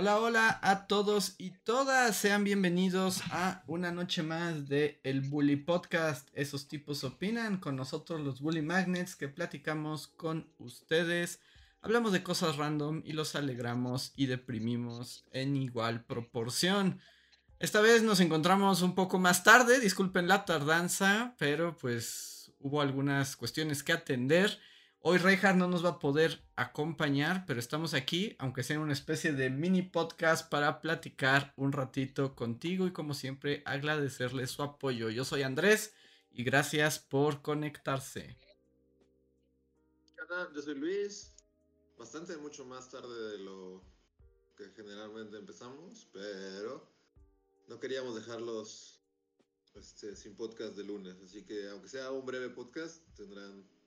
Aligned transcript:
Hola, 0.00 0.18
hola 0.18 0.60
a 0.62 0.86
todos 0.86 1.34
y 1.36 1.50
todas. 1.50 2.16
Sean 2.16 2.42
bienvenidos 2.42 3.20
a 3.32 3.62
una 3.66 3.92
noche 3.92 4.22
más 4.22 4.66
de 4.66 4.98
El 5.04 5.20
Bully 5.20 5.56
Podcast. 5.56 6.26
Esos 6.32 6.68
tipos 6.68 7.04
opinan 7.04 7.58
con 7.58 7.76
nosotros 7.76 8.18
los 8.22 8.40
Bully 8.40 8.62
Magnets 8.62 9.14
que 9.14 9.28
platicamos 9.28 10.06
con 10.06 10.50
ustedes. 10.56 11.40
Hablamos 11.82 12.12
de 12.12 12.22
cosas 12.22 12.56
random 12.56 13.02
y 13.04 13.12
los 13.12 13.36
alegramos 13.36 14.14
y 14.16 14.24
deprimimos 14.24 15.26
en 15.32 15.54
igual 15.54 16.02
proporción. 16.06 16.98
Esta 17.58 17.82
vez 17.82 18.02
nos 18.02 18.20
encontramos 18.20 18.80
un 18.80 18.94
poco 18.94 19.18
más 19.18 19.44
tarde, 19.44 19.80
disculpen 19.80 20.28
la 20.28 20.46
tardanza, 20.46 21.34
pero 21.38 21.76
pues 21.76 22.54
hubo 22.58 22.80
algunas 22.80 23.36
cuestiones 23.36 23.82
que 23.82 23.92
atender. 23.92 24.60
Hoy 25.02 25.16
Reinhardt 25.16 25.56
no 25.56 25.66
nos 25.66 25.82
va 25.82 25.88
a 25.88 25.98
poder 25.98 26.44
acompañar, 26.56 27.46
pero 27.46 27.58
estamos 27.58 27.94
aquí, 27.94 28.36
aunque 28.38 28.62
sea 28.62 28.78
una 28.78 28.92
especie 28.92 29.32
de 29.32 29.48
mini 29.48 29.80
podcast 29.80 30.50
para 30.50 30.82
platicar 30.82 31.54
un 31.56 31.72
ratito 31.72 32.36
contigo 32.36 32.86
y 32.86 32.92
como 32.92 33.14
siempre 33.14 33.62
agradecerle 33.64 34.46
su 34.46 34.62
apoyo. 34.62 35.08
Yo 35.08 35.24
soy 35.24 35.40
Andrés 35.42 35.94
y 36.30 36.44
gracias 36.44 36.98
por 36.98 37.40
conectarse. 37.40 38.36
Yo 40.54 40.60
soy 40.60 40.74
Luis, 40.74 41.32
bastante 41.98 42.36
mucho 42.36 42.66
más 42.66 42.90
tarde 42.90 43.30
de 43.30 43.38
lo 43.38 43.82
que 44.54 44.68
generalmente 44.76 45.38
empezamos, 45.38 46.10
pero 46.12 46.86
no 47.68 47.80
queríamos 47.80 48.14
dejarlos 48.16 49.00
este, 49.76 50.14
sin 50.14 50.36
podcast 50.36 50.76
de 50.76 50.84
lunes, 50.84 51.16
así 51.24 51.42
que 51.46 51.70
aunque 51.70 51.88
sea 51.88 52.10
un 52.10 52.26
breve 52.26 52.50
podcast, 52.50 53.02
tendrán 53.16 53.79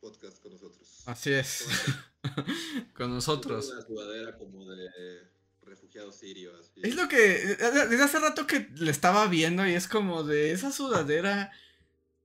podcast 0.00 0.40
con 0.42 0.52
nosotros. 0.52 1.02
Así 1.06 1.32
es. 1.32 1.66
con 2.94 3.12
nosotros. 3.12 3.70
Una 3.70 3.82
sudadera 3.82 4.36
como 4.36 4.64
de 4.64 4.88
refugiado 5.62 6.12
sirio. 6.12 6.56
Así. 6.58 6.80
Es 6.82 6.94
lo 6.94 7.08
que. 7.08 7.16
Desde 7.18 8.02
hace 8.02 8.18
rato 8.18 8.46
que 8.46 8.68
le 8.76 8.90
estaba 8.90 9.26
viendo 9.26 9.66
y 9.66 9.74
es 9.74 9.88
como 9.88 10.22
de 10.22 10.52
esa 10.52 10.72
sudadera. 10.72 11.52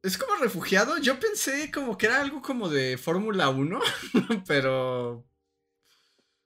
Es 0.01 0.17
como 0.17 0.35
refugiado. 0.35 0.97
Yo 0.99 1.19
pensé 1.19 1.71
como 1.71 1.97
que 1.97 2.05
era 2.07 2.21
algo 2.21 2.41
como 2.41 2.69
de 2.69 2.97
Fórmula 2.97 3.49
1, 3.49 3.79
pero. 4.47 5.25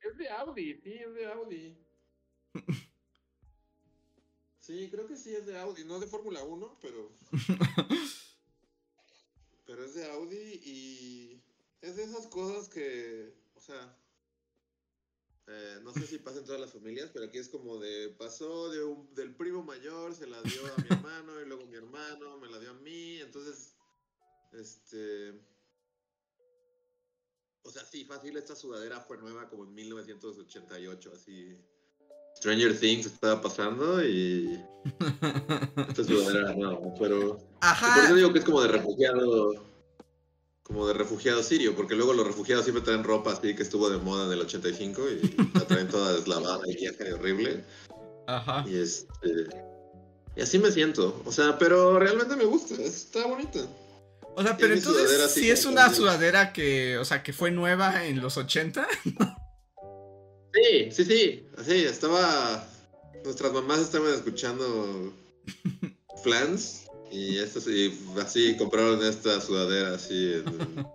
Es 0.01 0.17
de 0.17 0.29
Audi, 0.29 0.79
sí, 0.81 0.93
es 0.93 1.13
de 1.13 1.25
Audi. 1.31 1.77
Sí, 4.69 4.87
creo 4.91 5.07
que 5.07 5.17
sí 5.17 5.35
es 5.35 5.47
de 5.47 5.57
Audi, 5.57 5.83
no 5.83 5.99
de 5.99 6.05
Fórmula 6.05 6.43
1, 6.43 6.77
pero. 6.79 7.11
Pero 9.69 9.85
es 9.85 9.93
de 9.93 10.09
Audi 10.09 10.59
y 10.65 11.43
es 11.81 11.95
de 11.95 12.01
esas 12.01 12.25
cosas 12.25 12.67
que, 12.69 13.31
o 13.53 13.61
sea, 13.61 13.95
eh, 15.45 15.79
no 15.83 15.93
sé 15.93 16.07
si 16.07 16.17
pasa 16.17 16.39
en 16.39 16.45
todas 16.45 16.59
las 16.59 16.73
familias, 16.73 17.11
pero 17.13 17.25
aquí 17.25 17.37
es 17.37 17.49
como 17.49 17.77
de, 17.77 18.09
pasó 18.17 18.71
de 18.71 18.83
un, 18.83 19.13
del 19.13 19.35
primo 19.35 19.61
mayor, 19.61 20.15
se 20.15 20.25
la 20.25 20.41
dio 20.41 20.65
a 20.65 20.81
mi 20.81 20.87
hermano 20.89 21.39
y 21.39 21.45
luego 21.45 21.67
mi 21.67 21.75
hermano 21.75 22.39
me 22.39 22.49
la 22.49 22.57
dio 22.57 22.71
a 22.71 22.79
mí, 22.81 23.19
entonces, 23.19 23.75
este, 24.53 25.39
o 27.61 27.69
sea, 27.69 27.85
sí, 27.85 28.05
fácil, 28.05 28.37
esta 28.37 28.55
sudadera 28.55 29.01
fue 29.01 29.19
nueva 29.19 29.49
como 29.49 29.65
en 29.65 29.75
1988, 29.75 31.11
así. 31.13 31.55
Stranger 32.39 32.77
Things 32.79 33.05
estaba 33.05 33.41
pasando 33.41 34.03
y. 34.03 34.59
Esta 35.89 36.03
sudadera 36.03 36.53
no, 36.55 36.93
pero. 36.97 37.39
Ajá. 37.59 37.95
Por 37.95 38.03
eso 38.05 38.15
digo 38.15 38.33
que 38.33 38.39
es 38.39 38.45
como 38.45 38.61
de 38.61 38.69
refugiado. 38.69 39.65
Como 40.63 40.87
de 40.87 40.93
refugiado 40.93 41.41
sirio, 41.43 41.75
porque 41.75 41.95
luego 41.95 42.13
los 42.13 42.27
refugiados 42.27 42.63
siempre 42.63 42.83
traen 42.83 43.03
ropa 43.03 43.31
así 43.31 43.55
que 43.55 43.63
estuvo 43.63 43.89
de 43.89 43.97
moda 43.97 44.27
en 44.27 44.33
el 44.33 44.41
85 44.41 45.01
y 45.09 45.35
la 45.55 45.65
traen 45.65 45.87
toda 45.87 46.13
deslavada 46.13 46.61
y 46.67 46.75
vieja 46.75 47.09
y 47.09 47.11
horrible. 47.11 47.63
Ajá. 48.27 48.63
Y 48.67 48.77
este. 48.77 49.49
Y 50.35 50.41
así 50.41 50.59
me 50.59 50.71
siento. 50.71 51.21
O 51.25 51.31
sea, 51.31 51.57
pero 51.57 51.99
realmente 51.99 52.35
me 52.35 52.45
gusta, 52.45 52.75
está 52.75 53.25
bonita. 53.25 53.59
O 54.35 54.43
sea, 54.43 54.55
pero 54.55 54.73
entonces 54.73 55.31
si 55.31 55.49
es 55.49 55.65
una 55.65 55.93
sudadera 55.93 56.53
que, 56.53 56.97
o 56.99 57.03
sea, 57.03 57.23
que 57.23 57.33
fue 57.33 57.51
nueva 57.51 58.05
en 58.05 58.21
los 58.21 58.37
80. 58.37 58.87
Sí, 60.69 60.91
sí, 60.91 61.05
sí. 61.05 61.45
Así, 61.57 61.83
estaba. 61.85 62.67
Nuestras 63.23 63.51
mamás 63.51 63.79
estaban 63.79 64.13
escuchando 64.13 65.13
Flans. 66.23 66.85
Y 67.11 67.39
esto 67.39 67.59
sí, 67.59 67.99
así 68.21 68.55
compraron 68.55 69.03
esta 69.03 69.41
sudadera 69.41 69.95
así 69.95 70.33
en. 70.33 70.85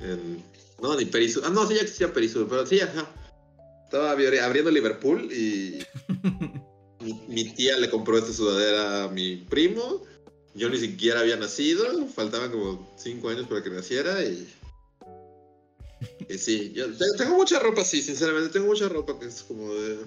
en 0.00 0.44
no, 0.80 0.94
ni 0.94 1.06
Perisur. 1.06 1.42
Ah, 1.46 1.50
no, 1.50 1.66
sí, 1.66 1.74
ya 1.74 1.80
existía 1.80 2.12
Perisur, 2.12 2.46
pero 2.48 2.66
sí, 2.66 2.80
ajá. 2.80 3.08
Estaba 3.84 4.10
abriendo 4.10 4.70
Liverpool 4.70 5.32
y. 5.32 5.82
mi, 7.00 7.14
mi 7.28 7.44
tía 7.54 7.78
le 7.78 7.88
compró 7.88 8.18
esta 8.18 8.32
sudadera 8.32 9.04
a 9.04 9.08
mi 9.08 9.36
primo. 9.36 10.04
Yo 10.54 10.68
ni 10.68 10.78
siquiera 10.78 11.20
había 11.20 11.36
nacido. 11.36 12.06
Faltaban 12.08 12.50
como 12.50 12.92
5 12.98 13.28
años 13.30 13.46
para 13.46 13.62
que 13.62 13.70
naciera 13.70 14.22
y. 14.22 14.46
Y 16.28 16.36
sí, 16.36 16.72
yo 16.74 16.86
tengo 17.16 17.36
mucha 17.36 17.58
ropa, 17.58 17.84
sí, 17.84 18.02
sinceramente, 18.02 18.50
tengo 18.50 18.66
mucha 18.66 18.88
ropa 18.88 19.18
que 19.18 19.26
es 19.26 19.42
como 19.42 19.72
de... 19.72 19.98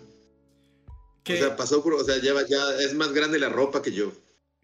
¿Qué? 1.24 1.36
O 1.36 1.38
sea, 1.38 1.56
pasó 1.56 1.84
por, 1.84 1.94
o 1.94 2.04
sea, 2.04 2.18
lleva 2.18 2.46
ya, 2.48 2.76
es 2.80 2.94
más 2.94 3.12
grande 3.12 3.40
la 3.40 3.50
ropa 3.50 3.82
que 3.82 3.92
yo. 3.92 4.12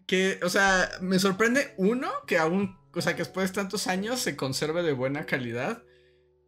Que, 0.06 0.38
o 0.42 0.48
sea, 0.48 0.90
me 1.00 1.18
sorprende, 1.18 1.74
uno, 1.76 2.10
que 2.26 2.38
aún, 2.38 2.76
o 2.94 3.00
sea, 3.00 3.14
que 3.14 3.22
después 3.22 3.50
de 3.50 3.54
tantos 3.54 3.86
años 3.86 4.20
se 4.20 4.36
conserve 4.36 4.82
de 4.82 4.92
buena 4.92 5.26
calidad. 5.26 5.82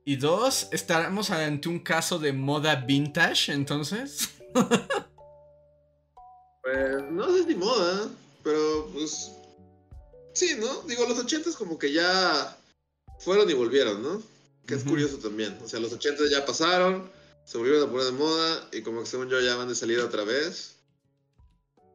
Y 0.05 0.17
dos, 0.17 0.69
estamos 0.73 1.31
ante 1.31 1.69
un 1.69 1.81
caso 1.81 2.19
de 2.19 2.33
moda 2.33 2.77
vintage, 2.77 3.53
entonces. 3.53 4.31
pues, 6.63 7.03
no 7.11 7.37
sé 7.37 7.45
si 7.45 7.55
moda, 7.55 8.09
pero 8.43 8.89
pues... 8.93 9.33
Sí, 10.33 10.57
¿no? 10.59 10.83
Digo, 10.83 11.07
los 11.07 11.19
ochentas 11.19 11.57
como 11.57 11.79
que 11.79 11.93
ya 11.93 12.57
fueron 13.19 13.51
y 13.51 13.55
volvieron, 13.55 14.03
¿no? 14.03 14.23
Que 14.71 14.77
es 14.77 14.85
curioso 14.85 15.19
también. 15.19 15.59
O 15.65 15.69
sea, 15.69 15.81
los 15.81 15.93
80 15.93 16.31
ya 16.31 16.47
pasaron, 16.47 17.11
se 17.45 17.59
volvieron 17.59 17.83
a 17.83 17.91
poner 17.91 18.07
de 18.07 18.13
moda 18.13 18.69
y 18.73 18.83
como 18.83 19.01
que 19.01 19.07
según 19.09 19.29
yo 19.29 19.41
ya 19.41 19.57
van 19.57 19.67
de 19.67 19.75
salida 19.75 20.05
otra 20.05 20.23
vez. 20.23 20.77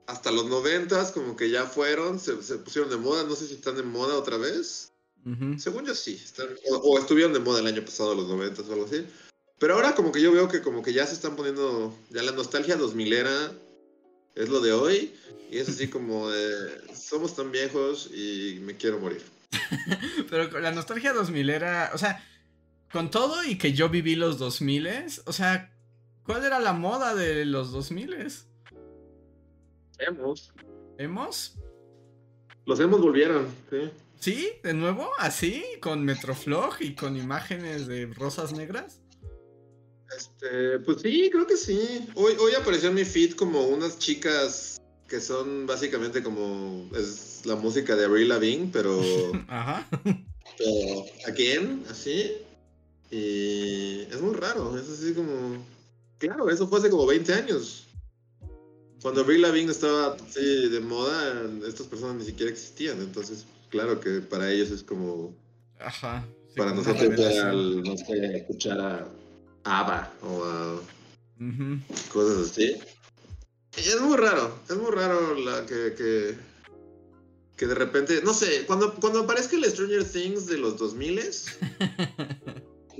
Hasta 0.08 0.30
los 0.30 0.48
90 0.48 1.14
como 1.14 1.38
que 1.38 1.50
ya 1.50 1.66
fueron, 1.66 2.20
se, 2.20 2.44
se, 2.44 2.58
pusieron 2.58 2.92
de 2.92 2.98
moda, 2.98 3.24
no 3.24 3.34
sé 3.34 3.48
si 3.48 3.54
están 3.54 3.78
de 3.78 3.84
moda 3.84 4.16
otra 4.16 4.36
vez. 4.36 4.92
Uh 5.26 5.30
-huh. 5.30 5.58
Según 5.58 5.86
yo 5.86 5.96
sí, 5.96 6.22
están, 6.22 6.50
o, 6.70 6.76
o, 6.76 7.00
estuvieron 7.00 7.32
de 7.32 7.40
moda 7.40 7.62
el 7.62 7.68
año 7.68 7.86
pasado, 7.86 8.14
los 8.14 8.28
90 8.28 8.62
o 8.62 8.74
algo 8.74 8.86
así. 8.86 9.08
Pero 9.58 9.76
ahora 9.76 9.96
como 9.96 10.12
que 10.12 10.22
yo 10.22 10.34
veo 10.34 10.50
que 10.50 10.62
como 10.62 10.84
que 10.84 10.92
ya 10.92 11.08
se 11.08 11.14
están 11.14 11.38
poniendo, 11.38 11.98
ya 12.10 12.24
la 12.24 12.34
nostalgia 12.34 12.76
2000 12.76 13.14
era 13.14 13.54
es 14.36 14.50
lo 14.50 14.60
de 14.60 14.74
hoy 14.74 15.16
y 15.50 15.60
es 15.60 15.70
así 15.70 15.88
como 15.88 16.30
de, 16.30 16.82
somos 16.94 17.36
tan 17.36 17.52
viejos 17.52 18.10
y 18.14 18.60
me 18.62 18.76
quiero 18.76 19.00
morir. 19.00 19.24
Pero 20.30 20.60
la 20.60 20.72
nostalgia 20.72 21.14
2000 21.14 21.50
era, 21.50 21.92
o 21.94 21.98
sea, 21.98 22.22
con 22.96 23.12
todo 23.12 23.44
y 23.44 23.58
que 23.58 23.74
yo 23.74 23.90
viví 23.90 24.16
los 24.16 24.38
2000, 24.38 24.88
o 25.26 25.34
sea, 25.34 25.78
¿cuál 26.24 26.46
era 26.46 26.62
la 26.62 26.72
moda 26.72 27.14
de 27.14 27.44
los 27.44 27.74
2000? 27.74 28.16
Hemos. 30.00 30.54
¿Hemos? 30.98 31.58
Los 32.66 32.80
hemos 32.80 33.02
volvieron, 33.02 33.48
sí. 33.70 33.92
¿Sí? 34.18 34.50
¿De 34.64 34.74
nuevo? 34.74 35.10
¿Así? 35.18 35.62
¿Con 35.82 36.06
Metroflog 36.06 36.78
y 36.80 36.96
con 36.96 37.18
imágenes 37.18 37.86
de 37.88 38.06
rosas 38.06 38.54
negras? 38.54 39.02
Este, 40.18 40.80
pues 40.80 41.02
sí, 41.02 41.30
creo 41.30 41.46
que 41.46 41.58
sí. 41.58 42.08
Hoy, 42.16 42.36
hoy 42.40 42.54
apareció 42.54 42.88
en 42.88 42.96
mi 42.96 43.04
feed 43.04 43.34
como 43.34 43.62
unas 43.64 44.00
chicas 44.00 44.82
que 45.10 45.20
son 45.20 45.68
básicamente 45.68 46.24
como 46.24 46.90
es 46.96 47.42
la 47.46 47.58
música 47.58 47.98
de 47.98 48.06
Avril 48.06 48.30
Lavigne, 48.30 48.70
pero 48.72 49.02
Ajá. 49.50 49.86
pero 50.58 51.06
again, 51.28 51.84
así. 51.90 52.32
Y 53.12 54.02
es 54.02 54.22
muy 54.22 54.36
raro, 54.36 54.78
es 54.78 54.90
así 54.90 55.14
como 55.14 55.64
claro, 56.18 56.50
eso 56.50 56.68
fue 56.68 56.80
hace 56.80 56.90
como 56.90 57.06
20 57.06 57.34
años. 57.34 57.86
Cuando 59.02 59.22
Avril 59.22 59.42
Lavigne 59.42 59.72
estaba 59.72 60.16
así 60.16 60.70
de 60.70 60.80
moda, 60.80 61.48
estas 61.68 61.86
personas 61.88 62.16
ni 62.16 62.26
siquiera 62.26 62.52
existían, 62.52 63.00
entonces 63.00 63.46
claro 63.70 64.00
que 64.00 64.22
para 64.22 64.52
ellos 64.52 64.72
es 64.72 64.82
como 64.82 65.34
Ajá. 65.80 66.26
Sí, 66.48 66.56
para 66.58 66.74
nosotros 66.74 67.04
era 67.04 67.52
no 67.52 67.98
sé, 67.98 68.38
escuchar 68.38 68.80
a 68.80 69.08
ABBA 69.64 70.14
o 70.24 70.44
a 70.44 70.76
uh 70.76 70.80
-huh. 71.40 71.82
cosas 72.12 72.50
así. 72.50 72.76
Y 73.78 73.82
es 73.82 74.02
muy 74.02 74.16
raro, 74.18 74.58
es 74.70 74.78
muy 74.78 74.92
raro 74.92 75.36
la 75.36 75.66
que, 75.66 75.94
que, 75.96 76.36
que 77.58 77.68
de 77.68 77.76
repente, 77.76 78.22
no 78.24 78.34
sé, 78.34 78.66
cuando, 78.66 78.96
cuando 78.96 79.20
aparezca 79.22 79.58
el 79.58 79.66
Stranger 79.66 80.06
Things 80.06 80.46
de 80.48 80.58
los 80.58 80.78
2000 80.78 81.20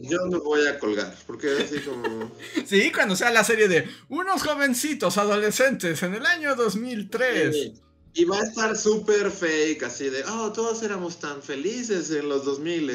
yo 0.08 0.26
me 0.28 0.38
voy 0.38 0.68
a 0.68 0.80
colgar, 0.80 1.16
porque 1.28 1.50
así 1.64 1.80
como... 1.80 2.32
Sí, 2.66 2.92
cuando 2.92 3.16
sea 3.16 3.32
la 3.32 3.44
serie 3.44 3.68
de 3.68 3.88
unos 4.10 4.44
jovencitos 4.44 5.18
adolescentes 5.18 6.02
en 6.04 6.16
el 6.16 6.26
año 6.26 6.56
2003. 6.56 7.74
Y 8.14 8.26
va 8.26 8.40
a 8.40 8.44
estar 8.44 8.78
súper 8.78 9.30
fake, 9.30 9.84
así 9.84 10.10
de, 10.10 10.24
oh, 10.24 10.52
todos 10.54 10.82
éramos 10.84 11.20
tan 11.20 11.42
felices 11.42 12.10
en 12.12 12.30
los 12.30 12.46
2000. 12.46 12.92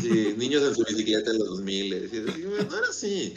Sí, 0.00 0.34
niños 0.36 0.62
en 0.62 0.74
su 0.74 0.84
bicicleta 0.84 1.30
en 1.30 1.38
los 1.38 1.48
2000. 1.48 2.10
Y 2.12 2.64
no 2.68 2.78
era 2.78 2.88
así. 2.88 3.34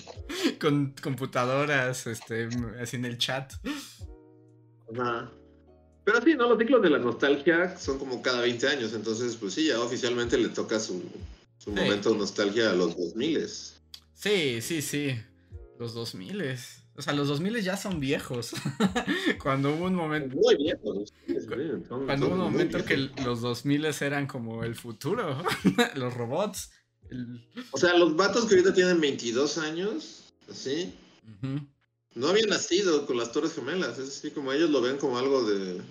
Con 0.60 0.94
computadoras, 1.02 2.08
este, 2.08 2.50
así 2.82 2.98
en 2.98 3.06
el 3.06 3.18
chat. 3.18 3.54
Ajá. 4.94 5.32
Pero 6.08 6.22
sí, 6.22 6.36
¿no? 6.36 6.48
Los 6.48 6.58
ciclos 6.58 6.82
de 6.82 6.90
la 6.90 7.00
nostalgia 7.00 7.78
son 7.78 8.00
como 8.00 8.22
cada 8.22 8.40
20 8.40 8.66
años, 8.70 8.94
entonces 8.94 9.36
pues 9.36 9.54
sí, 9.54 9.68
ya 9.68 9.82
oficialmente 9.82 10.38
le 10.38 10.48
toca 10.48 10.80
su, 10.80 11.04
su 11.58 11.72
momento 11.72 12.12
de 12.12 12.18
nostalgia 12.18 12.72
a 12.72 12.74
los 12.74 12.96
2000. 12.96 13.48
Sí, 14.14 14.62
sí, 14.62 14.82
sí. 14.82 15.20
Los 15.80 15.94
2000. 15.94 16.56
O 16.96 17.02
sea, 17.02 17.14
los 17.14 17.28
2000 17.28 17.62
ya 17.62 17.78
son 17.78 18.00
viejos. 18.00 18.52
cuando 19.42 19.74
hubo 19.74 19.86
un 19.86 19.96
momento. 19.96 20.36
Muy 20.36 20.56
viejos. 20.56 21.14
cuando 22.06 22.28
hubo 22.28 22.36
un 22.36 22.42
momento 22.42 22.84
que 22.84 23.10
los 23.24 23.42
2000 23.42 23.86
eran 24.02 24.28
como 24.28 24.64
el 24.64 24.76
futuro. 24.76 25.44
los 25.96 26.14
robots. 26.14 26.72
O 27.72 27.78
sea, 27.78 27.98
los 27.98 28.16
vatos 28.16 28.46
que 28.46 28.56
ahorita 28.56 28.74
tienen 28.74 29.00
22 29.00 29.58
años, 29.60 30.34
así 30.50 30.94
no 32.18 32.30
había 32.30 32.48
nacido 32.48 33.06
con 33.06 33.18
las 33.18 33.32
Torres 33.32 33.54
Gemelas. 33.54 34.00
Es 34.00 34.10
así 34.10 34.32
como 34.32 34.52
ellos 34.52 34.70
lo 34.70 34.82
ven 34.82 34.98
como 34.98 35.18
algo 35.18 35.44
de. 35.44 35.82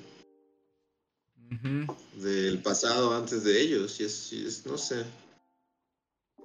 del 2.17 2.59
pasado 2.63 3.15
antes 3.15 3.45
de 3.45 3.61
ellos. 3.61 4.01
Y 4.01 4.05
es, 4.05 4.63
no 4.67 4.77
sé. 4.77 5.05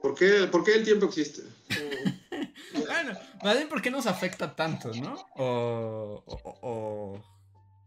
¿Por 0.02 0.16
qué, 0.16 0.48
¿Por 0.52 0.64
qué 0.64 0.76
el 0.76 0.84
tiempo 0.84 1.06
existe? 1.06 1.44
bueno, 2.74 3.18
más 3.44 3.56
bien, 3.56 3.70
¿por 3.70 3.82
qué 3.82 3.92
nos 3.92 4.08
afecta 4.08 4.56
tanto, 4.56 4.92
no? 4.96 5.16
o, 5.36 6.24
o, 6.26 7.24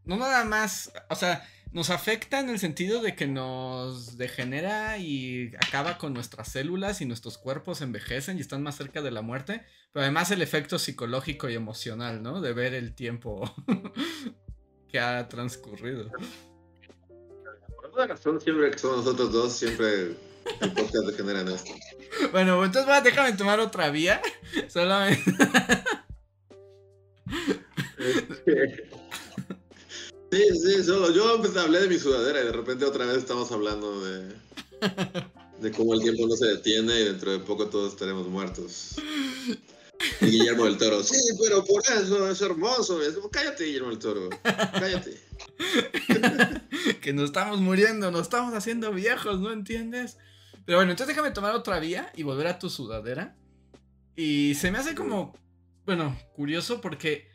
No 0.05 0.16
nada 0.16 0.44
más. 0.44 0.93
O 1.11 1.16
sea, 1.16 1.44
nos 1.72 1.90
afecta 1.90 2.38
en 2.38 2.50
el 2.50 2.61
sentido 2.61 3.02
de 3.02 3.16
que 3.16 3.26
nos 3.26 4.16
degenera 4.16 4.96
y 4.99 5.52
acaba 5.56 5.99
con 5.99 6.14
nuestras 6.14 6.52
células 6.52 7.00
y 7.00 7.05
nuestros 7.05 7.37
cuerpos 7.37 7.81
envejecen 7.81 8.38
y 8.38 8.43
están 8.43 8.62
más 8.62 8.76
cerca 8.76 9.02
de 9.02 9.10
la 9.10 9.22
muerte. 9.22 9.64
Pero 9.93 10.05
además 10.05 10.31
el 10.31 10.40
efecto 10.40 10.78
psicológico 10.78 11.49
y 11.49 11.55
emocional, 11.55 12.22
¿no? 12.22 12.40
De 12.40 12.52
ver 12.52 12.75
el 12.75 12.94
tiempo 12.94 13.52
que 14.88 15.00
ha 15.00 15.28
transcurrido. 15.28 16.12
Por 17.75 17.87
alguna 17.87 18.06
razón, 18.06 18.40
siempre 18.40 18.70
que 18.70 18.78
somos 18.78 18.99
nosotros 18.99 19.32
dos, 19.32 19.52
siempre 19.52 20.14
el 20.61 20.73
podcast 20.73 21.06
degenera 21.06 21.43
esto. 21.43 21.73
Bueno, 22.32 22.64
entonces 22.64 22.91
a 22.91 23.00
déjame 23.00 23.32
tomar 23.32 23.61
otra 23.61 23.91
vía. 23.91 24.20
Solamente. 24.69 25.23
Sí, 30.31 30.43
sí, 30.52 30.85
solo 30.85 31.12
yo 31.12 31.41
pues, 31.41 31.56
hablé 31.56 31.81
de 31.81 31.88
mi 31.88 31.99
sudadera 31.99 32.41
y 32.41 32.46
de 32.46 32.52
repente 32.52 32.85
otra 32.85 33.06
vez 33.06 33.19
estamos 33.19 33.52
hablando 33.52 34.05
de, 34.05 34.35
de 35.61 35.70
cómo 35.70 35.94
el 35.94 36.00
tiempo 36.00 36.26
no 36.26 36.35
se 36.35 36.46
detiene 36.46 37.00
y 37.00 37.05
dentro 37.05 37.31
de 37.31 37.38
poco 37.38 37.69
todos 37.69 37.93
estaremos 37.93 38.26
muertos. 38.26 38.96
Y 40.20 40.26
Guillermo 40.26 40.64
del 40.64 40.76
Toro, 40.76 41.02
sí, 41.02 41.17
pero 41.41 41.64
por 41.64 41.82
eso 41.82 42.29
es 42.29 42.41
hermoso. 42.41 43.00
cállate, 43.31 43.64
Guillermo 43.64 43.91
del 43.91 43.99
Toro, 43.99 44.29
cállate. 44.43 45.20
que 47.00 47.12
nos 47.12 47.26
estamos 47.26 47.61
muriendo, 47.61 48.11
nos 48.11 48.23
estamos 48.23 48.55
haciendo 48.55 48.93
viejos, 48.93 49.41
¿no 49.41 49.52
entiendes? 49.52 50.19
Pero 50.64 50.78
bueno, 50.78 50.93
entonces 50.93 51.14
déjame 51.14 51.34
tomar 51.34 51.55
otra 51.55 51.78
vía 51.78 52.11
y 52.14 52.22
volver 52.22 52.46
a 52.46 52.58
tu 52.58 52.70
sudadera. 52.70 53.37
Y 54.16 54.55
se 54.55 54.70
me 54.70 54.78
hace 54.78 54.94
como, 54.94 55.34
bueno, 55.84 56.16
curioso 56.34 56.81
porque 56.81 57.28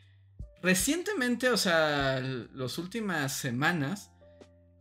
recientemente, 0.62 1.50
o 1.50 1.56
sea, 1.56 2.20
las 2.20 2.78
últimas 2.78 3.36
semanas, 3.36 4.10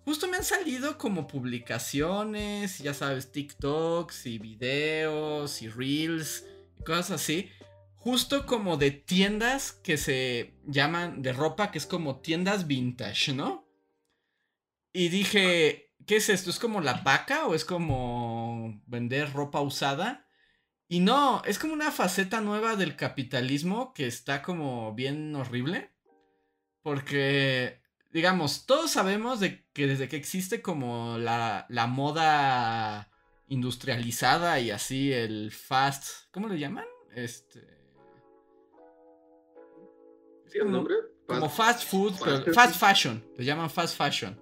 justo 0.05 0.27
me 0.27 0.37
han 0.37 0.43
salido 0.43 0.97
como 0.97 1.27
publicaciones, 1.27 2.79
ya 2.79 2.93
sabes, 2.93 3.31
TikToks 3.31 4.25
y 4.25 4.39
videos 4.39 5.61
y 5.61 5.69
reels 5.69 6.45
y 6.79 6.83
cosas 6.83 7.11
así. 7.11 7.49
Justo 7.95 8.45
como 8.45 8.77
de 8.77 8.91
tiendas 8.91 9.73
que 9.73 9.97
se 9.97 10.55
llaman 10.65 11.21
de 11.21 11.33
ropa, 11.33 11.69
que 11.69 11.77
es 11.77 11.85
como 11.85 12.21
tiendas 12.21 12.65
vintage, 12.65 13.33
¿no? 13.33 13.67
Y 14.93 15.09
dije, 15.09 15.93
¿qué 16.07 16.15
es 16.15 16.29
esto? 16.29 16.49
¿Es 16.49 16.59
como 16.59 16.81
la 16.81 16.93
vaca 16.93 17.45
o 17.45 17.53
es 17.53 17.65
como 17.65 18.38
vender 18.85 19.33
ropa 19.33 19.61
usada? 19.61 20.27
Y 20.87 21.01
no, 21.01 21.43
es 21.45 21.59
como 21.59 21.73
una 21.73 21.91
faceta 21.91 22.41
nueva 22.41 22.75
del 22.75 22.95
capitalismo 22.95 23.93
que 23.93 24.07
está 24.07 24.41
como 24.41 24.93
bien 24.95 25.35
horrible. 25.35 25.91
Porque, 26.81 27.81
digamos, 28.11 28.65
todos 28.65 28.91
sabemos 28.91 29.39
de 29.39 29.67
que 29.73 29.85
desde 29.85 30.07
que 30.07 30.15
existe 30.15 30.61
como 30.61 31.17
la, 31.17 31.67
la 31.69 31.87
moda 31.87 33.11
industrializada 33.47 34.59
y 34.59 34.71
así 34.71 35.11
el 35.11 35.51
fast, 35.51 36.31
¿cómo 36.31 36.47
le 36.47 36.57
llaman? 36.57 36.85
Este... 37.13 37.79
¿Sí 40.47 40.57
el 40.57 40.71
nombre? 40.71 40.95
Como 41.27 41.49
fast 41.49 41.83
food, 41.83 42.13
fast 42.53 42.75
fashion, 42.79 43.23
le 43.37 43.45
llaman 43.45 43.69
fast 43.69 43.95
fashion. 43.95 44.41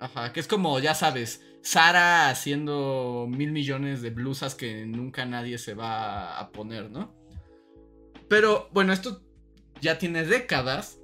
Ajá, 0.00 0.32
que 0.32 0.40
es 0.40 0.48
como, 0.48 0.78
ya 0.78 0.94
sabes, 0.94 1.42
Sara 1.64 2.28
haciendo 2.28 3.26
mil 3.28 3.50
millones 3.50 4.02
de 4.02 4.10
blusas 4.10 4.54
que 4.54 4.84
nunca 4.84 5.24
nadie 5.24 5.56
se 5.56 5.72
va 5.72 6.38
a 6.38 6.52
poner, 6.52 6.90
¿no? 6.90 7.14
Pero 8.28 8.68
bueno, 8.72 8.92
esto 8.92 9.22
ya 9.80 9.98
tiene 9.98 10.24
décadas. 10.24 10.98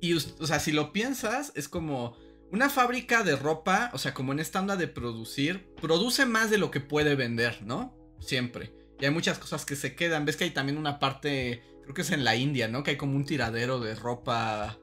Y, 0.00 0.14
o 0.14 0.20
sea, 0.20 0.58
si 0.58 0.72
lo 0.72 0.92
piensas, 0.92 1.52
es 1.54 1.68
como 1.68 2.16
una 2.50 2.70
fábrica 2.70 3.22
de 3.22 3.36
ropa, 3.36 3.90
o 3.94 3.98
sea, 3.98 4.12
como 4.14 4.32
en 4.32 4.40
esta 4.40 4.58
onda 4.60 4.74
de 4.76 4.88
producir, 4.88 5.72
produce 5.80 6.26
más 6.26 6.50
de 6.50 6.58
lo 6.58 6.72
que 6.72 6.80
puede 6.80 7.14
vender, 7.14 7.62
¿no? 7.62 7.96
Siempre. 8.18 8.74
Y 9.00 9.04
hay 9.04 9.12
muchas 9.12 9.38
cosas 9.38 9.64
que 9.64 9.76
se 9.76 9.94
quedan. 9.94 10.24
Ves 10.24 10.36
que 10.36 10.44
hay 10.44 10.50
también 10.50 10.76
una 10.76 10.98
parte, 10.98 11.62
creo 11.82 11.94
que 11.94 12.02
es 12.02 12.10
en 12.10 12.24
la 12.24 12.34
India, 12.34 12.66
¿no? 12.66 12.82
Que 12.82 12.90
hay 12.90 12.96
como 12.96 13.14
un 13.14 13.24
tiradero 13.24 13.78
de 13.78 13.94
ropa 13.94 14.80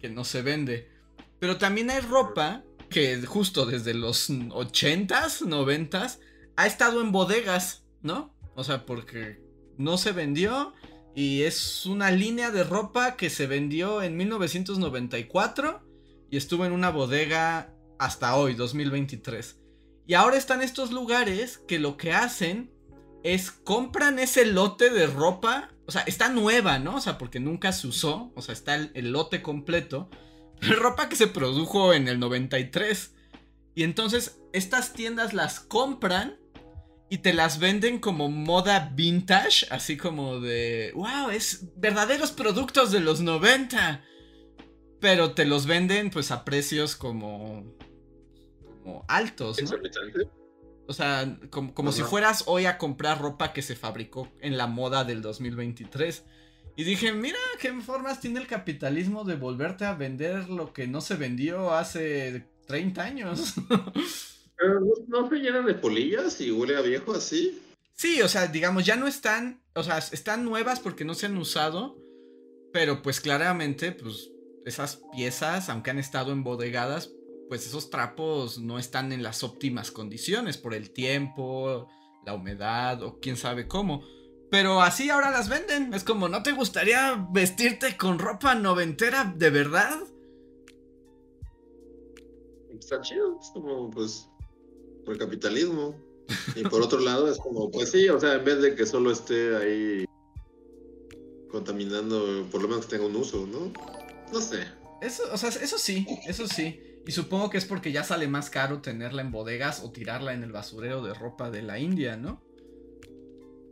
que 0.00 0.08
no 0.08 0.24
se 0.24 0.42
vende. 0.42 0.90
Pero 1.38 1.58
también 1.58 1.90
hay 1.90 2.00
ropa 2.00 2.64
que 2.88 3.20
justo 3.26 3.66
desde 3.66 3.94
los 3.94 4.30
80s, 4.30 5.42
90s, 5.42 6.18
ha 6.56 6.66
estado 6.66 7.00
en 7.00 7.12
bodegas, 7.12 7.84
¿no? 8.02 8.34
O 8.54 8.64
sea, 8.64 8.86
porque 8.86 9.40
no 9.76 9.98
se 9.98 10.12
vendió 10.12 10.74
y 11.14 11.42
es 11.42 11.86
una 11.86 12.10
línea 12.10 12.50
de 12.50 12.64
ropa 12.64 13.16
que 13.16 13.30
se 13.30 13.46
vendió 13.46 14.02
en 14.02 14.16
1994 14.16 15.82
y 16.30 16.36
estuvo 16.36 16.64
en 16.64 16.72
una 16.72 16.90
bodega 16.90 17.72
hasta 17.98 18.34
hoy, 18.36 18.54
2023. 18.54 19.58
Y 20.06 20.14
ahora 20.14 20.36
están 20.36 20.62
estos 20.62 20.90
lugares 20.90 21.58
que 21.68 21.78
lo 21.78 21.96
que 21.96 22.12
hacen 22.12 22.72
es 23.22 23.50
compran 23.50 24.18
ese 24.18 24.46
lote 24.46 24.90
de 24.90 25.06
ropa, 25.06 25.70
o 25.86 25.92
sea, 25.92 26.02
está 26.02 26.28
nueva, 26.28 26.78
¿no? 26.78 26.96
O 26.96 27.00
sea, 27.00 27.18
porque 27.18 27.40
nunca 27.40 27.72
se 27.72 27.88
usó, 27.88 28.32
o 28.34 28.42
sea, 28.42 28.52
está 28.52 28.76
el 28.76 29.12
lote 29.12 29.42
completo 29.42 30.08
ropa 30.78 31.08
que 31.08 31.16
se 31.16 31.26
produjo 31.26 31.92
en 31.92 32.08
el 32.08 32.18
93. 32.18 33.14
Y 33.74 33.84
entonces 33.84 34.40
estas 34.52 34.92
tiendas 34.92 35.34
las 35.34 35.60
compran 35.60 36.38
y 37.10 37.18
te 37.18 37.32
las 37.32 37.58
venden 37.58 38.00
como 38.00 38.28
moda 38.28 38.90
vintage, 38.94 39.66
así 39.70 39.96
como 39.96 40.40
de, 40.40 40.92
wow, 40.94 41.30
es 41.30 41.64
verdaderos 41.76 42.32
productos 42.32 42.92
de 42.92 43.00
los 43.00 43.20
90. 43.20 44.04
Pero 45.00 45.32
te 45.32 45.44
los 45.44 45.66
venden 45.66 46.10
pues 46.10 46.30
a 46.30 46.44
precios 46.44 46.96
como, 46.96 47.64
como 48.82 49.04
altos. 49.08 49.62
¿no? 49.62 49.70
O 50.88 50.92
sea, 50.92 51.38
como, 51.50 51.72
como 51.72 51.92
si 51.92 52.02
fueras 52.02 52.44
hoy 52.46 52.66
a 52.66 52.78
comprar 52.78 53.20
ropa 53.20 53.52
que 53.52 53.62
se 53.62 53.76
fabricó 53.76 54.28
en 54.40 54.56
la 54.56 54.66
moda 54.66 55.04
del 55.04 55.22
2023. 55.22 56.24
Y 56.78 56.84
dije, 56.84 57.12
mira 57.12 57.40
qué 57.60 57.72
formas 57.80 58.20
tiene 58.20 58.38
el 58.38 58.46
capitalismo 58.46 59.24
de 59.24 59.34
volverte 59.34 59.84
a 59.84 59.94
vender 59.94 60.48
lo 60.48 60.72
que 60.72 60.86
no 60.86 61.00
se 61.00 61.16
vendió 61.16 61.74
hace 61.74 62.46
30 62.68 63.02
años. 63.02 63.54
Pero 64.56 64.80
no 65.08 65.28
se 65.28 65.36
llenan 65.38 65.66
de 65.66 65.74
polillas 65.74 66.40
y 66.40 66.52
huele 66.52 66.76
a 66.76 66.80
viejo 66.80 67.14
así. 67.14 67.60
Sí, 67.94 68.22
o 68.22 68.28
sea, 68.28 68.46
digamos, 68.46 68.86
ya 68.86 68.94
no 68.94 69.08
están, 69.08 69.60
o 69.74 69.82
sea, 69.82 69.98
están 69.98 70.44
nuevas 70.44 70.78
porque 70.78 71.04
no 71.04 71.14
se 71.14 71.26
han 71.26 71.36
usado, 71.36 71.98
pero 72.72 73.02
pues 73.02 73.20
claramente, 73.20 73.90
pues 73.90 74.30
esas 74.64 75.00
piezas, 75.12 75.68
aunque 75.70 75.90
han 75.90 75.98
estado 75.98 76.30
embodegadas, 76.30 77.10
pues 77.48 77.66
esos 77.66 77.90
trapos 77.90 78.60
no 78.60 78.78
están 78.78 79.10
en 79.10 79.24
las 79.24 79.42
óptimas 79.42 79.90
condiciones 79.90 80.58
por 80.58 80.74
el 80.74 80.92
tiempo, 80.92 81.88
la 82.24 82.34
humedad 82.34 83.02
o 83.02 83.18
quién 83.18 83.36
sabe 83.36 83.66
cómo. 83.66 84.04
Pero 84.50 84.80
así 84.80 85.10
ahora 85.10 85.30
las 85.30 85.48
venden. 85.48 85.92
Es 85.92 86.04
como, 86.04 86.28
¿no 86.28 86.42
te 86.42 86.52
gustaría 86.52 87.26
vestirte 87.30 87.96
con 87.96 88.18
ropa 88.18 88.54
noventera 88.54 89.32
de 89.36 89.50
verdad? 89.50 89.98
Está 92.70 93.00
chido, 93.02 93.38
es 93.40 93.50
como, 93.52 93.90
pues, 93.90 94.28
por 95.04 95.14
el 95.14 95.20
capitalismo. 95.20 95.94
Y 96.54 96.62
por 96.62 96.82
otro 96.82 97.00
lado, 97.00 97.30
es 97.30 97.38
como, 97.38 97.70
pues 97.70 97.90
sí, 97.90 98.08
o 98.08 98.20
sea, 98.20 98.34
en 98.34 98.44
vez 98.44 98.60
de 98.60 98.74
que 98.74 98.86
solo 98.86 99.10
esté 99.10 99.56
ahí 99.56 100.04
contaminando, 101.50 102.46
por 102.50 102.62
lo 102.62 102.68
menos 102.68 102.86
que 102.86 102.96
tenga 102.96 103.06
un 103.06 103.16
uso, 103.16 103.46
¿no? 103.46 103.72
No 104.32 104.40
sé. 104.40 104.66
Eso, 105.00 105.22
o 105.32 105.38
sea, 105.38 105.48
eso 105.48 105.78
sí, 105.78 106.06
eso 106.26 106.46
sí. 106.46 107.00
Y 107.06 107.12
supongo 107.12 107.48
que 107.48 107.56
es 107.56 107.64
porque 107.64 107.92
ya 107.92 108.04
sale 108.04 108.28
más 108.28 108.50
caro 108.50 108.82
tenerla 108.82 109.22
en 109.22 109.32
bodegas 109.32 109.82
o 109.82 109.90
tirarla 109.90 110.34
en 110.34 110.42
el 110.42 110.52
basurero 110.52 111.02
de 111.02 111.14
ropa 111.14 111.50
de 111.50 111.62
la 111.62 111.78
India, 111.78 112.16
¿no? 112.16 112.42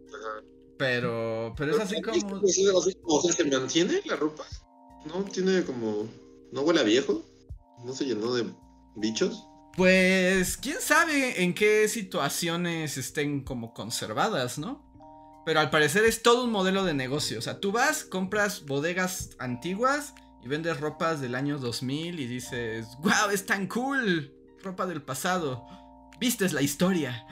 Ajá. 0.08 0.55
Pero, 0.78 1.54
pero 1.56 1.72
es 1.72 1.80
así 1.80 2.00
como... 2.02 2.42
O 3.04 3.22
sea, 3.22 3.32
¿se 3.32 3.44
mantiene 3.44 4.02
la 4.04 4.16
ropa? 4.16 4.44
¿No 5.06 5.24
tiene 5.24 5.64
como... 5.64 6.06
¿No 6.52 6.62
huele 6.62 6.80
a 6.80 6.84
viejo? 6.84 7.22
¿No 7.84 7.92
se 7.94 8.04
llenó 8.04 8.34
de 8.34 8.46
bichos? 8.96 9.46
Pues, 9.76 10.56
quién 10.56 10.80
sabe 10.80 11.42
en 11.42 11.54
qué 11.54 11.88
situaciones 11.88 12.96
estén 12.96 13.42
como 13.42 13.74
conservadas, 13.74 14.58
¿no? 14.58 14.86
Pero 15.44 15.60
al 15.60 15.70
parecer 15.70 16.04
es 16.04 16.22
todo 16.22 16.44
un 16.44 16.50
modelo 16.50 16.84
de 16.84 16.94
negocio. 16.94 17.38
O 17.38 17.42
sea, 17.42 17.60
tú 17.60 17.72
vas, 17.72 18.04
compras 18.04 18.64
bodegas 18.66 19.30
antiguas 19.38 20.14
y 20.42 20.48
vendes 20.48 20.80
ropas 20.80 21.20
del 21.20 21.34
año 21.34 21.58
2000 21.58 22.18
y 22.18 22.26
dices, 22.26 22.86
wow, 23.00 23.30
es 23.32 23.46
tan 23.46 23.66
cool. 23.68 24.32
Ropa 24.62 24.86
del 24.86 25.02
pasado. 25.02 25.64
Vistes 26.18 26.52
la 26.52 26.62
historia. 26.62 27.26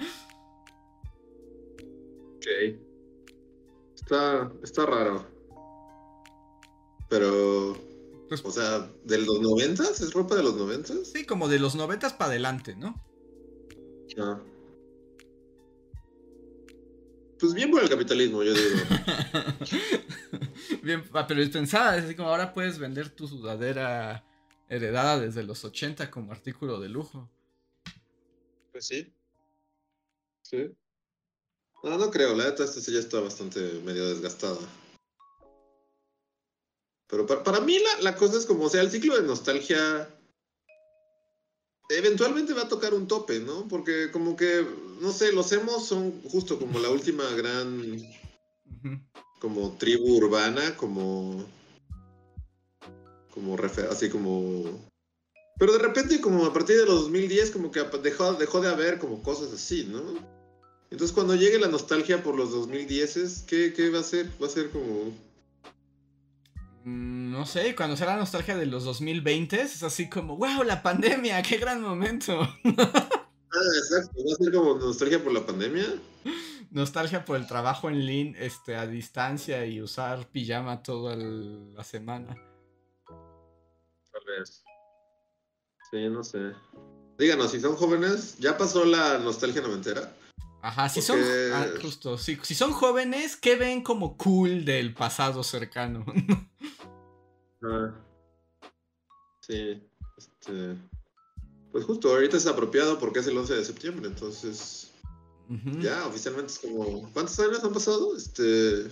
Ok. 2.37 2.84
Está, 3.95 4.51
está 4.63 4.87
raro. 4.87 5.27
Pero, 7.09 7.77
Pues, 8.29 8.45
o 8.45 8.51
sea, 8.51 8.91
¿de 9.05 9.19
los 9.19 9.41
noventas? 9.41 10.01
¿Es 10.01 10.13
ropa 10.13 10.35
de 10.37 10.43
los 10.43 10.57
noventas? 10.57 11.11
sí, 11.13 11.25
como 11.25 11.49
de 11.49 11.59
los 11.59 11.75
noventas 11.75 12.13
para 12.15 12.31
adelante, 12.31 12.75
¿no? 12.77 12.95
Ah. 14.19 14.41
Pues 17.39 17.53
bien 17.53 17.71
por 17.71 17.83
el 17.83 17.89
capitalismo, 17.89 18.43
yo 18.43 18.55
digo. 18.55 18.65
Bien, 20.83 21.03
ah, 21.13 21.27
pero 21.27 21.43
es 21.43 21.51
pensada, 21.51 21.97
es 21.97 22.05
así 22.05 22.15
como 22.15 22.29
ahora 22.29 22.55
puedes 22.55 22.79
vender 22.79 23.09
tu 23.11 23.27
sudadera 23.27 24.25
heredada 24.69 25.19
desde 25.19 25.43
los 25.43 25.65
80 25.65 26.11
como 26.11 26.33
artículo 26.33 26.81
de 26.81 26.89
lujo. 26.89 27.29
Pues 28.73 28.87
sí. 28.87 29.13
Sí. 30.43 30.71
No, 31.85 31.99
no 31.99 32.11
creo, 32.11 32.35
la 32.35 32.45
neta 32.47 32.65
esta 32.65 32.81
ya 32.81 32.99
está 32.99 33.21
bastante 33.21 33.61
medio 33.85 34.09
desgastada. 34.09 34.59
Pero 37.09 37.27
para, 37.27 37.45
para 37.45 37.61
mí 37.61 37.79
la, 37.79 38.01
la 38.01 38.17
cosa 38.17 38.39
es 38.39 38.47
como, 38.47 38.65
o 38.65 38.71
sea, 38.71 38.81
el 38.81 38.91
ciclo 38.91 39.15
de 39.17 39.23
nostalgia 39.27 40.09
eventualmente 41.91 42.55
va 42.55 42.63
a 42.63 42.69
tocar 42.69 42.95
un 42.95 43.07
tope, 43.07 43.39
¿no? 43.41 43.69
Porque 43.69 44.11
como 44.11 44.35
que, 44.35 44.67
no 45.01 45.13
sé, 45.13 45.33
los 45.33 45.53
emos 45.53 45.87
son 45.87 46.23
justo 46.23 46.59
como 46.59 46.79
la 46.79 46.89
última 46.89 47.29
gran, 47.33 48.01
como 49.39 49.77
tribu 49.77 50.17
urbana, 50.17 50.77
como, 50.79 51.45
como 53.31 53.57
refer- 53.59 53.91
así 53.91 54.09
como... 54.09 54.83
Pero 55.59 55.75
de 55.75 55.79
repente 55.79 56.21
como 56.21 56.47
a 56.47 56.53
partir 56.53 56.79
de 56.79 56.87
los 56.87 57.03
2010 57.03 57.51
como 57.51 57.71
que 57.71 57.83
dejó, 58.03 58.33
dejó 58.33 58.61
de 58.63 58.71
haber 58.71 58.99
como 58.99 59.23
cosas 59.23 59.53
así, 59.53 59.85
¿no? 59.85 60.34
Entonces 60.95 61.13
cuando 61.13 61.35
llegue 61.35 61.59
la 61.59 61.67
nostalgia 61.67 62.23
por 62.23 62.37
los 62.37 62.53
2010, 62.53 63.47
¿qué, 63.49 63.73
qué 63.73 63.91
va 63.91 63.99
a 63.99 64.03
ser? 64.05 64.31
Va 64.41 64.47
a 64.47 64.49
ser 64.51 64.71
como... 64.71 65.13
Mm, 66.85 67.33
No 67.33 67.45
sé, 67.47 67.75
cuando 67.75 67.97
sea 67.97 68.07
la 68.07 68.17
nostalgia 68.17 68.57
de 68.57 68.67
los 68.67 68.85
2020 68.85 69.61
es 69.61 69.83
así 69.83 70.09
como, 70.09 70.37
wow, 70.37 70.63
la 70.63 70.85
pandemia, 70.85 71.43
qué 71.43 71.57
gran 71.57 71.83
momento. 71.83 72.39
Ah, 73.57 73.71
exacto, 73.79 74.21
va 74.25 74.33
a 74.33 74.37
ser 74.37 74.53
como 74.53 74.75
nostalgia 74.79 75.23
por 75.23 75.33
la 75.33 75.47
pandemia. 75.47 75.85
Nostalgia 76.73 77.25
por 77.25 77.37
el 77.37 77.47
trabajo 77.47 77.89
en 77.89 78.05
lin, 78.05 78.37
este, 78.37 78.75
a 78.75 78.85
distancia 78.85 79.65
y 79.65 79.81
usar 79.81 80.27
pijama 80.29 80.83
toda 80.83 81.15
el- 81.15 81.73
la 81.73 81.85
semana. 81.85 82.35
Tal 83.07 84.23
vez. 84.27 84.65
Sí, 85.89 86.09
no 86.09 86.25
sé. 86.25 86.51
Díganos, 87.17 87.53
si 87.53 87.61
son 87.61 87.77
jóvenes, 87.77 88.39
¿ya 88.41 88.59
pasó 88.59 88.85
la 88.85 89.19
nostalgia 89.19 89.63
noventera? 89.63 90.13
Ajá, 90.65 90.89
si 90.89 91.03
Porque- 91.03 91.23
son, 91.23 91.53
ah, 91.53 91.67
justo, 91.83 92.17
si, 92.17 92.37
si 92.37 92.55
son 92.55 92.73
jóvenes, 92.73 93.37
¿qué 93.37 93.55
ven 93.55 93.83
como 93.83 94.17
cool 94.17 94.65
del 94.65 94.95
pasado 94.95 95.43
cercano? 95.43 96.05
Ah. 97.67 97.95
Sí, 99.41 99.83
este... 100.19 100.77
Pues 101.73 101.87
justo, 101.87 102.11
ahorita 102.11 102.37
es 102.37 102.47
apropiado 102.47 102.99
porque 102.99 103.21
es 103.21 103.27
el 103.27 103.39
11 103.39 103.55
de 103.55 103.65
septiembre, 103.65 104.07
entonces 104.07 104.93
ya 105.81 106.07
oficialmente 106.07 106.53
es 106.53 106.59
como... 106.59 107.11
¿Cuántos 107.15 107.41
años 107.41 107.65
han 107.65 107.73
pasado? 107.73 108.15
Este... 108.15 108.91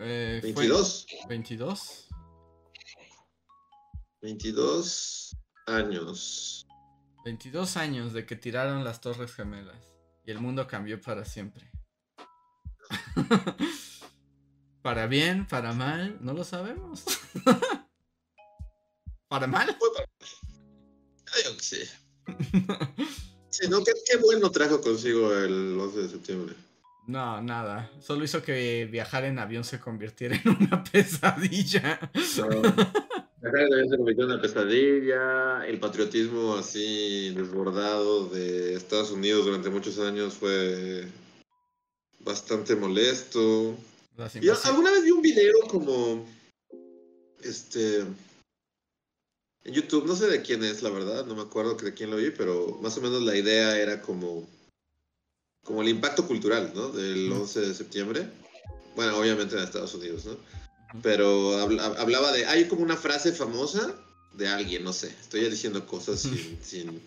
Eh, 0.00 0.40
fue 0.40 0.66
22. 0.66 1.06
22. 1.28 2.08
22 4.20 5.36
años. 5.66 6.66
22 7.24 7.76
años 7.76 8.12
de 8.12 8.26
que 8.26 8.34
tiraron 8.34 8.82
las 8.82 9.00
Torres 9.00 9.32
Gemelas 9.32 9.97
y 10.28 10.30
el 10.30 10.40
mundo 10.40 10.66
cambió 10.66 11.00
para 11.00 11.24
siempre. 11.24 11.70
para 14.82 15.06
bien, 15.06 15.46
para 15.46 15.72
mal, 15.72 16.18
no 16.20 16.34
lo 16.34 16.44
sabemos. 16.44 17.02
para 19.28 19.46
mal. 19.46 19.74
Fue 19.78 19.88
para- 19.94 20.06
yo 21.44 21.56
qué 21.56 21.62
sé. 21.62 21.88
Sí, 23.48 23.68
¿no? 23.70 23.82
¿Qué, 23.82 23.92
qué 24.06 24.18
bueno 24.18 24.50
trajo 24.50 24.82
consigo 24.82 25.32
el 25.32 25.78
11 25.80 25.98
de 25.98 26.08
septiembre? 26.10 26.54
No, 27.06 27.40
nada. 27.40 27.90
Solo 28.02 28.22
hizo 28.24 28.42
que 28.42 28.84
viajar 28.84 29.24
en 29.24 29.38
avión 29.38 29.64
se 29.64 29.80
convirtiera 29.80 30.36
en 30.36 30.50
una 30.50 30.84
pesadilla. 30.92 31.94
Acá 31.94 32.92
se 33.40 33.96
convirtió 33.96 34.24
en 34.24 34.30
una 34.30 34.42
pesadilla. 34.42 35.66
El 35.66 35.78
patriotismo 35.78 36.56
así 36.56 37.30
desbordado 37.34 38.28
de 38.28 38.74
Estados 38.74 39.10
Unidos 39.10 39.44
durante 39.44 39.70
muchos 39.70 39.98
años 39.98 40.34
fue 40.34 41.06
bastante 42.20 42.74
molesto. 42.74 43.76
Y 44.40 44.48
alguna 44.48 44.90
vez 44.90 45.04
vi 45.04 45.10
un 45.12 45.22
video 45.22 45.60
como 45.68 46.26
este 47.42 48.04
en 49.64 49.74
YouTube, 49.74 50.06
no 50.06 50.16
sé 50.16 50.28
de 50.28 50.42
quién 50.42 50.64
es 50.64 50.82
la 50.82 50.90
verdad, 50.90 51.26
no 51.26 51.34
me 51.34 51.42
acuerdo 51.42 51.74
de 51.74 51.92
quién 51.92 52.10
lo 52.10 52.16
vi, 52.16 52.30
pero 52.30 52.78
más 52.80 52.96
o 52.96 53.00
menos 53.02 53.22
la 53.22 53.36
idea 53.36 53.78
era 53.78 54.00
como 54.00 54.48
como 55.62 55.82
el 55.82 55.88
impacto 55.90 56.26
cultural, 56.26 56.72
¿no? 56.74 56.88
Del 56.88 57.30
Ujú. 57.30 57.42
11 57.42 57.60
de 57.60 57.74
septiembre. 57.74 58.26
Bueno, 58.96 59.18
obviamente 59.18 59.54
en 59.54 59.62
Estados 59.62 59.94
Unidos, 59.94 60.24
¿no? 60.24 60.36
Pero 61.02 61.58
habla- 61.58 61.94
hablaba 61.98 62.32
de. 62.32 62.46
Hay 62.46 62.66
como 62.66 62.82
una 62.82 62.96
frase 62.96 63.32
famosa 63.32 63.94
de 64.34 64.48
alguien, 64.48 64.84
no 64.84 64.92
sé. 64.92 65.08
Estoy 65.20 65.48
diciendo 65.50 65.86
cosas 65.86 66.20
sin. 66.20 66.58
sin- 66.62 67.00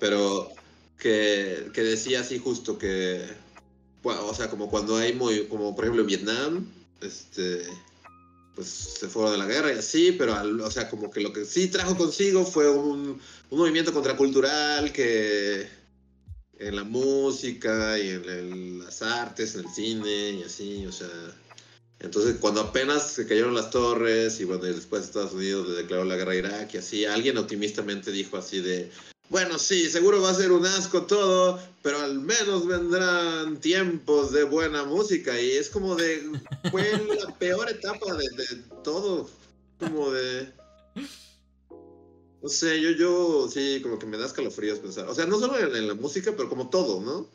pero 0.00 0.50
que, 0.98 1.70
que 1.72 1.82
decía 1.82 2.20
así 2.20 2.38
justo 2.38 2.78
que. 2.78 3.22
bueno, 4.02 4.26
o 4.26 4.34
sea, 4.34 4.50
como 4.50 4.68
cuando 4.70 4.96
hay 4.96 5.12
muy. 5.14 5.46
Como 5.46 5.74
por 5.74 5.84
ejemplo 5.84 6.02
en 6.02 6.08
Vietnam. 6.08 6.72
Este. 7.00 7.66
Pues 8.54 8.66
se 8.68 9.06
fueron 9.08 9.30
de 9.32 9.38
la 9.38 9.46
guerra 9.46 9.72
y 9.72 9.78
así, 9.78 10.10
pero 10.12 10.34
al- 10.34 10.60
o 10.60 10.70
sea, 10.70 10.90
como 10.90 11.10
que 11.12 11.20
lo 11.20 11.32
que 11.32 11.44
sí 11.44 11.68
trajo 11.68 11.96
consigo 11.96 12.44
fue 12.44 12.68
un, 12.68 13.20
un 13.50 13.58
movimiento 13.58 13.92
contracultural 13.94 14.92
que 14.92 15.68
en 16.58 16.74
la 16.74 16.82
música 16.82 17.96
y 18.00 18.08
en 18.08 18.24
el- 18.28 18.78
las 18.80 19.00
artes, 19.02 19.54
en 19.54 19.60
el 19.60 19.70
cine 19.72 20.30
y 20.30 20.42
así, 20.42 20.84
o 20.86 20.90
sea, 20.92 21.06
entonces, 22.00 22.36
cuando 22.40 22.60
apenas 22.60 23.10
se 23.10 23.26
cayeron 23.26 23.54
las 23.54 23.70
torres 23.70 24.38
y 24.40 24.44
bueno, 24.44 24.66
y 24.66 24.72
después 24.72 25.02
Estados 25.02 25.32
Unidos 25.32 25.68
le 25.68 25.74
declaró 25.74 26.04
la 26.04 26.16
guerra 26.16 26.32
a 26.32 26.36
Irak 26.36 26.74
y 26.74 26.78
así, 26.78 27.04
alguien 27.04 27.36
optimistamente 27.38 28.12
dijo 28.12 28.36
así 28.36 28.60
de, 28.60 28.90
bueno, 29.30 29.58
sí, 29.58 29.90
seguro 29.90 30.22
va 30.22 30.30
a 30.30 30.34
ser 30.34 30.52
un 30.52 30.64
asco 30.64 31.02
todo, 31.02 31.60
pero 31.82 31.98
al 32.00 32.20
menos 32.20 32.66
vendrán 32.66 33.58
tiempos 33.60 34.32
de 34.32 34.44
buena 34.44 34.84
música 34.84 35.40
y 35.40 35.50
es 35.50 35.70
como 35.70 35.96
de, 35.96 36.22
fue 36.70 36.92
la 37.20 37.36
peor 37.36 37.68
etapa 37.68 38.14
de, 38.14 38.28
de 38.30 38.62
todo, 38.84 39.28
como 39.80 40.12
de... 40.12 40.52
No 42.40 42.48
sé, 42.48 42.80
yo, 42.80 42.90
yo 42.92 43.48
sí, 43.52 43.80
como 43.82 43.98
que 43.98 44.06
me 44.06 44.16
da 44.16 44.26
escalofríos 44.26 44.78
pensar. 44.78 45.08
O 45.08 45.14
sea, 45.14 45.26
no 45.26 45.40
solo 45.40 45.58
en, 45.58 45.74
en 45.74 45.88
la 45.88 45.94
música, 45.94 46.32
pero 46.36 46.48
como 46.48 46.70
todo, 46.70 47.00
¿no? 47.00 47.28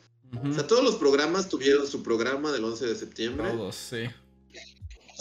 O 0.49 0.53
sea, 0.53 0.65
todos 0.65 0.83
los 0.83 0.95
programas 0.95 1.49
tuvieron 1.49 1.85
su 1.85 2.01
programa 2.01 2.51
del 2.51 2.63
11 2.63 2.87
de 2.87 2.95
septiembre. 2.95 3.51
Todos, 3.51 3.75
sí. 3.75 4.05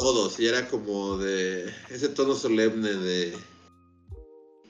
Todos, 0.02 0.40
y 0.40 0.49
era 0.49 0.68
como 0.68 1.16
de 1.16 1.73
ese 1.88 2.09
tono 2.09 2.35
solemne 2.35 2.92
de... 2.92 3.38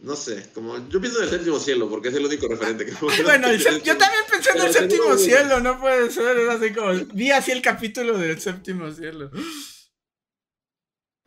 No 0.02 0.14
sé, 0.14 0.50
como 0.52 0.76
yo 0.90 1.00
pienso 1.00 1.18
en 1.18 1.24
el 1.24 1.30
séptimo 1.30 1.58
cielo, 1.58 1.88
porque 1.88 2.08
es 2.08 2.14
el 2.14 2.26
único 2.26 2.48
referente 2.48 2.84
que 2.84 2.92
Ay, 3.10 3.22
bueno, 3.22 3.48
el 3.48 3.58
yo 3.82 3.96
también 3.96 4.24
pensé 4.30 4.50
en 4.50 4.60
el 4.60 4.72
séptimo 4.72 5.16
cielo, 5.16 5.60
no 5.60 5.80
puede 5.80 6.10
ser. 6.10 6.36
Es 6.36 6.48
así 6.50 6.74
como. 6.74 6.92
Vi 7.14 7.30
así 7.30 7.52
el 7.52 7.62
capítulo 7.62 8.18
del 8.18 8.38
séptimo 8.40 8.90
cielo. 8.90 9.30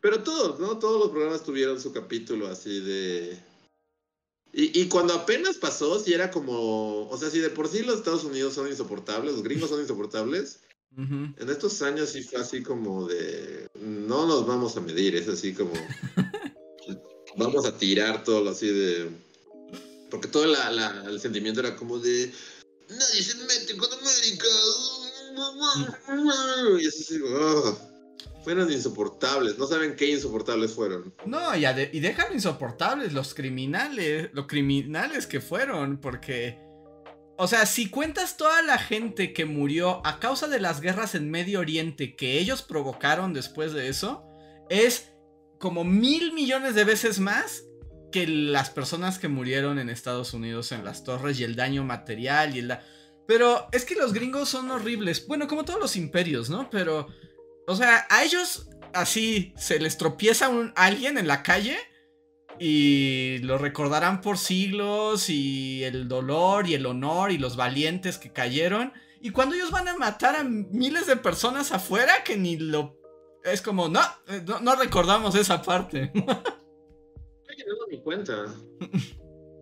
Pero 0.01 0.21
todos, 0.21 0.59
¿no? 0.59 0.77
Todos 0.77 1.00
los 1.00 1.09
programas 1.09 1.43
tuvieron 1.43 1.81
su 1.81 1.91
capítulo 1.91 2.47
así 2.47 2.79
de... 2.81 3.39
Y, 4.53 4.81
y, 4.81 4.88
cuando 4.88 5.15
apenas 5.15 5.57
pasó, 5.57 6.00
si 6.00 6.13
era 6.13 6.29
como, 6.29 7.09
o 7.09 7.17
sea, 7.17 7.31
si 7.31 7.39
de 7.39 7.50
por 7.50 7.67
sí 7.67 7.81
los 7.81 7.97
Estados 7.97 8.24
Unidos 8.24 8.53
son 8.53 8.67
insoportables, 8.67 9.33
los 9.33 9.43
gringos 9.43 9.69
son 9.69 9.81
insoportables, 9.81 10.59
en 10.98 11.50
estos 11.50 11.82
años 11.82 12.10
sí 12.10 12.24
fue 12.24 12.40
así 12.40 12.64
como 12.64 13.08
de, 13.08 13.68
no 13.82 14.25
nos 14.25 14.48
vamos 14.48 14.78
a 14.78 14.82
medir, 14.82 15.16
es 15.16 15.28
así 15.28 15.54
como, 15.54 15.74
vamos 17.38 17.66
a 17.66 17.78
tirar 17.78 18.24
todo 18.24 18.50
así 18.50 18.68
de, 18.68 19.10
porque 20.10 20.28
todo 20.28 20.46
la, 20.46 21.04
el 21.08 21.20
sentimiento 21.20 21.60
era 21.60 21.75
como 21.75 22.00
de, 22.00 22.32
nadie 22.90 23.24
se 23.24 23.38
mete 23.44 23.78
con 23.78 23.92
América. 23.92 24.48
Y 26.80 26.88
así, 26.88 27.20
oh 27.22 27.78
fueron 28.46 28.72
insoportables. 28.72 29.58
No 29.58 29.66
saben 29.66 29.96
qué 29.96 30.08
insoportables 30.12 30.72
fueron. 30.72 31.12
No, 31.25 31.58
y, 31.58 31.66
y 31.66 32.00
dejan 32.00 32.32
insoportables 32.32 33.12
los 33.12 33.34
criminales, 33.34 34.30
los 34.34 34.46
criminales 34.46 35.25
que 35.28 35.42
fueron, 35.42 35.98
porque... 35.98 36.64
O 37.38 37.48
sea, 37.48 37.65
si 37.65 37.89
cuentas 37.89 38.38
toda 38.38 38.62
la 38.62 38.77
gente 38.77 39.34
que 39.34 39.46
murió 39.46 40.06
a 40.06 40.20
causa 40.20 40.48
de 40.48 40.60
las 40.60 40.82
guerras 40.82 41.15
en 41.15 41.30
Medio 41.30 41.60
Oriente 41.60 42.15
que 42.15 42.39
ellos 42.39 42.62
provocaron 42.62 43.34
después 43.34 43.74
de 43.74 43.89
eso, 43.89 44.25
es 44.70 45.12
como 45.60 45.84
mil 45.84 46.34
millones 46.34 46.75
de 46.75 46.84
veces 46.84 47.20
más 47.20 47.63
que 48.12 48.27
las 48.27 48.70
personas 48.70 49.20
que 49.20 49.27
murieron 49.27 49.80
en 49.80 49.89
Estados 49.89 50.34
Unidos 50.34 50.72
en 50.72 50.86
las 50.86 51.04
torres 51.04 51.39
y 51.39 51.44
el 51.44 51.56
daño 51.56 51.84
material 51.84 52.56
y 52.56 52.60
el... 52.60 52.77
Pero 53.27 53.68
es 53.72 53.84
que 53.84 53.96
los 53.96 54.13
gringos 54.13 54.50
son 54.50 54.72
horribles. 54.72 55.25
Bueno, 55.27 55.48
como 55.48 55.65
todos 55.65 55.80
los 55.80 55.96
imperios, 55.96 56.50
¿no? 56.50 56.70
Pero 56.70 57.08
o 57.68 57.75
sea, 57.75 58.06
a 58.10 58.24
ellos 58.24 58.68
así 58.94 59.54
se 59.58 59.80
les 59.80 59.98
tropieza 59.98 60.50
un, 60.50 60.72
alguien 60.75 61.18
en 61.18 61.27
la 61.27 61.44
calle 61.44 61.77
y 62.59 63.39
lo 63.39 63.57
recordarán 63.57 64.21
por 64.21 64.38
siglos 64.38 65.29
y 65.29 65.83
el 65.83 66.07
dolor 66.07 66.67
y 66.67 66.74
el 66.74 66.85
honor 66.85 67.31
y 67.31 67.38
los 67.38 67.55
valientes 67.55 68.17
que 68.17 68.31
cayeron. 68.31 68.93
Y 69.21 69.31
cuando 69.31 69.55
ellos 69.55 69.71
van 69.71 69.88
a 69.88 69.97
matar 69.97 70.35
a 70.35 70.43
miles 70.43 71.07
de 71.07 71.17
personas 71.17 71.71
afuera 71.71 72.24
que 72.24 72.38
ni 72.38 72.57
lo... 72.57 72.97
Es 73.43 73.62
como, 73.62 73.89
no, 73.89 74.01
no, 74.62 74.75
recordamos 74.75 75.35
esa 75.35 75.62
parte. 75.62 76.12
no 76.15 77.88
ni 77.89 78.01
cuenta. 78.01 78.53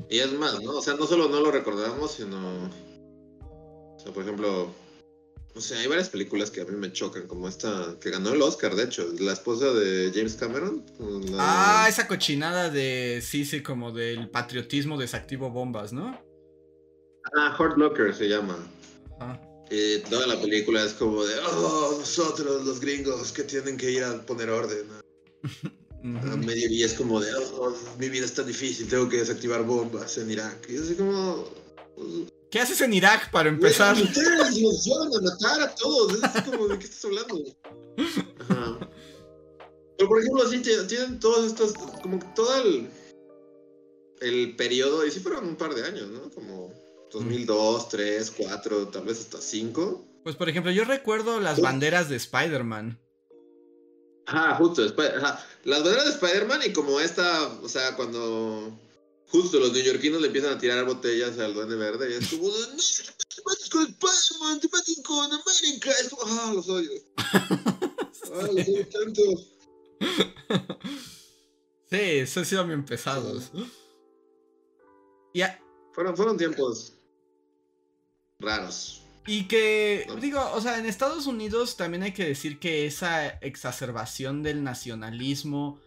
Y 0.09 0.19
es 0.19 0.31
más, 0.33 0.61
¿no? 0.61 0.71
O 0.71 0.81
sea, 0.81 0.95
no 0.95 1.05
solo 1.05 1.29
no 1.29 1.39
lo 1.39 1.51
recordamos, 1.51 2.11
sino... 2.11 2.37
O 2.37 3.99
sea, 3.99 4.11
por 4.13 4.23
ejemplo, 4.23 4.73
o 5.55 5.61
sea, 5.61 5.79
hay 5.79 5.87
varias 5.87 6.09
películas 6.09 6.49
que 6.49 6.61
a 6.61 6.65
mí 6.65 6.75
me 6.75 6.91
chocan, 6.91 7.27
como 7.27 7.47
esta 7.47 7.95
que 8.01 8.09
ganó 8.09 8.33
el 8.33 8.41
Oscar, 8.41 8.75
de 8.75 8.85
hecho, 8.85 9.07
la 9.19 9.33
esposa 9.33 9.71
de 9.71 10.11
James 10.13 10.33
Cameron. 10.35 10.83
Ah, 11.37 11.85
esa 11.87 12.07
cochinada 12.07 12.69
de, 12.69 13.21
sí, 13.23 13.45
sí, 13.45 13.61
como 13.61 13.91
del 13.91 14.29
patriotismo 14.29 14.97
desactivo 14.97 15.51
bombas, 15.51 15.93
¿no? 15.93 16.19
Ah, 17.37 17.55
Hurt 17.59 17.77
Locker 17.77 18.15
se 18.15 18.27
llama. 18.27 18.57
Y 19.69 19.99
toda 20.09 20.27
la 20.27 20.39
película 20.41 20.83
es 20.83 20.93
como 20.93 21.23
de, 21.23 21.35
oh, 21.39 21.97
nosotros 21.99 22.65
los 22.65 22.79
gringos 22.79 23.31
que 23.31 23.43
tienen 23.43 23.77
que 23.77 23.91
ir 23.91 24.03
a 24.03 24.21
poner 24.25 24.49
orden. 24.49 24.87
A 26.03 26.35
es 26.51 26.93
como 26.95 27.21
de, 27.21 27.33
oh, 27.33 27.73
mi 27.97 28.09
vida 28.09 28.25
es 28.25 28.33
tan 28.33 28.45
difícil, 28.45 28.89
tengo 28.89 29.07
que 29.07 29.17
desactivar 29.17 29.63
bombas 29.63 30.17
en 30.17 30.31
Irak. 30.31 30.67
Y 30.67 30.75
es 30.75 30.81
así 30.81 30.95
como... 30.95 31.62
¿Qué 32.51 32.59
haces 32.59 32.81
en 32.81 32.93
Irak 32.93 33.31
para 33.31 33.49
empezar? 33.49 33.95
ustedes 33.95 34.61
nos 34.61 34.87
van 34.87 35.07
a 35.07 35.21
matar 35.21 35.61
a 35.61 35.75
todos. 35.75 36.19
Es 36.35 36.41
como, 36.43 36.67
¿de 36.67 36.77
qué 36.77 36.85
estás 36.85 37.05
hablando? 37.05 37.43
Ajá. 38.39 38.89
Pero 39.97 40.09
por 40.09 40.19
ejemplo, 40.19 40.43
así 40.43 40.59
tienen 40.61 41.19
todos 41.19 41.47
estos, 41.47 41.73
como 41.73 42.19
que 42.19 42.27
todo 42.35 42.55
el, 42.61 42.89
el 44.21 44.55
periodo, 44.55 45.05
y 45.05 45.11
sí 45.11 45.19
fueron 45.19 45.47
un 45.47 45.55
par 45.55 45.73
de 45.73 45.83
años, 45.83 46.09
¿no? 46.09 46.29
Como 46.31 46.73
2002, 47.11 47.89
3, 47.89 48.33
4, 48.37 48.87
tal 48.89 49.03
vez 49.05 49.19
hasta 49.19 49.39
5. 49.39 50.05
Pues 50.23 50.35
por 50.35 50.49
ejemplo, 50.49 50.71
yo 50.71 50.83
recuerdo 50.83 51.39
las 51.39 51.59
banderas 51.59 52.09
de 52.09 52.15
Spider-Man. 52.15 52.99
Ajá, 54.25 54.55
justo, 54.55 54.83
ajá. 54.83 55.45
las 55.63 55.83
banderas 55.83 56.05
de 56.05 56.11
Spider-Man 56.11 56.61
y 56.65 56.73
como 56.73 56.99
esta, 56.99 57.47
o 57.61 57.67
sea, 57.67 57.95
cuando 57.95 58.71
justo 59.27 59.59
los 59.59 59.73
neoyorquinos 59.73 60.21
le 60.21 60.27
empiezan 60.27 60.53
a 60.53 60.57
tirar 60.59 60.85
botellas 60.85 61.37
al 61.39 61.53
duende 61.53 61.75
verde 61.75 62.11
y 62.11 62.13
es 62.13 62.29
como, 62.29 62.47
no, 62.47 62.53
te 62.55 63.41
mates 63.45 63.69
con 63.69 63.83
Spider-Man, 63.83 64.59
te 64.59 64.69
mates 64.69 65.01
con 65.03 65.25
América. 65.25 65.91
Es 65.91 66.09
ah, 66.25 66.51
los 66.53 66.69
odio. 66.69 66.91
ah, 67.17 68.47
los 68.51 68.67
odio 68.67 68.87
tanto. 68.89 69.21
Sí, 71.89 71.99
eso 71.99 72.39
ha 72.39 72.45
sido 72.45 72.65
bien 72.65 72.85
pesados. 72.85 73.51
Ya. 75.33 75.59
Fueron, 75.93 76.15
fueron 76.17 76.37
tiempos 76.37 76.93
raros. 78.39 79.03
Y 79.25 79.47
que, 79.47 80.07
digo, 80.19 80.41
o 80.53 80.59
sea, 80.59 80.79
en 80.79 80.85
Estados 80.85 81.27
Unidos 81.27 81.77
también 81.77 82.03
hay 82.03 82.11
que 82.11 82.25
decir 82.25 82.59
que 82.59 82.85
esa 82.85 83.27
exacerbación 83.27 84.43
del 84.43 84.63
nacionalismo 84.63 85.79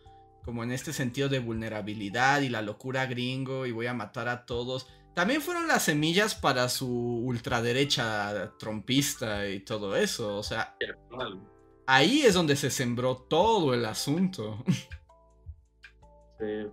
como 0.46 0.62
en 0.62 0.70
este 0.70 0.92
sentido 0.92 1.28
de 1.28 1.40
vulnerabilidad 1.40 2.40
y 2.40 2.48
la 2.48 2.62
locura 2.62 3.04
gringo 3.06 3.66
y 3.66 3.72
voy 3.72 3.88
a 3.88 3.94
matar 3.94 4.28
a 4.28 4.46
todos. 4.46 4.86
También 5.12 5.42
fueron 5.42 5.66
las 5.66 5.82
semillas 5.82 6.36
para 6.36 6.68
su 6.68 6.88
ultraderecha 6.88 8.52
trompista 8.56 9.48
y 9.48 9.60
todo 9.60 9.96
eso, 9.96 10.36
o 10.36 10.42
sea, 10.44 10.76
ahí 11.86 12.22
es 12.22 12.34
donde 12.34 12.54
se 12.54 12.70
sembró 12.70 13.16
todo 13.16 13.74
el 13.74 13.84
asunto. 13.84 14.64
Sí. 16.38 16.68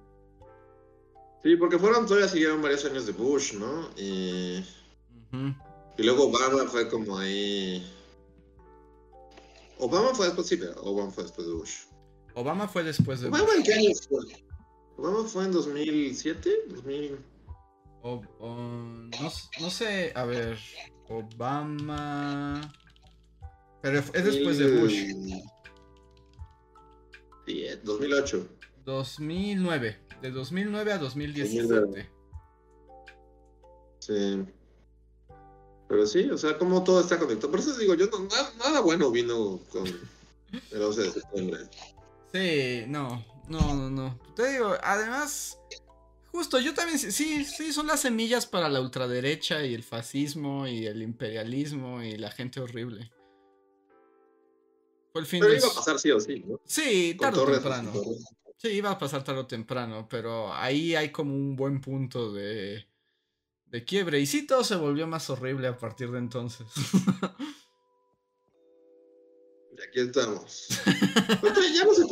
Sí, 1.42 1.56
porque 1.56 1.80
fueron 1.80 2.06
todavía 2.06 2.28
siguieron 2.28 2.62
varios 2.62 2.86
años 2.86 3.06
de 3.06 3.14
Bush, 3.14 3.54
¿no? 3.54 3.90
Y, 3.98 4.64
y 5.98 6.04
luego 6.04 6.26
Obama 6.26 6.66
fue 6.70 6.90
como 6.90 7.18
ahí. 7.18 7.82
Obama 9.80 10.14
fue 10.14 10.28
después, 10.28 10.48
sí, 10.48 10.60
Obama 10.82 11.12
fue 11.12 11.24
después 11.24 11.48
de 11.48 11.54
Bush. 11.54 11.93
Obama 12.36 12.68
fue 12.68 12.84
después 12.84 13.22
de. 13.22 13.30
¿Obama 13.30 13.54
en 13.56 13.64
qué 13.64 13.74
año 13.74 13.90
fue? 14.08 14.20
¿Obama 14.98 15.28
fue 15.28 15.46
en 15.46 15.52
2007? 15.52 16.50
2000... 16.70 17.20
no, 18.04 19.70
sé, 19.70 20.12
a 20.16 20.26
ver. 20.26 20.58
Obama. 21.10 22.62
Pero 23.82 24.00
es 24.00 24.26
después 24.26 24.58
de 24.58 24.80
Bush. 24.80 25.44
Sí, 27.46 27.66
2008. 27.84 28.48
2009. 28.86 30.00
De 30.22 30.32
2009 30.32 30.94
a 30.94 30.98
2017. 30.98 32.10
Sí. 34.00 34.46
Pero 35.90 36.08
sí, 36.08 36.30
o 36.30 36.38
sea, 36.38 36.58
como 36.58 36.84
todo 36.84 37.02
está 37.02 37.20
conectado. 37.20 37.52
Por 37.52 37.60
eso 37.60 37.78
digo, 37.78 37.94
yo 37.94 38.08
no, 38.08 38.20
nada, 38.20 38.54
nada 38.58 38.80
bueno 38.80 39.12
vino 39.12 39.60
con 39.70 39.86
el 39.86 40.82
11 40.82 41.02
de 41.02 41.12
septiembre. 41.12 41.60
Sí, 42.34 42.86
no, 42.88 43.24
no, 43.48 43.76
no, 43.76 43.90
no. 43.92 44.20
Te 44.36 44.54
digo, 44.54 44.76
además, 44.82 45.60
justo, 46.32 46.60
yo 46.60 46.74
también, 46.74 46.98
sí, 46.98 47.46
sí, 47.46 47.72
son 47.72 47.86
las 47.86 48.00
semillas 48.00 48.48
para 48.48 48.70
la 48.70 48.82
ultraderecha 48.82 49.64
y 49.64 49.76
el 49.76 49.84
fascismo 49.84 50.66
y 50.66 50.88
el 50.88 51.04
imperialismo 51.04 52.02
y 52.02 52.18
la 52.18 52.32
gente 52.32 52.60
horrible. 52.60 53.12
Fue 55.12 55.22
el 55.22 55.28
fin 55.28 55.42
pero 55.42 55.54
iba 55.54 55.68
a 55.68 55.76
pasar 55.76 56.00
sí 56.00 56.10
o 56.10 56.20
sí, 56.20 56.44
¿no? 56.48 56.60
Sí, 56.66 57.16
tarde 57.20 57.40
o 57.40 57.52
temprano. 57.52 57.94
Sí, 58.58 58.70
iba 58.70 58.90
a 58.90 58.98
pasar 58.98 59.24
tarde 59.24 59.42
o 59.42 59.46
temprano, 59.46 60.08
pero 60.10 60.52
ahí 60.52 60.96
hay 60.96 61.12
como 61.12 61.36
un 61.36 61.56
buen 61.56 61.82
punto 61.82 62.34
de, 62.34 62.88
de 63.68 63.86
quiebre. 63.86 64.20
Y 64.20 64.26
sí, 64.26 64.48
todo 64.48 64.64
se 64.64 64.76
volvió 64.76 65.06
más 65.06 65.30
horrible 65.30 65.68
a 65.68 65.78
partir 65.78 66.10
de 66.10 66.18
entonces. 66.18 66.66
aquí 69.88 70.00
estamos. 70.00 70.68
ya, 70.70 71.84
no 71.86 71.94
se, 71.94 72.04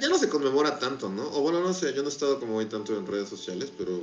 ya, 0.00 0.08
no 0.08 0.18
se, 0.18 0.28
conmemora 0.28 0.78
tanto, 0.78 1.08
¿no? 1.08 1.22
O 1.32 1.42
bueno, 1.42 1.60
no 1.60 1.72
sé, 1.72 1.92
yo 1.94 2.02
no 2.02 2.08
he 2.08 2.12
estado 2.12 2.40
como 2.40 2.56
hoy 2.56 2.66
tanto 2.66 2.96
en 2.96 3.06
redes 3.06 3.28
sociales, 3.28 3.72
pero... 3.76 3.98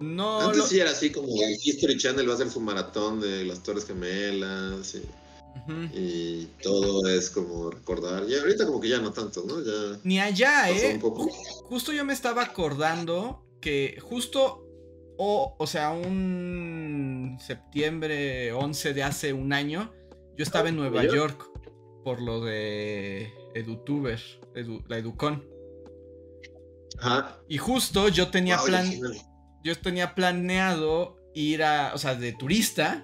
No. 0.00 0.40
Antes 0.40 0.64
sí 0.64 0.80
era 0.80 0.90
así 0.90 1.12
como 1.12 1.28
el 1.28 1.56
History 1.62 1.96
Channel 1.96 2.26
va 2.26 2.32
a 2.32 2.34
hacer 2.34 2.50
su 2.50 2.60
maratón 2.60 3.20
de 3.20 3.44
las 3.44 3.62
Torres 3.62 3.86
Gemelas 3.86 4.96
y, 4.96 5.96
y 5.96 6.48
todo 6.60 7.08
es 7.08 7.30
como 7.30 7.70
recordar. 7.70 8.28
Y 8.28 8.34
ahorita 8.34 8.66
como 8.66 8.80
que 8.80 8.88
ya 8.88 8.98
no 8.98 9.12
tanto, 9.12 9.44
¿no? 9.46 9.62
Ya 9.62 10.00
Ni 10.02 10.18
allá, 10.18 10.70
¿eh? 10.70 11.00
Justo 11.00 11.92
yo 11.92 12.04
me 12.04 12.14
estaba 12.14 12.42
acordando 12.42 13.44
que 13.60 13.98
justo 14.02 14.66
o, 15.18 15.54
o 15.56 15.66
sea, 15.68 15.92
un 15.92 17.38
septiembre 17.40 18.52
11 18.52 18.94
de 18.94 19.02
hace 19.04 19.32
un 19.32 19.52
año, 19.52 19.92
yo 20.36 20.42
estaba 20.42 20.68
en 20.68 20.76
Nueva 20.76 21.04
York 21.04 21.51
por 22.04 22.20
lo 22.20 22.44
de 22.44 23.32
EduTuber, 23.54 24.20
la 24.88 24.98
Educon. 24.98 25.44
Ajá. 26.98 27.38
Y 27.48 27.58
justo 27.58 28.08
yo 28.08 28.28
tenía 28.28 28.58
plan. 28.58 28.90
Yo 29.64 29.78
tenía 29.78 30.14
planeado 30.14 31.16
ir 31.34 31.62
a. 31.62 31.92
O 31.94 31.98
sea, 31.98 32.14
de 32.14 32.32
turista. 32.32 33.02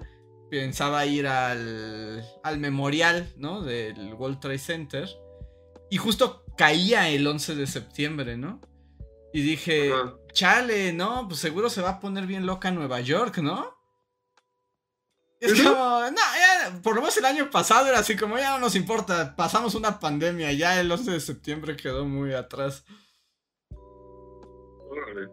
Pensaba 0.49 1.05
ir 1.05 1.27
al. 1.27 2.23
al 2.43 2.59
memorial, 2.59 3.31
¿no? 3.37 3.61
Del 3.61 4.13
World 4.13 4.39
Trade 4.39 4.59
Center. 4.59 5.09
Y 5.89 5.97
justo 5.97 6.43
caía 6.57 7.09
el 7.09 7.25
11 7.25 7.55
de 7.55 7.67
septiembre, 7.67 8.37
¿no? 8.37 8.61
Y 9.33 9.41
dije, 9.41 9.91
chale, 10.33 10.91
¿no? 10.93 11.27
Pues 11.27 11.39
seguro 11.39 11.69
se 11.69 11.81
va 11.81 11.91
a 11.91 11.99
poner 11.99 12.25
bien 12.25 12.45
loca 12.45 12.71
Nueva 12.71 12.99
York, 12.99 13.37
¿no? 13.39 13.78
Es 15.39 15.61
como, 15.61 15.73
no, 15.73 16.11
ya, 16.11 16.81
por 16.83 16.95
lo 16.95 17.01
menos 17.01 17.15
el 17.17 17.25
año 17.25 17.49
pasado 17.49 17.87
era 17.87 17.99
así 17.99 18.17
como, 18.17 18.37
ya 18.37 18.51
no 18.51 18.59
nos 18.59 18.75
importa, 18.75 19.35
pasamos 19.37 19.73
una 19.73 19.99
pandemia, 19.99 20.51
ya 20.51 20.79
el 20.79 20.91
11 20.91 21.11
de 21.11 21.19
septiembre 21.21 21.77
quedó 21.77 22.05
muy 22.05 22.33
atrás. 22.33 22.83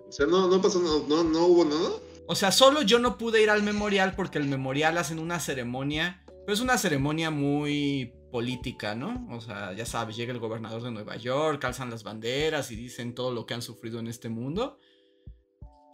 O 0.09 0.13
sea, 0.13 0.27
no, 0.27 0.49
no 0.49 0.63
pasó, 0.63 0.81
no, 0.81 1.07
no, 1.09 1.25
no 1.25 1.47
hubo 1.47 1.65
nada. 1.65 1.91
O 2.29 2.35
sea, 2.35 2.53
solo 2.53 2.83
yo 2.83 2.99
no 2.99 3.19
pude 3.19 3.43
ir 3.43 3.51
al 3.51 3.63
memorial 3.63 4.15
porque 4.15 4.39
el 4.39 4.47
memorial 4.47 4.99
hacen 4.99 5.19
una 5.19 5.41
ceremonia, 5.41 6.25
pero 6.27 6.53
es 6.53 6.61
una 6.61 6.79
ceremonia 6.79 7.31
muy 7.31 8.13
política, 8.31 8.95
¿no? 8.95 9.27
O 9.31 9.41
sea, 9.41 9.73
ya 9.73 9.87
sabes, 9.87 10.17
llega 10.17 10.33
el 10.33 10.39
gobernador 10.39 10.83
de 10.83 10.91
Nueva 10.91 11.17
York, 11.17 11.61
calzan 11.61 11.91
las 11.91 12.05
banderas 12.05 12.71
y 12.71 12.77
dicen 12.77 13.15
todo 13.15 13.33
lo 13.33 13.47
que 13.47 13.55
han 13.55 13.63
sufrido 13.63 13.99
en 13.99 14.09
este 14.09 14.29
mundo. 14.29 14.79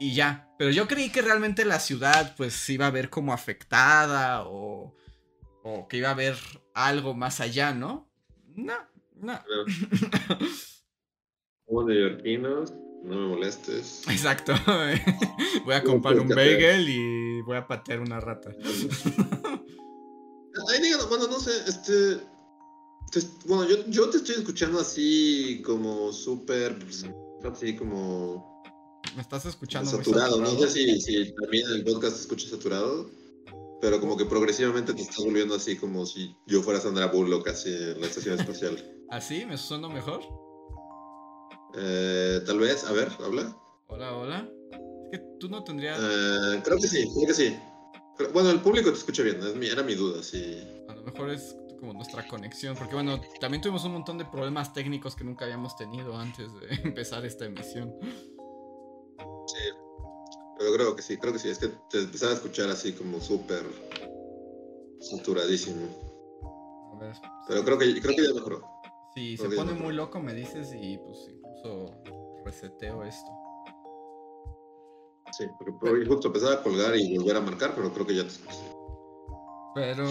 Y 0.02 0.14
ya, 0.14 0.48
pero 0.58 0.72
yo 0.72 0.88
creí 0.88 1.10
que 1.10 1.22
realmente 1.22 1.64
la 1.64 1.78
ciudad 1.78 2.34
pues 2.36 2.68
iba 2.68 2.88
a 2.88 2.90
ver 2.90 3.08
como 3.08 3.32
afectada 3.32 4.42
o, 4.48 4.96
o 5.62 5.86
que 5.86 5.98
iba 5.98 6.08
a 6.08 6.12
haber 6.12 6.34
algo 6.74 7.14
más 7.14 7.38
allá, 7.38 7.72
¿no? 7.72 8.10
No, 8.56 8.74
no. 9.14 9.38
Como 11.66 11.84
neoyorquinos, 11.86 12.72
no 13.04 13.14
me 13.14 13.28
molestes. 13.28 14.02
Exacto. 14.08 14.54
voy 15.64 15.74
a 15.74 15.84
comprar 15.84 16.18
un 16.18 16.26
bagel 16.26 16.88
y 16.88 17.40
voy 17.42 17.58
a 17.58 17.68
patear 17.68 18.00
una 18.00 18.18
rata. 18.18 18.50
Ay, 20.68 20.82
digan, 20.82 21.08
bueno, 21.08 21.28
no 21.28 21.38
sé, 21.38 21.52
este. 21.68 22.26
bueno, 23.46 23.68
yo, 23.68 23.86
yo 23.86 24.10
te 24.10 24.16
estoy 24.16 24.34
escuchando 24.34 24.80
así 24.80 25.62
como 25.64 26.12
súper. 26.12 26.76
Así 27.44 27.76
como. 27.76 28.51
Me 29.16 29.22
estás 29.22 29.44
escuchando. 29.46 29.90
Saturado. 29.90 30.40
No 30.40 30.58
sé 30.58 30.70
si, 30.70 31.00
si 31.00 31.32
también 31.34 31.66
el 31.68 31.84
podcast 31.84 32.16
se 32.16 32.22
escucha 32.22 32.48
saturado. 32.48 33.10
Pero 33.80 34.00
como 34.00 34.16
que 34.16 34.24
progresivamente 34.24 34.94
te 34.94 35.02
estás 35.02 35.24
volviendo 35.24 35.56
así 35.56 35.76
como 35.76 36.06
si 36.06 36.36
yo 36.46 36.62
fuera 36.62 36.80
Sandra 36.80 37.06
Bullock 37.06 37.48
así 37.48 37.68
en 37.68 38.00
la 38.00 38.06
estación 38.06 38.38
espacial. 38.38 38.96
¿Así? 39.10 39.44
¿Me 39.44 39.58
suena 39.58 39.88
mejor? 39.88 40.22
Eh, 41.74 42.40
tal 42.46 42.60
vez, 42.60 42.84
a 42.84 42.92
ver, 42.92 43.08
habla. 43.24 43.56
Hola, 43.88 44.16
hola. 44.16 44.48
Es 45.10 45.18
que 45.18 45.26
tú 45.40 45.48
no 45.48 45.64
tendrías. 45.64 45.98
Eh, 46.00 46.60
creo 46.64 46.78
que 46.78 46.86
sí, 46.86 47.08
creo 47.12 47.26
que 47.26 47.34
sí. 47.34 47.56
Bueno, 48.32 48.50
el 48.50 48.60
público 48.60 48.90
te 48.90 48.98
escucha 48.98 49.22
bien, 49.22 49.40
era 49.62 49.82
mi 49.82 49.94
duda, 49.94 50.22
sí. 50.22 50.62
A 50.88 50.94
lo 50.94 51.02
mejor 51.02 51.30
es 51.30 51.56
como 51.80 51.92
nuestra 51.92 52.28
conexión, 52.28 52.76
porque 52.76 52.94
bueno, 52.94 53.20
también 53.40 53.60
tuvimos 53.60 53.84
un 53.84 53.92
montón 53.92 54.16
de 54.16 54.24
problemas 54.24 54.72
técnicos 54.72 55.16
que 55.16 55.24
nunca 55.24 55.46
habíamos 55.46 55.76
tenido 55.76 56.16
antes 56.16 56.48
de 56.60 56.68
empezar 56.84 57.24
esta 57.24 57.46
emisión. 57.46 57.92
Sí, 59.46 59.58
pero 60.58 60.72
creo 60.74 60.96
que 60.96 61.02
sí, 61.02 61.16
creo 61.16 61.32
que 61.32 61.38
sí, 61.38 61.48
es 61.48 61.58
que 61.58 61.68
te 61.90 62.00
empezaba 62.00 62.32
a 62.32 62.34
escuchar 62.36 62.70
así 62.70 62.92
como 62.92 63.20
súper 63.20 63.64
saturadísimo. 65.00 65.86
A 66.94 66.98
ver, 66.98 67.16
pero 67.48 67.64
creo 67.64 67.78
que, 67.78 68.00
creo 68.00 68.16
que 68.16 68.26
ya 68.28 68.34
mejoró. 68.34 68.62
Si 69.14 69.36
se 69.36 69.48
pone 69.50 69.72
muy 69.72 69.92
loco 69.92 70.20
me 70.20 70.32
dices 70.32 70.72
y 70.72 70.96
pues 70.98 71.18
incluso 71.28 71.94
reseteo 72.44 73.02
esto. 73.04 73.30
Sí, 75.32 75.46
porque 75.58 76.06
justo 76.06 76.28
empezar 76.28 76.58
a 76.58 76.62
colgar 76.62 76.94
y 76.96 77.16
volver 77.16 77.36
a 77.36 77.40
marcar, 77.40 77.74
pero 77.74 77.92
creo 77.92 78.06
que 78.06 78.16
ya 78.16 78.22
te 78.22 78.30
Pero 79.74 80.06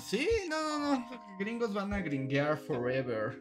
sí, 0.00 0.28
no, 0.48 0.78
no, 0.78 0.96
no. 0.96 1.06
Gringos 1.38 1.72
van 1.72 1.92
a 1.92 2.00
gringuear 2.00 2.58
forever. 2.58 3.40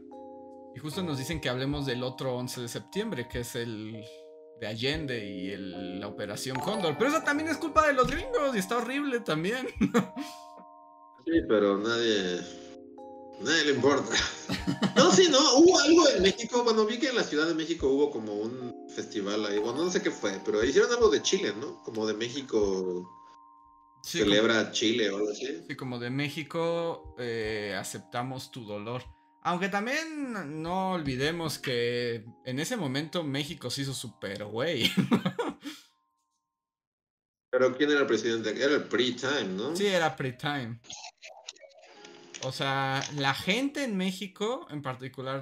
Y 0.76 0.80
justo 0.80 1.04
nos 1.04 1.18
dicen 1.18 1.42
que 1.42 1.50
hablemos 1.50 1.86
del 1.86 2.04
otro 2.04 2.36
11 2.36 2.62
de 2.62 2.68
septiembre, 2.68 3.28
que 3.28 3.40
es 3.40 3.56
el 3.56 4.04
de 4.60 4.68
Allende 4.68 5.26
y 5.26 5.52
el, 5.52 6.00
la 6.00 6.08
Operación 6.08 6.58
Cóndor. 6.60 6.96
Pero 6.98 7.10
eso 7.12 7.24
también 7.24 7.50
es 7.50 7.58
culpa 7.58 7.88
de 7.88 7.94
los 7.94 8.08
gringos 8.08 8.56
y 8.56 8.60
está 8.60 8.78
horrible 8.78 9.20
también. 9.20 9.68
sí, 11.26 11.42
pero 11.48 11.78
nadie. 11.78 12.42
Nadie 13.42 13.66
le 13.66 13.72
importa. 13.72 14.16
No, 14.96 15.12
sí, 15.12 15.28
no, 15.30 15.40
hubo 15.58 15.80
algo 15.80 16.08
en 16.10 16.22
México. 16.22 16.64
Bueno, 16.64 16.86
vi 16.86 17.00
que 17.00 17.10
en 17.10 17.16
la 17.16 17.24
Ciudad 17.24 17.48
de 17.48 17.56
México 17.56 17.88
hubo 17.88 18.12
como 18.12 18.34
un 18.36 18.88
festival 18.96 19.44
ahí. 19.46 19.58
Bueno, 19.58 19.84
no 19.84 19.92
sé 19.92 20.02
qué 20.02 20.12
fue, 20.12 20.40
pero 20.46 20.64
hicieron 20.64 20.92
algo 20.92 21.10
de 21.10 21.22
Chile, 21.22 21.52
¿no? 21.60 21.82
Como 21.84 22.06
de 22.06 22.14
México. 22.14 23.10
celebra 24.04 24.72
Chile 24.72 25.10
o 25.10 25.18
algo 25.18 25.32
así. 25.32 25.64
Sí, 25.68 25.76
como 25.76 25.98
de 25.98 26.12
México 26.12 27.16
eh, 27.18 27.76
aceptamos 27.78 28.52
tu 28.52 28.66
dolor. 28.66 29.04
Aunque 29.44 29.68
también 29.68 30.62
no 30.62 30.92
olvidemos 30.92 31.60
que 31.60 32.26
en 32.46 32.60
ese 32.60 32.78
momento 32.78 33.24
México 33.24 33.70
se 33.70 33.82
hizo 33.82 33.94
super 33.94 34.46
güey. 34.46 34.90
Pero 37.52 37.76
¿quién 37.78 37.92
era 37.92 38.00
el 38.00 38.08
presidente? 38.08 38.50
Era 38.52 38.76
el 38.76 38.86
pre-time, 38.86 39.50
¿no? 39.56 39.76
Sí, 39.76 39.86
era 39.86 40.16
pre-time. 40.16 40.80
O 42.44 42.52
sea, 42.52 43.04
la 43.16 43.36
gente 43.36 43.84
en 43.84 43.96
México, 43.96 44.66
en 44.72 44.82
particular, 44.82 45.42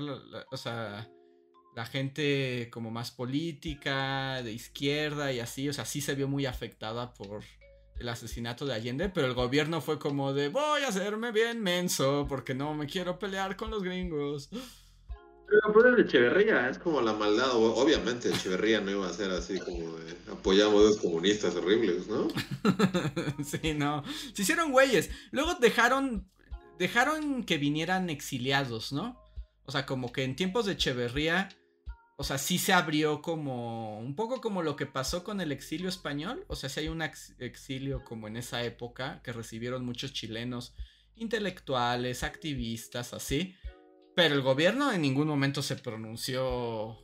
o 0.52 0.58
sea, 0.58 1.08
la 1.76 1.86
gente 1.86 2.70
como 2.72 2.92
más 2.92 3.12
política, 3.12 4.42
de 4.44 4.52
izquierda 4.52 5.32
y 5.32 5.40
así, 5.40 5.70
o 5.70 5.74
sea, 5.74 5.86
sí 5.86 6.02
se 6.02 6.16
vio 6.16 6.28
muy 6.28 6.46
afectada 6.46 7.14
por 7.14 7.44
el 8.02 8.10
asesinato 8.10 8.66
de 8.66 8.74
Allende, 8.74 9.10
pero 9.10 9.28
el 9.28 9.34
gobierno 9.34 9.80
fue 9.80 10.00
como 10.00 10.34
de 10.34 10.50
voy 10.50 10.82
a 10.82 10.88
hacerme 10.88 11.32
bien 11.32 11.62
menso 11.62 12.26
porque 12.28 12.54
no 12.54 12.74
me 12.74 12.88
quiero 12.88 13.20
pelear 13.20 13.56
con 13.56 13.70
los 13.70 13.84
gringos. 13.84 14.50
Pero 15.48 15.74
pues 15.74 15.96
de 15.96 16.02
Echeverría, 16.04 16.70
es 16.70 16.80
como 16.80 17.02
la 17.02 17.14
maldad, 17.14 17.52
obviamente 17.54 18.30
Echeverría 18.30 18.82
no 18.82 18.92
iba 18.92 19.08
a 19.08 19.14
ser 19.14 19.32
así 19.32 19.60
como 19.60 19.98
de 19.98 20.16
apoyamos 20.32 20.82
a 20.82 20.88
los 20.88 20.98
comunistas 20.98 21.56
horribles, 21.56 22.08
¿no? 22.08 22.28
sí, 23.44 23.74
no. 23.76 24.04
Se 24.34 24.42
hicieron 24.42 24.72
güeyes. 24.72 25.10
Luego 25.32 25.56
dejaron 25.56 26.28
dejaron 26.80 27.44
que 27.44 27.58
vinieran 27.58 28.10
exiliados, 28.10 28.92
¿no? 28.92 29.22
O 29.66 29.72
sea, 29.72 29.86
como 29.86 30.12
que 30.12 30.24
en 30.24 30.36
tiempos 30.36 30.66
de 30.66 30.74
Echeverría, 30.74 31.50
o 32.22 32.24
sea, 32.24 32.38
sí 32.38 32.60
se 32.60 32.72
abrió 32.72 33.24
como 33.24 33.98
un 33.98 34.16
poco 34.16 34.42
como 34.42 34.62
lo 34.62 34.76
que 34.76 34.86
pasó 34.86 35.24
con 35.24 35.42
el 35.42 35.52
exilio 35.52 35.90
español, 35.90 36.46
o 36.48 36.56
sea, 36.56 36.70
sí 36.70 36.82
hay 36.82 36.88
un 36.88 37.02
exilio 37.02 38.04
como 38.04 38.28
en 38.28 38.38
esa 38.38 38.64
época 38.64 39.24
que 39.24 39.34
recibieron 39.34 39.84
muchos 39.84 40.14
chilenos 40.14 40.76
intelectuales, 41.16 42.22
activistas, 42.22 43.16
así, 43.16 43.56
pero 44.16 44.36
el 44.36 44.42
gobierno 44.42 44.92
en 44.92 45.02
ningún 45.02 45.28
momento 45.28 45.64
se 45.64 45.78
pronunció 45.78 47.00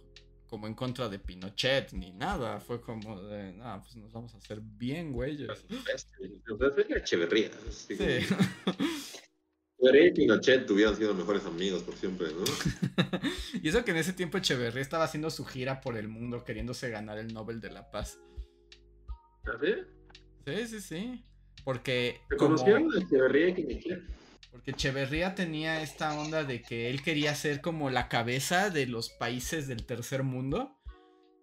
como 0.46 0.68
en 0.68 0.76
contra 0.76 1.10
de 1.10 1.18
Pinochet 1.18 1.94
ni 1.94 2.12
nada. 2.12 2.60
Fue 2.60 2.80
como 2.80 3.20
de, 3.24 3.54
no, 3.54 3.82
pues 3.82 3.96
nos 3.96 4.14
vamos 4.14 4.36
a 4.36 4.38
hacer 4.38 4.62
bien. 4.62 5.14
Echeverría. 6.96 7.50
Sí. 7.72 7.98
Echeverría 9.80 10.08
y 10.08 10.12
Pinochet 10.12 10.70
hubieran 10.72 10.96
sido 10.96 11.14
mejores 11.14 11.46
amigos 11.46 11.84
por 11.84 11.96
siempre, 11.96 12.28
¿no? 12.34 12.44
y 13.62 13.70
eso 13.70 13.86
que 13.86 13.92
en 13.92 13.98
ese 13.98 14.14
tiempo 14.14 14.38
Echeverría 14.38 14.82
estaba 14.82 15.04
haciendo 15.04 15.30
su 15.30 15.46
gira 15.46 15.82
por 15.82 15.98
el 15.98 16.08
mundo 16.08 16.44
queriéndose 16.44 16.90
ganar 16.90 17.20
el 17.20 17.34
Nobel 17.34 17.62
de 17.62 17.70
la 17.70 17.92
Paz. 17.92 18.20
¿Ah, 19.46 19.58
sí? 19.62 19.74
Sí, 20.46 20.68
sí, 20.68 20.82
sí. 20.82 21.26
Porque. 21.64 22.22
¿Se 22.30 22.38
conocieron 22.38 22.90
Echeverría 22.98 23.50
y 23.50 23.54
Pinochet? 23.54 24.04
Porque 24.52 24.72
Echeverría 24.72 25.36
tenía 25.36 25.84
esta 25.84 26.18
onda 26.18 26.44
de 26.44 26.64
que 26.64 26.90
él 26.90 27.04
quería 27.04 27.36
ser 27.36 27.62
como 27.62 27.92
la 27.92 28.10
cabeza 28.10 28.72
de 28.72 28.88
los 28.88 29.10
países 29.10 29.68
del 29.68 29.86
tercer 29.86 30.24
mundo. 30.24 30.76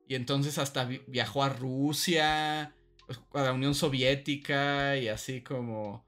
Y 0.08 0.16
entonces 0.16 0.58
hasta 0.58 0.84
viajó 1.06 1.44
a 1.44 1.50
Rusia, 1.50 2.62
a 2.64 3.42
la 3.42 3.52
Unión 3.52 3.74
Soviética 3.74 4.96
y 4.96 5.08
así 5.08 5.42
como 5.42 6.03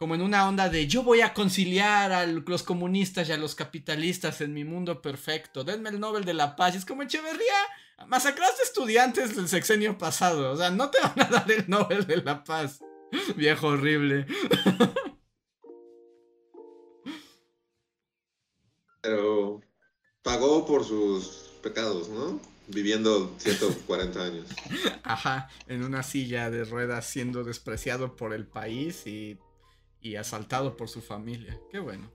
como 0.00 0.14
en 0.14 0.22
una 0.22 0.48
onda 0.48 0.70
de 0.70 0.86
yo 0.86 1.02
voy 1.02 1.20
a 1.20 1.34
conciliar 1.34 2.10
a 2.10 2.24
los 2.24 2.62
comunistas 2.62 3.28
y 3.28 3.32
a 3.32 3.36
los 3.36 3.54
capitalistas 3.54 4.40
en 4.40 4.54
mi 4.54 4.64
mundo 4.64 5.02
perfecto, 5.02 5.62
denme 5.62 5.90
el 5.90 6.00
Nobel 6.00 6.24
de 6.24 6.32
la 6.32 6.56
Paz. 6.56 6.74
Y 6.74 6.78
es 6.78 6.86
como 6.86 7.02
Echeverría, 7.02 7.52
masacraste 8.06 8.62
estudiantes 8.62 9.36
del 9.36 9.46
sexenio 9.46 9.98
pasado, 9.98 10.52
o 10.52 10.56
sea, 10.56 10.70
no 10.70 10.88
te 10.88 10.98
van 11.02 11.20
a 11.20 11.24
dar 11.26 11.52
el 11.52 11.68
Nobel 11.68 12.06
de 12.06 12.16
la 12.22 12.42
Paz, 12.44 12.80
viejo 13.36 13.66
horrible. 13.66 14.24
Pero 19.02 19.60
pagó 20.22 20.64
por 20.64 20.86
sus 20.86 21.50
pecados, 21.62 22.08
¿no? 22.08 22.40
Viviendo 22.68 23.34
140 23.36 24.18
años. 24.18 24.46
Ajá, 25.02 25.50
en 25.66 25.84
una 25.84 26.02
silla 26.02 26.48
de 26.48 26.64
ruedas 26.64 27.04
siendo 27.04 27.44
despreciado 27.44 28.16
por 28.16 28.32
el 28.32 28.46
país 28.46 29.06
y 29.06 29.38
y 30.00 30.16
asaltado 30.16 30.76
por 30.76 30.88
su 30.88 31.00
familia. 31.00 31.58
Qué 31.70 31.78
bueno. 31.78 32.10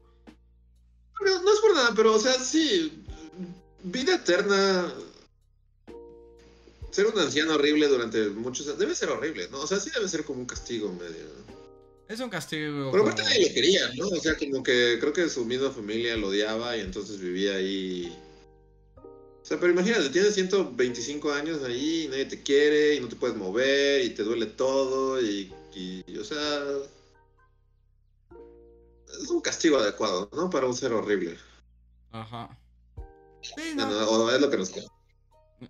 no 1.22 1.54
es 1.54 1.60
por 1.60 1.74
nada, 1.74 1.94
pero 1.96 2.14
o 2.14 2.20
sea, 2.20 2.34
sí, 2.34 3.04
vida 3.84 4.16
eterna. 4.16 4.94
Ser 6.92 7.08
un 7.08 7.20
anciano 7.20 7.56
horrible 7.56 7.88
durante 7.88 8.30
muchos 8.30 8.68
años 8.68 8.80
debe 8.80 8.96
ser 8.96 9.10
horrible, 9.10 9.50
¿no? 9.50 9.60
O 9.60 9.68
sea, 9.68 9.80
sí 9.80 9.90
debe 9.94 10.08
ser 10.08 10.24
como 10.24 10.40
un 10.40 10.46
castigo 10.46 10.92
medio. 10.94 11.26
Es 12.08 12.20
un 12.20 12.30
castigo. 12.30 12.92
Pero 12.92 13.04
aparte 13.04 13.24
nadie 13.24 13.48
lo 13.48 13.54
quería, 13.54 13.90
¿no? 13.96 14.08
O 14.08 14.22
sea, 14.22 14.38
como 14.38 14.64
que 14.64 14.98
creo 15.00 15.12
que 15.12 15.28
su 15.28 15.44
misma 15.44 15.72
familia 15.72 16.16
lo 16.16 16.28
odiaba 16.28 16.78
y 16.78 16.82
entonces 16.82 17.20
vivía 17.20 17.56
ahí 17.56 18.16
O 18.96 19.46
sea, 19.46 19.60
pero 19.60 19.74
imagínate, 19.74 20.10
tienes 20.10 20.36
125 20.36 21.34
años 21.34 21.64
ahí 21.64 22.04
y 22.04 22.08
nadie 22.08 22.26
te 22.26 22.42
quiere 22.44 22.96
y 22.96 23.00
no 23.02 23.10
te 23.10 23.16
puedes 23.16 23.36
mover 23.36 24.06
y 24.06 24.12
te 24.12 24.24
duele 24.24 24.46
todo 24.46 25.20
y, 25.22 25.52
y 25.76 26.18
o 26.18 26.24
sea, 26.24 26.64
es 29.22 29.30
un 29.30 29.42
castigo 29.42 29.78
adecuado, 29.78 30.30
¿no? 30.34 30.50
Para 30.50 30.68
un 30.68 30.76
ser 30.76 30.94
horrible. 30.94 31.38
Ajá. 32.12 32.58
Sí, 33.42 33.74
no. 33.76 33.88
o 33.88 34.32
es 34.32 34.42
lo 34.42 34.50
que 34.50 34.58
nos 34.58 34.70
queda. 34.70 34.88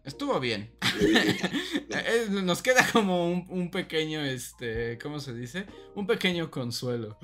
Estuvo 0.03 0.39
bien. 0.39 0.71
nos 2.29 2.61
queda 2.61 2.87
como 2.91 3.31
un, 3.31 3.45
un, 3.49 3.71
pequeño, 3.71 4.21
este, 4.21 4.97
¿cómo 4.99 5.19
se 5.19 5.33
dice? 5.33 5.65
Un 5.93 6.07
pequeño 6.07 6.49
consuelo. 6.49 7.17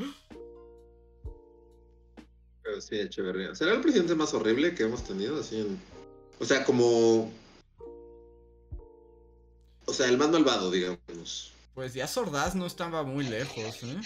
Pero 2.63 2.81
sí, 2.81 2.99
Echeverría. 2.99 3.55
¿Será 3.55 3.73
el 3.73 3.81
presidente 3.81 4.15
más 4.15 4.33
horrible 4.33 4.75
que 4.75 4.83
hemos 4.83 5.03
tenido? 5.03 5.39
Así 5.39 5.59
en... 5.59 5.81
O 6.39 6.45
sea, 6.45 6.63
como... 6.63 7.31
O 9.85 9.93
sea, 9.93 10.07
el 10.07 10.17
más 10.17 10.29
malvado, 10.29 10.71
digamos. 10.71 11.53
Pues 11.73 11.93
ya 11.93 12.07
Sordaz 12.07 12.55
no 12.55 12.65
estaba 12.65 13.03
muy 13.03 13.25
lejos, 13.25 13.83
¿eh? 13.83 14.01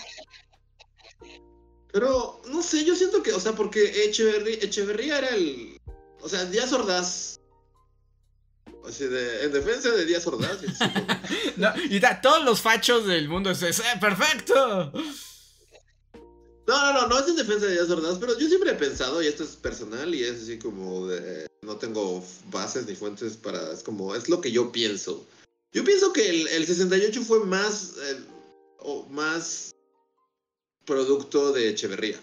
Pero, 1.96 2.42
no 2.50 2.62
sé, 2.62 2.84
yo 2.84 2.94
siento 2.94 3.24
que, 3.24 3.32
o 3.32 3.40
sea, 3.40 3.54
porque 3.54 4.04
Echeverría, 4.04 5.18
era 5.18 5.30
el. 5.30 5.80
O 6.20 6.28
sea, 6.28 6.44
Díaz 6.44 6.74
Ordaz. 6.74 7.40
O 8.84 8.92
sea, 8.92 9.08
en 9.42 9.54
defensa 9.54 9.92
de 9.92 10.04
Díaz 10.04 10.28
Ordaz. 10.28 10.58
y 11.90 12.00
da, 12.02 12.20
todos 12.20 12.44
los 12.44 12.60
fachos 12.60 13.08
del 13.08 13.30
mundo 13.30 13.50
es, 13.50 13.62
¡eh, 13.62 13.74
perfecto. 14.02 14.92
No, 16.68 16.92
no, 16.92 16.94
no, 16.94 17.08
no 17.08 17.20
es 17.20 17.30
en 17.30 17.38
defensa 17.38 17.66
de 17.66 17.72
Díaz 17.76 17.90
Ordaz, 17.90 18.18
pero 18.20 18.38
yo 18.38 18.50
siempre 18.50 18.72
he 18.72 18.76
pensado, 18.76 19.24
y 19.24 19.28
esto 19.28 19.46
es 19.46 19.52
personal, 19.52 20.14
y 20.14 20.22
es 20.22 20.42
así 20.42 20.60
como 20.60 21.08
de. 21.08 21.48
No 21.62 21.78
tengo 21.78 22.22
bases 22.52 22.88
ni 22.88 22.96
fuentes 22.96 23.38
para. 23.38 23.72
Es 23.72 23.84
como. 23.84 24.14
Es 24.14 24.28
lo 24.28 24.42
que 24.42 24.52
yo 24.52 24.70
pienso. 24.70 25.26
Yo 25.72 25.86
pienso 25.86 26.12
que 26.12 26.30
el, 26.30 26.48
el 26.50 26.68
68 26.68 27.22
fue 27.22 27.46
más. 27.46 27.94
Eh, 28.04 28.20
o 28.80 29.06
más 29.08 29.75
producto 30.86 31.52
de 31.52 31.70
Echeverría. 31.70 32.20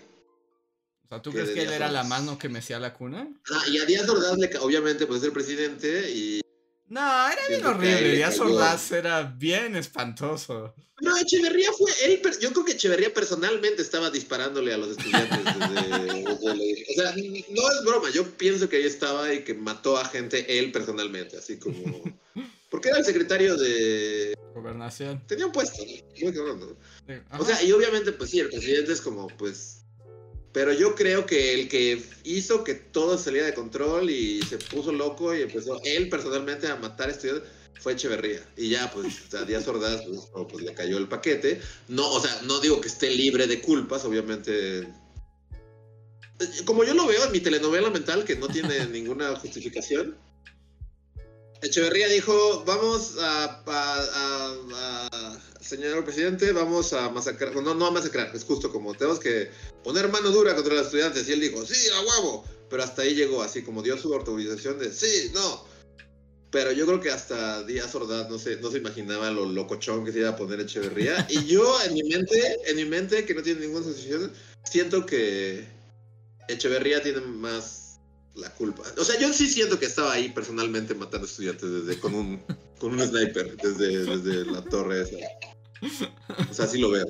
O 1.05 1.09
sea, 1.09 1.22
¿tú 1.22 1.31
crees 1.31 1.51
que 1.51 1.62
él 1.62 1.72
era 1.72 1.90
la 1.90 2.05
mano 2.05 2.38
que 2.38 2.48
mecía 2.48 2.79
la 2.79 2.94
cuna? 2.94 3.29
Ah, 3.51 3.64
y 3.68 3.79
a 3.79 3.85
Díaz 3.85 4.09
Ordaz, 4.09 4.38
le, 4.38 4.51
obviamente, 4.59 5.07
pues 5.07 5.20
es 5.20 5.27
el 5.27 5.33
presidente 5.33 6.11
y... 6.11 6.40
No, 6.88 7.01
era 7.01 7.48
bien 7.48 7.64
horrible. 7.64 8.14
Díaz 8.16 8.38
Ordaz 8.38 8.92
era 8.92 9.22
bien 9.22 9.77
espantoso. 9.77 10.75
Pero 10.96 11.16
Echeverría 11.16 11.70
fue... 11.72 11.90
Él, 12.05 12.22
yo 12.40 12.53
creo 12.53 12.64
que 12.64 12.72
Echeverría 12.72 13.12
personalmente 13.12 13.83
estaba 13.83 14.11
disparándole 14.11 14.72
a 14.72 14.79
los 14.79 14.96
estudiantes. 14.96 15.38
o 15.48 16.94
sea, 16.94 17.14
no 17.14 17.70
es 17.70 17.85
broma. 17.85 18.11
Yo 18.11 18.25
pienso 18.37 18.68
que 18.68 18.77
ahí 18.77 18.85
estaba 18.85 19.33
y 19.33 19.42
que 19.42 19.55
mató 19.55 19.98
a 19.98 20.05
gente 20.05 20.59
él 20.59 20.70
personalmente, 20.72 21.37
así 21.37 21.59
como... 21.59 22.03
Porque 22.70 22.88
era 22.88 22.98
el 22.98 23.05
secretario 23.05 23.57
de... 23.57 24.35
Gobernación. 24.55 25.23
Tenía 25.27 25.47
un 25.47 25.53
puesto, 25.53 25.83
muy 25.85 26.33
cabrón, 26.33 26.77
O 27.38 27.45
sea, 27.45 27.62
y 27.62 27.73
obviamente, 27.73 28.12
pues 28.12 28.31
sí, 28.31 28.41
el 28.41 28.49
presidente 28.49 28.93
es 28.93 29.01
como, 29.01 29.29
pues... 29.29 29.79
Pero 30.53 30.71
yo 30.75 30.95
creo 30.95 31.25
que 31.25 31.55
el 31.55 31.69
que 31.69 32.03
hizo 32.25 32.62
que 32.62 32.75
todo 32.75 33.17
saliera 33.17 33.47
de 33.47 33.55
control 33.55 34.11
y 34.11 34.43
se 34.43 34.59
puso 34.59 34.93
loco 34.93 35.35
y 35.35 35.41
empezó 35.41 35.81
él 35.83 36.11
personalmente 36.11 36.67
a 36.67 36.77
matar 36.77 37.09
estudiantes 37.09 37.49
fue 37.83 37.93
Echeverría. 37.95 38.41
Y 38.57 38.69
ya, 38.71 38.91
pues, 38.93 39.35
a 39.35 39.45
Díaz 39.45 39.67
Ordaz, 39.67 40.03
pues, 40.07 40.47
pues, 40.49 40.65
le 40.65 40.73
cayó 40.73 40.99
el 40.99 41.09
paquete. 41.09 41.61
No, 41.88 42.09
o 42.11 42.21
sea, 42.21 42.41
no 42.43 42.61
digo 42.61 42.81
que 42.81 42.88
esté 42.88 43.11
libre 43.11 43.47
de 43.47 43.61
culpas, 43.61 44.05
obviamente. 44.05 44.88
Como 46.65 46.85
yo 46.85 46.95
lo 46.95 47.07
veo 47.07 47.25
en 47.25 47.33
mi 47.33 47.41
telenovela 47.41 47.91
mental, 47.91 48.25
que 48.25 48.37
no 48.37 48.49
tiene 48.49 48.87
ninguna 48.93 49.35
justificación, 49.37 50.17
Echeverría 51.62 52.09
dijo, 52.09 52.64
vamos 52.66 53.14
a, 53.20 53.62
señor 55.61 56.05
presidente, 56.05 56.51
vamos 56.51 56.92
a 56.92 57.09
masacrar, 57.11 57.55
no, 57.55 57.72
no 57.72 57.87
a 57.87 57.90
masacrar, 57.92 58.35
es 58.35 58.44
justo 58.44 58.72
como 58.72 58.94
tenemos 58.94 59.20
que 59.20 59.48
poner 59.85 60.09
mano 60.09 60.31
dura 60.31 60.57
contra 60.57 60.75
los 60.75 60.87
estudiantes. 60.87 61.29
Y 61.29 61.33
él 61.33 61.40
dijo, 61.40 61.64
sí, 61.64 61.88
a 61.88 62.01
huevo. 62.01 62.44
Pero 62.68 62.83
hasta 62.83 63.03
ahí 63.03 63.14
llegó, 63.14 63.42
así 63.42 63.62
como 63.62 63.83
dio 63.83 63.96
su 63.96 64.12
autorización 64.12 64.79
de, 64.79 64.92
sí, 64.92 65.31
no. 65.35 65.64
Pero 66.51 66.72
yo 66.72 66.85
creo 66.85 67.01
que 67.01 67.11
hasta 67.11 67.62
Díaz 67.62 67.94
Ordaz 67.94 68.29
no 68.29 68.38
se, 68.38 68.57
no 68.57 68.70
se 68.70 68.79
imaginaba 68.79 69.31
lo 69.31 69.46
locochón 69.46 70.05
que 70.05 70.12
se 70.12 70.18
iba 70.18 70.31
a 70.31 70.37
poner 70.37 70.61
Echeverría. 70.61 71.27
y 71.31 71.44
yo 71.46 71.81
en 71.85 71.94
mi 71.94 72.03
mente, 72.03 72.59
en 72.66 72.77
mi 72.77 72.85
mente, 72.85 73.25
que 73.25 73.35
no 73.35 73.42
tiene 73.42 73.61
ninguna 73.61 73.87
asociación, 73.87 74.33
siento 74.64 75.07
que 75.07 75.64
Echeverría 76.48 77.03
tiene 77.03 77.20
más 77.20 77.82
la 78.35 78.51
culpa. 78.55 78.83
O 78.99 79.05
sea, 79.05 79.18
yo 79.21 79.33
sí 79.33 79.49
siento 79.49 79.79
que 79.79 79.87
estaba 79.87 80.12
ahí 80.12 80.31
personalmente 80.31 80.95
matando 80.95 81.27
estudiantes 81.27 81.71
desde 81.71 82.01
con 82.01 82.14
un 82.14 82.42
con 82.79 82.92
un 82.92 83.07
sniper 83.07 83.57
desde, 83.57 84.05
desde 84.05 84.51
la 84.51 84.62
torre 84.62 85.03
esa. 85.03 85.16
O 86.51 86.55
sea, 86.55 86.66
sí 86.66 86.79
lo 86.79 86.90
veo. 86.90 87.07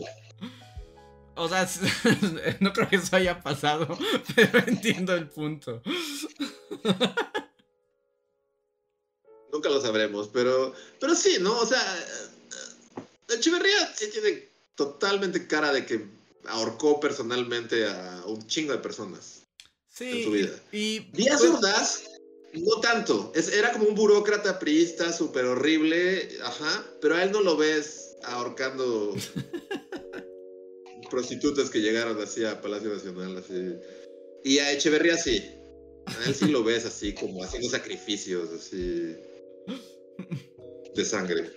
O 1.34 1.48
sea, 1.48 1.68
no 2.60 2.72
creo 2.72 2.88
que 2.88 2.96
eso 2.96 3.16
haya 3.16 3.42
pasado, 3.42 3.98
pero 4.34 4.58
entiendo 4.66 5.14
el 5.14 5.28
punto. 5.28 5.82
Nunca 9.52 9.68
lo 9.68 9.80
sabremos, 9.80 10.28
pero 10.28 10.74
pero 10.98 11.14
sí, 11.14 11.36
¿no? 11.40 11.58
O 11.58 11.66
sea, 11.66 11.80
Echeverría 13.28 13.94
sí 13.94 14.10
tiene 14.10 14.48
totalmente 14.74 15.46
cara 15.46 15.72
de 15.72 15.86
que 15.86 16.06
ahorcó 16.46 17.00
personalmente 17.00 17.86
a 17.86 18.24
un 18.26 18.46
chingo 18.46 18.72
de 18.72 18.78
personas. 18.78 19.41
Sí, 19.92 20.26
vida. 20.30 20.50
Y, 20.72 21.00
Díaz 21.12 21.40
pues 21.40 21.50
Ordaz, 21.52 22.04
no 22.54 22.80
tanto. 22.80 23.32
era 23.52 23.72
como 23.72 23.86
un 23.86 23.94
burócrata 23.94 24.58
priista 24.58 25.12
súper 25.12 25.44
horrible, 25.44 26.28
ajá, 26.42 26.86
pero 27.00 27.16
a 27.16 27.22
él 27.22 27.32
no 27.32 27.42
lo 27.42 27.56
ves 27.56 28.16
ahorcando 28.22 29.14
prostitutas 31.10 31.68
que 31.68 31.80
llegaron 31.80 32.20
así 32.22 32.44
a 32.44 32.60
Palacio 32.60 32.88
Nacional, 32.88 33.36
así. 33.36 33.74
Y 34.44 34.58
a 34.58 34.72
Echeverría 34.72 35.18
sí. 35.18 35.44
A 36.06 36.24
él 36.26 36.34
sí 36.34 36.46
lo 36.46 36.64
ves 36.64 36.86
así, 36.86 37.12
como 37.12 37.44
haciendo 37.44 37.68
sacrificios, 37.68 38.48
así. 38.50 39.14
de 40.94 41.04
sangre. 41.04 41.50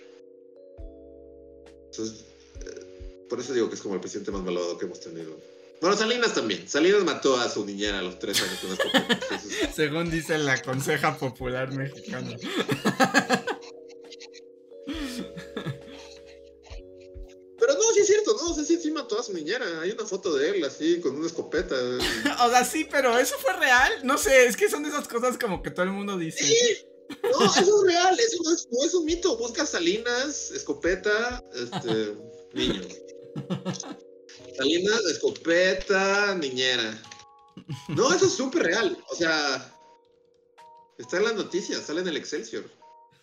Entonces, 1.86 2.26
eh, 2.66 3.26
por 3.28 3.40
eso 3.40 3.54
digo 3.54 3.68
que 3.68 3.76
es 3.76 3.80
como 3.80 3.94
el 3.94 4.00
presidente 4.00 4.30
más 4.30 4.42
malvado 4.42 4.76
que 4.76 4.84
hemos 4.84 5.00
tenido. 5.00 5.36
Bueno, 5.80 5.96
Salinas 5.96 6.34
también. 6.34 6.68
Salinas 6.68 7.04
mató 7.04 7.36
a 7.36 7.48
su 7.48 7.64
niñera 7.64 7.98
a 7.98 8.02
los 8.02 8.18
tres 8.18 8.42
años. 8.42 8.58
Según 9.74 10.10
dice 10.10 10.38
la 10.38 10.60
Conseja 10.62 11.18
Popular 11.18 11.70
Mexicana. 11.72 12.36
Pero 17.58 17.74
no, 17.74 17.92
sí 17.94 18.00
es 18.00 18.06
cierto, 18.06 18.36
no, 18.36 18.50
o 18.50 18.54
sea, 18.54 18.64
sí, 18.64 18.78
sí 18.80 18.90
mató 18.90 19.18
a 19.18 19.22
su 19.22 19.32
niñera. 19.32 19.64
Hay 19.80 19.90
una 19.90 20.06
foto 20.06 20.34
de 20.34 20.50
él 20.50 20.64
así, 20.64 21.00
con 21.00 21.16
una 21.16 21.26
escopeta. 21.26 21.74
o 22.44 22.50
sea, 22.50 22.64
sí, 22.64 22.86
pero 22.90 23.18
¿eso 23.18 23.36
fue 23.38 23.52
real? 23.54 23.92
No 24.02 24.18
sé, 24.18 24.46
es 24.46 24.56
que 24.56 24.68
son 24.68 24.82
de 24.82 24.90
esas 24.90 25.08
cosas 25.08 25.36
como 25.38 25.62
que 25.62 25.70
todo 25.70 25.84
el 25.84 25.92
mundo 25.92 26.16
dice. 26.16 26.44
Sí. 26.44 26.86
No, 27.22 27.44
eso 27.44 27.60
es 27.60 27.92
real, 27.92 28.18
eso 28.18 28.42
no 28.42 28.54
es, 28.54 28.68
no 28.70 28.84
es 28.84 28.94
un 28.94 29.04
mito. 29.04 29.36
Busca 29.36 29.64
Salinas, 29.64 30.50
escopeta, 30.50 31.42
este, 31.54 32.14
niño. 32.52 32.82
Salinas, 34.56 35.04
escopeta, 35.06 36.34
niñera. 36.34 37.00
No, 37.88 38.12
eso 38.12 38.26
es 38.26 38.32
súper 38.32 38.64
real. 38.64 38.98
O 39.10 39.14
sea, 39.14 39.74
está 40.98 41.18
en 41.18 41.24
las 41.24 41.34
noticias, 41.34 41.82
sale 41.82 42.00
en 42.00 42.08
el 42.08 42.16
Excelsior. 42.16 42.64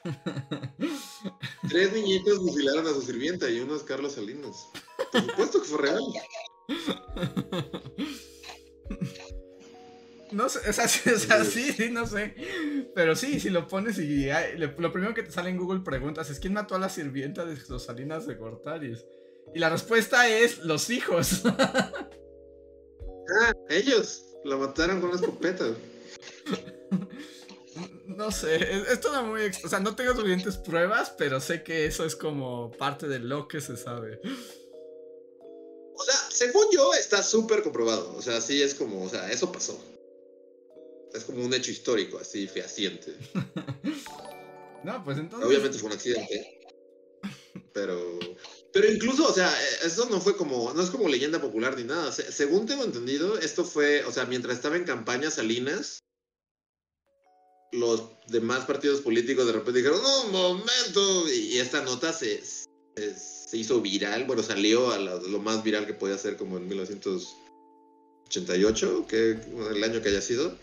Tres 1.69 1.93
niñitos 1.93 2.37
fusilaron 2.39 2.85
a 2.87 2.93
su 2.93 3.01
sirvienta 3.01 3.49
y 3.49 3.59
uno 3.59 3.75
es 3.75 3.83
Carlos 3.83 4.13
Salinas. 4.13 4.67
Por 5.11 5.21
supuesto 5.21 5.61
que 5.61 5.67
fue 5.67 5.81
real. 5.81 6.01
No 10.31 10.49
sé, 10.49 10.67
o 10.67 10.73
sea, 10.73 10.87
sí, 10.87 11.71
sí, 11.73 11.89
no 11.91 12.07
sé. 12.07 12.35
Pero 12.95 13.15
sí, 13.15 13.39
si 13.39 13.49
lo 13.49 13.67
pones 13.67 13.99
y 13.99 14.27
lo 14.57 14.91
primero 14.91 15.13
que 15.13 15.23
te 15.23 15.31
sale 15.31 15.51
en 15.51 15.57
Google 15.57 15.81
preguntas 15.81 16.29
es 16.29 16.39
quién 16.39 16.53
mató 16.53 16.75
a 16.75 16.79
la 16.79 16.89
sirvienta 16.89 17.45
de 17.45 17.55
los 17.69 17.85
Salinas 17.85 18.25
de 18.25 18.35
Gortarios. 18.35 19.05
Y 19.53 19.59
la 19.59 19.69
respuesta 19.69 20.27
es 20.27 20.59
los 20.59 20.89
hijos. 20.89 21.43
ah, 21.45 21.93
ellos 23.69 24.25
la 24.43 24.57
mataron 24.57 24.99
con 24.99 25.09
una 25.09 25.19
escopeta. 25.19 25.65
No 28.05 28.31
sé, 28.31 28.57
es, 28.91 28.99
todo 28.99 29.23
muy... 29.23 29.49
O 29.63 29.69
sea, 29.69 29.79
no 29.79 29.95
tengo 29.95 30.13
suficientes 30.13 30.57
pruebas, 30.57 31.13
pero 31.17 31.39
sé 31.39 31.63
que 31.63 31.85
eso 31.85 32.05
es 32.05 32.15
como 32.15 32.71
parte 32.71 33.07
de 33.07 33.19
lo 33.19 33.47
que 33.47 33.61
se 33.61 33.75
sabe. 33.77 34.19
O 35.95 36.03
sea, 36.03 36.15
según 36.29 36.65
yo, 36.71 36.93
está 36.93 37.23
súper 37.23 37.63
comprobado. 37.63 38.15
O 38.15 38.21
sea, 38.21 38.39
sí 38.41 38.61
es 38.61 38.75
como, 38.75 39.03
o 39.03 39.09
sea, 39.09 39.31
eso 39.31 39.51
pasó. 39.51 39.79
Es 41.13 41.23
como 41.23 41.43
un 41.43 41.53
hecho 41.53 41.71
histórico, 41.71 42.17
así 42.19 42.47
fehaciente. 42.47 43.15
no, 44.83 45.03
pues 45.03 45.17
entonces... 45.17 45.47
Obviamente 45.47 45.77
fue 45.77 45.87
un 45.87 45.95
accidente. 45.95 46.59
Pero 47.71 48.19
pero 48.73 48.91
incluso, 48.91 49.27
o 49.29 49.33
sea, 49.33 49.55
eso 49.83 50.07
no 50.09 50.19
fue 50.19 50.35
como, 50.35 50.73
no 50.73 50.81
es 50.81 50.89
como 50.89 51.07
leyenda 51.07 51.39
popular 51.39 51.77
ni 51.77 51.83
nada. 51.83 52.11
según 52.11 52.65
tengo 52.65 52.83
entendido, 52.83 53.37
esto 53.37 53.63
fue, 53.63 54.03
o 54.05 54.11
sea, 54.11 54.25
mientras 54.25 54.55
estaba 54.55 54.77
en 54.77 54.83
campaña 54.83 55.29
Salinas, 55.29 55.99
los 57.71 58.01
demás 58.27 58.65
partidos 58.65 59.01
políticos 59.01 59.45
de 59.47 59.53
repente 59.53 59.79
dijeron, 59.79 60.01
no, 60.01 60.21
un 60.23 60.31
momento, 60.31 61.29
y 61.31 61.57
esta 61.57 61.81
nota 61.83 62.13
se, 62.13 62.41
se, 62.43 62.65
se 63.15 63.57
hizo 63.57 63.81
viral, 63.81 64.25
bueno, 64.25 64.43
salió 64.43 64.91
a 64.91 64.97
la- 64.99 65.15
lo 65.15 65.39
más 65.39 65.63
viral 65.63 65.85
que 65.85 65.93
podía 65.93 66.17
ser 66.17 66.35
como 66.37 66.57
en 66.57 66.67
1988, 66.67 69.05
que 69.07 69.39
el 69.71 69.83
año 69.83 70.01
que 70.01 70.09
haya 70.09 70.21
sido. 70.21 70.57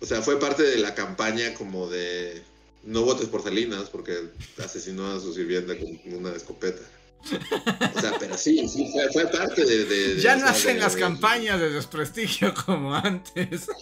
O 0.00 0.06
sea, 0.06 0.22
fue 0.22 0.38
parte 0.38 0.62
de 0.62 0.78
la 0.78 0.94
campaña 0.94 1.54
como 1.54 1.88
de 1.88 2.42
no 2.84 3.02
votes 3.02 3.28
por 3.28 3.42
Salinas 3.42 3.90
porque 3.90 4.28
asesinó 4.62 5.10
a 5.10 5.18
su 5.20 5.34
sirvienta 5.34 5.76
con 5.78 5.98
una 6.14 6.32
escopeta. 6.34 6.82
O 7.96 8.00
sea, 8.00 8.14
pero 8.18 8.36
sí, 8.38 8.68
sí, 8.68 8.90
fue, 8.92 9.12
fue 9.12 9.26
parte 9.26 9.64
de... 9.64 9.84
de- 9.84 10.14
de- 10.14 10.20
Ya 10.20 10.36
no 10.36 10.46
hacen 10.46 10.76
de- 10.76 10.80
las 10.82 10.96
campañas 10.96 11.60
de 11.60 11.70
desprestigio 11.70 12.54
como 12.66 12.94
antes. 12.94 13.66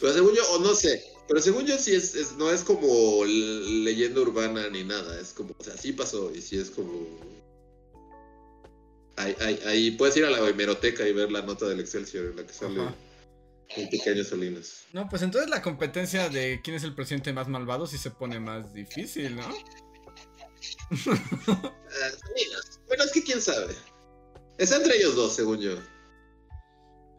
Pero 0.00 0.12
según 0.12 0.34
yo, 0.34 0.42
o 0.52 0.60
no 0.60 0.72
sé, 0.74 1.02
pero 1.26 1.40
según 1.40 1.66
yo 1.66 1.76
sí 1.78 1.92
es, 1.94 2.14
es- 2.14 2.32
no 2.36 2.50
es 2.50 2.62
como 2.62 3.24
leyenda 3.24 4.20
urbana 4.20 4.68
ni 4.70 4.84
nada, 4.84 5.20
es 5.20 5.32
como, 5.32 5.54
o 5.58 5.64
sea, 5.64 5.76
sí 5.76 5.92
pasó 5.92 6.32
y 6.34 6.40
sí 6.40 6.56
es 6.58 6.70
como... 6.70 6.92
Ahí, 9.16 9.34
ahí, 9.40 9.60
ahí 9.66 9.90
puedes 9.92 10.16
ir 10.16 10.24
a 10.24 10.30
la 10.30 10.48
hemeroteca 10.48 11.06
y 11.08 11.12
ver 11.12 11.32
la 11.32 11.42
nota 11.42 11.66
del 11.66 11.80
Excelsior 11.80 12.26
en 12.26 12.36
la 12.36 12.46
que 12.46 12.52
sale 12.52 12.80
Ajá. 12.80 12.94
un 13.76 13.90
pequeño 13.90 14.22
Salinas. 14.22 14.84
No, 14.92 15.08
pues 15.08 15.22
entonces 15.22 15.50
la 15.50 15.60
competencia 15.60 16.28
de 16.28 16.60
quién 16.62 16.76
es 16.76 16.84
el 16.84 16.94
presidente 16.94 17.32
más 17.32 17.48
malvado 17.48 17.88
sí 17.88 17.98
se 17.98 18.12
pone 18.12 18.38
más 18.38 18.72
difícil, 18.72 19.34
¿no? 19.34 19.42
Bueno, 22.86 23.04
es 23.04 23.12
que 23.12 23.22
quién 23.22 23.40
sabe. 23.40 23.74
Está 24.56 24.76
entre 24.76 24.96
ellos 24.96 25.14
dos, 25.14 25.34
según 25.34 25.58
yo. 25.58 25.76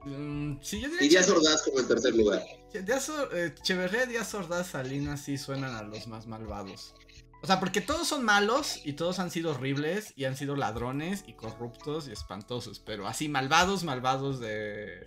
Mm, 0.06 0.60
sí, 0.62 0.82
yo 0.82 0.90
diría 0.90 1.06
Y 1.06 1.10
Díaz 1.10 1.30
Ordaz 1.30 1.64
como 1.64 1.80
en 1.80 1.88
tercer 1.88 2.16
lugar. 2.16 2.44
Díaz 2.74 3.12
eh, 3.34 3.54
Echeverría, 3.58 4.06
Díaz 4.06 4.34
Ordaz, 4.34 4.72
Salinas 4.72 5.22
sí 5.22 5.38
suenan 5.38 5.76
a 5.76 5.84
los 5.84 6.08
más 6.08 6.28
malvados. 6.28 6.96
O 7.42 7.48
sea, 7.48 7.60
porque 7.60 7.82
todos 7.82 8.08
son 8.08 8.24
malos 8.24 8.82
y 8.84 8.94
todos 8.94 9.20
han 9.20 9.32
sido 9.32 9.52
horribles 9.52 10.14
y 10.16 10.26
han 10.26 10.36
sido 10.36 10.56
ladrones 10.56 11.24
y 11.26 11.34
corruptos 11.34 12.08
y 12.08 12.12
espantosos, 12.12 12.80
pero 12.80 13.08
así 13.08 13.30
malvados, 13.30 13.84
malvados 13.84 14.40
de... 14.40 15.06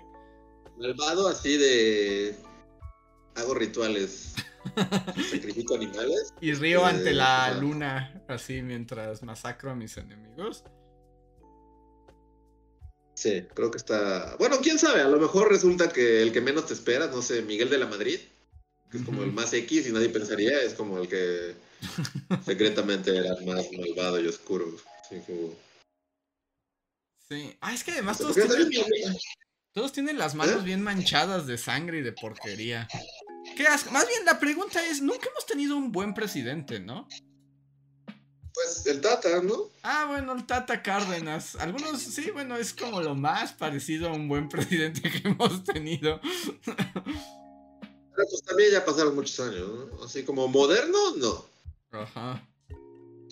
Malvado 0.79 1.29
así 1.29 1.59
de... 1.59 2.37
Hago 3.35 3.55
rituales. 3.55 4.35
Sacrifico 5.31 5.75
animales. 5.75 6.33
Y 6.41 6.53
río 6.55 6.83
Eh, 6.83 6.91
ante 6.91 7.13
la 7.13 7.47
ajá. 7.47 7.55
luna, 7.61 8.23
así 8.29 8.63
mientras 8.63 9.23
masacro 9.23 9.71
a 9.71 9.75
mis 9.75 9.97
enemigos. 9.97 10.65
Sí, 13.15 13.47
creo 13.55 13.71
que 13.71 13.77
está. 13.79 14.37
Bueno, 14.39 14.57
quién 14.63 14.79
sabe, 14.79 15.03
a 15.03 15.09
lo 15.09 15.19
mejor 15.21 15.49
resulta 15.51 15.93
que 15.93 16.23
el 16.23 16.33
que 16.33 16.41
menos 16.41 16.67
te 16.67 16.75
esperas, 16.75 17.11
no 17.15 17.21
sé, 17.23 17.43
Miguel 17.43 17.69
de 17.71 17.79
la 17.79 17.87
Madrid, 17.87 18.19
que 18.91 18.99
es 18.99 19.05
como 19.05 19.23
el 19.23 19.33
más 19.33 19.53
X 19.53 19.87
y 19.87 19.93
nadie 19.93 20.09
pensaría, 20.09 20.61
es 20.63 20.75
como 20.75 20.99
el 20.99 21.09
que 21.09 21.55
secretamente 22.45 23.15
era 23.17 23.35
más 23.45 23.67
malvado 23.73 24.19
y 24.21 24.27
oscuro. 24.27 24.67
Así 25.05 25.21
como- 25.27 25.55
Sí. 27.29 27.57
Ah, 27.61 27.73
es 27.73 27.83
que 27.85 27.93
además 27.93 28.19
todos 28.19 28.35
tienen, 28.35 28.69
todos 29.73 29.93
tienen 29.93 30.19
las 30.19 30.35
manos 30.35 30.63
¿Eh? 30.63 30.65
bien 30.65 30.83
manchadas 30.83 31.47
de 31.47 31.57
sangre 31.57 31.99
y 31.99 32.03
de 32.03 32.13
porquería. 32.13 32.89
Qué 33.57 33.67
asco. 33.67 33.91
Más 33.91 34.07
bien 34.07 34.25
la 34.25 34.39
pregunta 34.39 34.85
es, 34.87 35.01
nunca 35.01 35.29
hemos 35.29 35.47
tenido 35.47 35.77
un 35.77 35.93
buen 35.93 36.15
presidente, 36.15 36.81
¿no? 36.81 37.09
Pues 38.55 38.87
el 38.87 39.01
Tata, 39.01 39.43
¿no? 39.43 39.71
Ah, 39.83 40.07
bueno, 40.09 40.33
el 40.35 40.47
Tata 40.47 40.83
Cárdenas. 40.83 41.57
Algunos, 41.57 42.03
sí, 42.03 42.31
bueno, 42.31 42.57
es 42.57 42.75
como 42.75 43.01
lo 43.01 43.15
más 43.15 43.53
parecido 43.55 44.11
a 44.11 44.13
un 44.13 44.29
buen 44.29 44.49
presidente 44.49 45.03
que 45.11 45.29
hemos 45.29 45.65
tenido. 45.65 46.21
Pero 46.65 48.29
pues 48.29 48.43
también 48.45 48.73
ya 48.73 48.85
pasaron 48.85 49.15
muchos 49.15 49.41
años, 49.41 49.69
¿no? 49.69 50.05
Así 50.05 50.23
como 50.25 50.49
moderno, 50.49 51.17
no. 51.17 51.47
Ajá. 51.93 52.47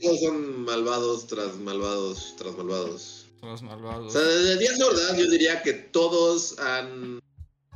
Todos 0.01 0.21
son 0.21 0.65
malvados 0.65 1.27
tras 1.27 1.57
malvados 1.57 2.35
tras 2.39 2.57
malvados. 2.57 3.27
O 3.43 3.57
malvados. 3.63 4.13
sea, 4.13 4.23
desde 4.23 4.59
Díaz 4.59 4.81
Ordaz 4.81 5.17
yo 5.17 5.31
diría 5.31 5.63
que 5.63 5.73
todos 5.75 6.59
han 6.59 7.21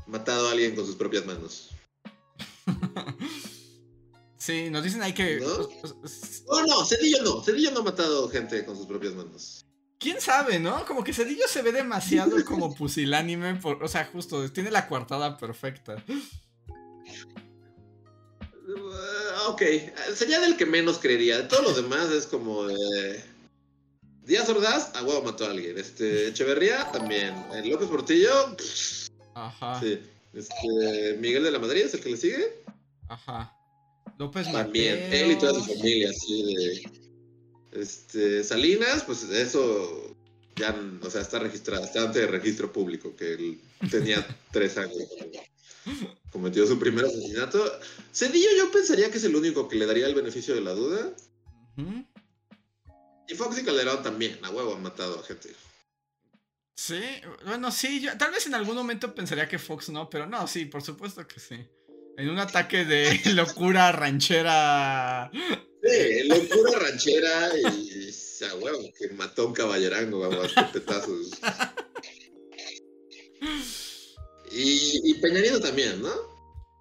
matado 0.06 0.48
a 0.48 0.52
alguien 0.52 0.74
con 0.74 0.86
sus 0.86 0.96
propias 0.96 1.26
manos. 1.26 1.70
Sí, 4.44 4.68
nos 4.68 4.84
dicen 4.84 5.00
ahí 5.00 5.14
que... 5.14 5.40
¿No? 5.40 5.56
No, 6.48 6.66
no, 6.66 6.84
Cedillo 6.84 7.22
no. 7.22 7.42
Cedillo 7.42 7.70
no 7.70 7.80
ha 7.80 7.84
matado 7.84 8.28
gente 8.28 8.62
con 8.66 8.76
sus 8.76 8.84
propias 8.84 9.14
manos. 9.14 9.64
¿Quién 9.98 10.20
sabe, 10.20 10.58
no? 10.58 10.84
Como 10.84 11.02
que 11.02 11.14
Cedillo 11.14 11.48
se 11.48 11.62
ve 11.62 11.72
demasiado 11.72 12.44
como 12.44 12.74
pusilánime. 12.74 13.54
Por, 13.54 13.82
o 13.82 13.88
sea, 13.88 14.04
justo, 14.04 14.52
tiene 14.52 14.70
la 14.70 14.86
coartada 14.86 15.38
perfecta. 15.38 16.04
Uh, 18.68 19.48
ok, 19.48 19.62
sería 20.14 20.40
del 20.40 20.58
que 20.58 20.66
menos 20.66 20.98
creería. 20.98 21.38
De 21.38 21.44
todos 21.44 21.64
los 21.64 21.76
demás 21.76 22.10
es 22.10 22.26
como. 22.26 22.68
eh, 22.68 23.24
Díaz 24.24 24.46
Ordaz, 24.50 24.94
a 24.94 25.02
huevo 25.04 25.22
mató 25.22 25.46
a 25.46 25.52
alguien. 25.52 25.78
Este, 25.78 26.28
Echeverría 26.28 26.92
también. 26.92 27.34
Eh, 27.54 27.62
López 27.64 27.88
Portillo, 27.88 28.54
pff, 28.58 29.08
Ajá. 29.34 29.80
sí. 29.80 30.02
Este, 30.34 31.16
Miguel 31.18 31.44
de 31.44 31.50
la 31.50 31.58
Madrid 31.58 31.80
es 31.86 31.94
el 31.94 32.00
que 32.00 32.10
le 32.10 32.16
sigue. 32.18 32.62
Ajá. 33.08 33.56
López 34.18 34.50
También. 34.50 34.94
Mateos. 34.94 35.14
Él 35.14 35.32
y 35.32 35.38
toda 35.38 35.54
su 35.54 35.64
familia, 35.64 36.10
así 36.10 36.42
de. 36.42 36.90
Este, 37.72 38.44
Salinas, 38.44 39.02
pues 39.02 39.24
eso 39.24 40.16
ya, 40.56 40.74
o 41.02 41.10
sea, 41.10 41.22
está 41.22 41.40
registrado, 41.40 41.84
está 41.84 42.02
ante 42.02 42.26
registro 42.26 42.72
público, 42.72 43.16
que 43.16 43.34
él 43.34 43.60
tenía 43.90 44.24
tres 44.52 44.78
años 44.78 45.02
cometió 46.30 46.66
su 46.66 46.78
primer 46.78 47.04
asesinato. 47.04 47.62
Cedillo 48.12 48.48
yo 48.56 48.70
pensaría 48.70 49.10
que 49.10 49.18
es 49.18 49.24
el 49.24 49.36
único 49.36 49.68
que 49.68 49.76
le 49.76 49.86
daría 49.86 50.06
el 50.06 50.14
beneficio 50.14 50.54
de 50.54 50.60
la 50.60 50.72
duda. 50.72 51.14
Y 53.28 53.34
Fox 53.34 53.58
y 53.58 53.64
Calderón 53.64 54.02
también, 54.02 54.38
a 54.44 54.50
huevo 54.50 54.74
han 54.74 54.82
matado 54.82 55.20
a 55.20 55.22
gente. 55.22 55.54
Sí, 56.76 57.00
bueno, 57.44 57.70
sí, 57.70 58.00
yo, 58.00 58.18
tal 58.18 58.32
vez 58.32 58.46
en 58.46 58.54
algún 58.54 58.74
momento 58.74 59.14
pensaría 59.14 59.48
que 59.48 59.60
Fox 59.60 59.90
no, 59.90 60.10
pero 60.10 60.26
no, 60.26 60.46
sí, 60.48 60.64
por 60.64 60.82
supuesto 60.82 61.26
que 61.26 61.38
sí. 61.38 61.66
En 62.16 62.28
un 62.30 62.38
ataque 62.38 62.84
de 62.84 63.20
locura 63.34 63.92
ranchera. 63.92 65.30
Sí, 65.82 66.28
locura 66.28 66.78
ranchera 66.78 67.50
y 67.58 68.10
a 68.44 68.54
huevo, 68.56 68.80
que 68.98 69.08
mató 69.14 69.42
a 69.42 69.46
un 69.46 69.52
caballerango 69.54 70.24
a 70.24 70.46
escopetazos. 70.46 71.30
Y, 74.50 75.00
y 75.10 75.14
Peña 75.14 75.40
Nieto 75.40 75.60
también, 75.60 76.02
¿no? 76.02 76.10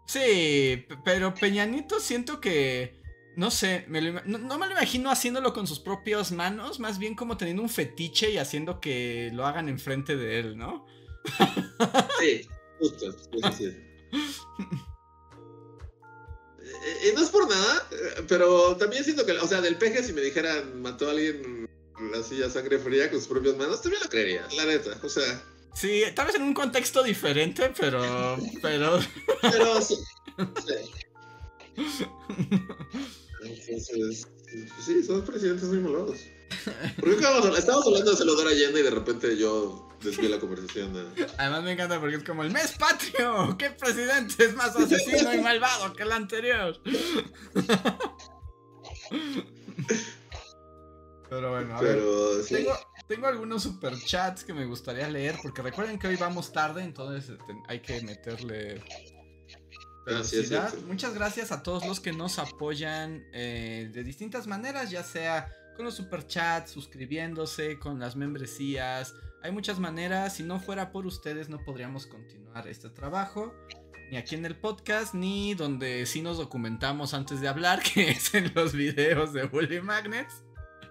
Sí, 0.07 0.85
pero 1.03 1.33
Peñanito 1.33 1.99
siento 1.99 2.39
que. 2.39 3.01
No 3.35 3.49
sé, 3.49 3.85
me 3.87 3.99
lo 3.99 4.09
ima- 4.11 4.23
no, 4.25 4.37
no 4.37 4.59
me 4.59 4.67
lo 4.67 4.73
imagino 4.73 5.09
haciéndolo 5.09 5.53
con 5.53 5.65
sus 5.65 5.79
propias 5.79 6.31
manos, 6.31 6.79
más 6.79 6.99
bien 6.99 7.15
como 7.15 7.35
teniendo 7.35 7.63
un 7.63 7.69
fetiche 7.69 8.29
y 8.29 8.37
haciendo 8.37 8.79
que 8.79 9.31
lo 9.33 9.47
hagan 9.47 9.69
enfrente 9.69 10.15
de 10.15 10.39
él, 10.39 10.55
¿no? 10.57 10.85
Sí, 12.19 12.47
justo. 12.79 13.11
sí, 13.57 13.75
Y 17.09 17.15
no 17.15 17.21
es 17.21 17.29
por 17.29 17.49
nada, 17.49 17.87
eh, 17.91 18.23
pero 18.27 18.75
también 18.77 19.03
siento 19.03 19.25
que, 19.25 19.33
o 19.33 19.47
sea, 19.47 19.61
del 19.61 19.77
peje, 19.77 20.03
si 20.03 20.13
me 20.13 20.21
dijeran 20.21 20.81
mató 20.81 21.07
a 21.07 21.11
alguien 21.11 21.67
así 22.19 22.41
a 22.43 22.49
sangre 22.49 22.79
fría 22.79 23.09
con 23.09 23.19
sus 23.19 23.29
propias 23.29 23.55
manos, 23.55 23.81
también 23.81 24.03
lo 24.03 24.09
creería, 24.09 24.47
la 24.55 24.65
neta. 24.65 24.97
O 25.01 25.09
sea, 25.09 25.41
Sí, 25.73 26.03
tal 26.15 26.27
vez 26.27 26.35
en 26.35 26.43
un 26.43 26.53
contexto 26.53 27.01
diferente, 27.03 27.73
pero. 27.79 28.37
Pero. 28.61 28.99
pero 29.41 29.81
sí. 29.81 29.95
sí. 30.37 30.91
Entonces, 33.67 34.27
sí, 34.85 35.03
son 35.03 35.25
presidentes 35.25 35.67
muy 35.69 35.79
malvados. 35.79 36.19
¿Por 36.99 37.09
qué 37.09 37.17
acabamos 37.17 37.45
habl- 37.49 37.57
estábamos 37.57 37.87
hablando 37.87 38.11
de 38.11 38.17
Salvador 38.17 38.47
Allende 38.47 38.79
y 38.79 38.83
de 38.83 38.89
repente 38.91 39.37
yo 39.37 39.89
desvié 40.01 40.29
la 40.29 40.39
conversación 40.39 40.95
a... 40.97 41.13
Además 41.37 41.63
me 41.63 41.71
encanta 41.73 41.99
porque 41.99 42.15
es 42.17 42.23
como 42.23 42.43
el 42.43 42.51
mes 42.51 42.73
patrio. 42.77 43.55
¿Qué 43.57 43.69
presidente 43.71 44.45
es 44.45 44.55
más 44.55 44.75
asesino 44.75 45.33
y 45.33 45.39
malvado 45.41 45.93
que 45.93 46.03
el 46.03 46.11
anterior? 46.11 46.79
Pero 51.29 51.51
bueno, 51.51 51.77
a 51.77 51.81
ver. 51.81 52.01
Sí. 52.45 52.55
Tengo, 52.55 52.77
tengo 53.07 53.27
algunos 53.27 53.63
superchats 53.63 54.43
que 54.43 54.53
me 54.53 54.65
gustaría 54.65 55.07
leer 55.09 55.37
porque 55.41 55.61
recuerden 55.61 55.97
que 55.97 56.07
hoy 56.07 56.15
vamos 56.15 56.51
tarde, 56.51 56.83
entonces 56.83 57.29
este, 57.29 57.53
hay 57.67 57.79
que 57.79 58.01
meterle 58.01 58.83
Ah, 60.05 60.09
velocidad. 60.11 60.69
cierto. 60.69 60.87
Muchas 60.87 61.13
gracias 61.13 61.51
a 61.53 61.63
todos 61.63 61.85
los 61.87 61.99
que 62.01 62.11
nos 62.11 62.37
apoyan 62.37 63.23
eh, 63.33 63.89
de 63.93 64.03
distintas 64.03 64.47
maneras, 64.47 64.91
ya 64.91 65.01
sea 65.01 65.49
con 65.75 65.85
los 65.85 65.95
superchats, 65.95 66.71
suscribiéndose, 66.71 67.79
con 67.79 67.99
las 67.99 68.15
membresías. 68.15 69.15
Hay 69.41 69.51
muchas 69.51 69.79
maneras. 69.79 70.35
Si 70.35 70.43
no 70.43 70.59
fuera 70.59 70.91
por 70.91 71.05
ustedes, 71.05 71.49
no 71.49 71.63
podríamos 71.63 72.07
continuar 72.07 72.67
este 72.67 72.89
trabajo. 72.89 73.53
Ni 74.11 74.17
aquí 74.17 74.35
en 74.35 74.45
el 74.45 74.55
podcast, 74.55 75.13
ni 75.13 75.53
donde 75.55 76.05
sí 76.05 76.21
nos 76.21 76.37
documentamos 76.37 77.13
antes 77.13 77.41
de 77.41 77.47
hablar, 77.47 77.81
que 77.93 78.11
es 78.11 78.33
en 78.33 78.51
los 78.53 78.73
videos 78.73 79.33
de 79.33 79.43
Bully 79.45 79.81
Magnets. 79.81 80.43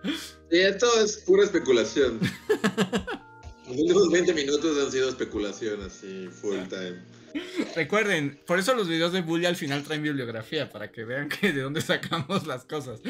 Sí, 0.02 0.60
esto 0.60 0.86
es 1.00 1.18
pura 1.18 1.44
especulación. 1.44 2.18
Los 3.68 3.78
últimos 3.78 4.10
20 4.10 4.34
minutos 4.34 4.84
han 4.84 4.90
sido 4.90 5.08
especulación 5.08 5.82
así, 5.82 6.28
full 6.28 6.58
time. 6.68 7.00
Recuerden, 7.74 8.40
por 8.46 8.58
eso 8.58 8.74
los 8.74 8.88
videos 8.88 9.12
de 9.12 9.22
Bully 9.22 9.46
al 9.46 9.56
final 9.56 9.82
traen 9.82 10.02
bibliografía, 10.02 10.70
para 10.70 10.90
que 10.90 11.04
vean 11.04 11.28
que 11.28 11.52
de 11.52 11.62
dónde 11.62 11.80
sacamos 11.80 12.46
las 12.46 12.64
cosas. 12.64 13.00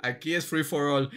Aquí 0.00 0.34
es 0.34 0.46
free 0.46 0.64
for 0.64 0.82
all. 0.82 1.10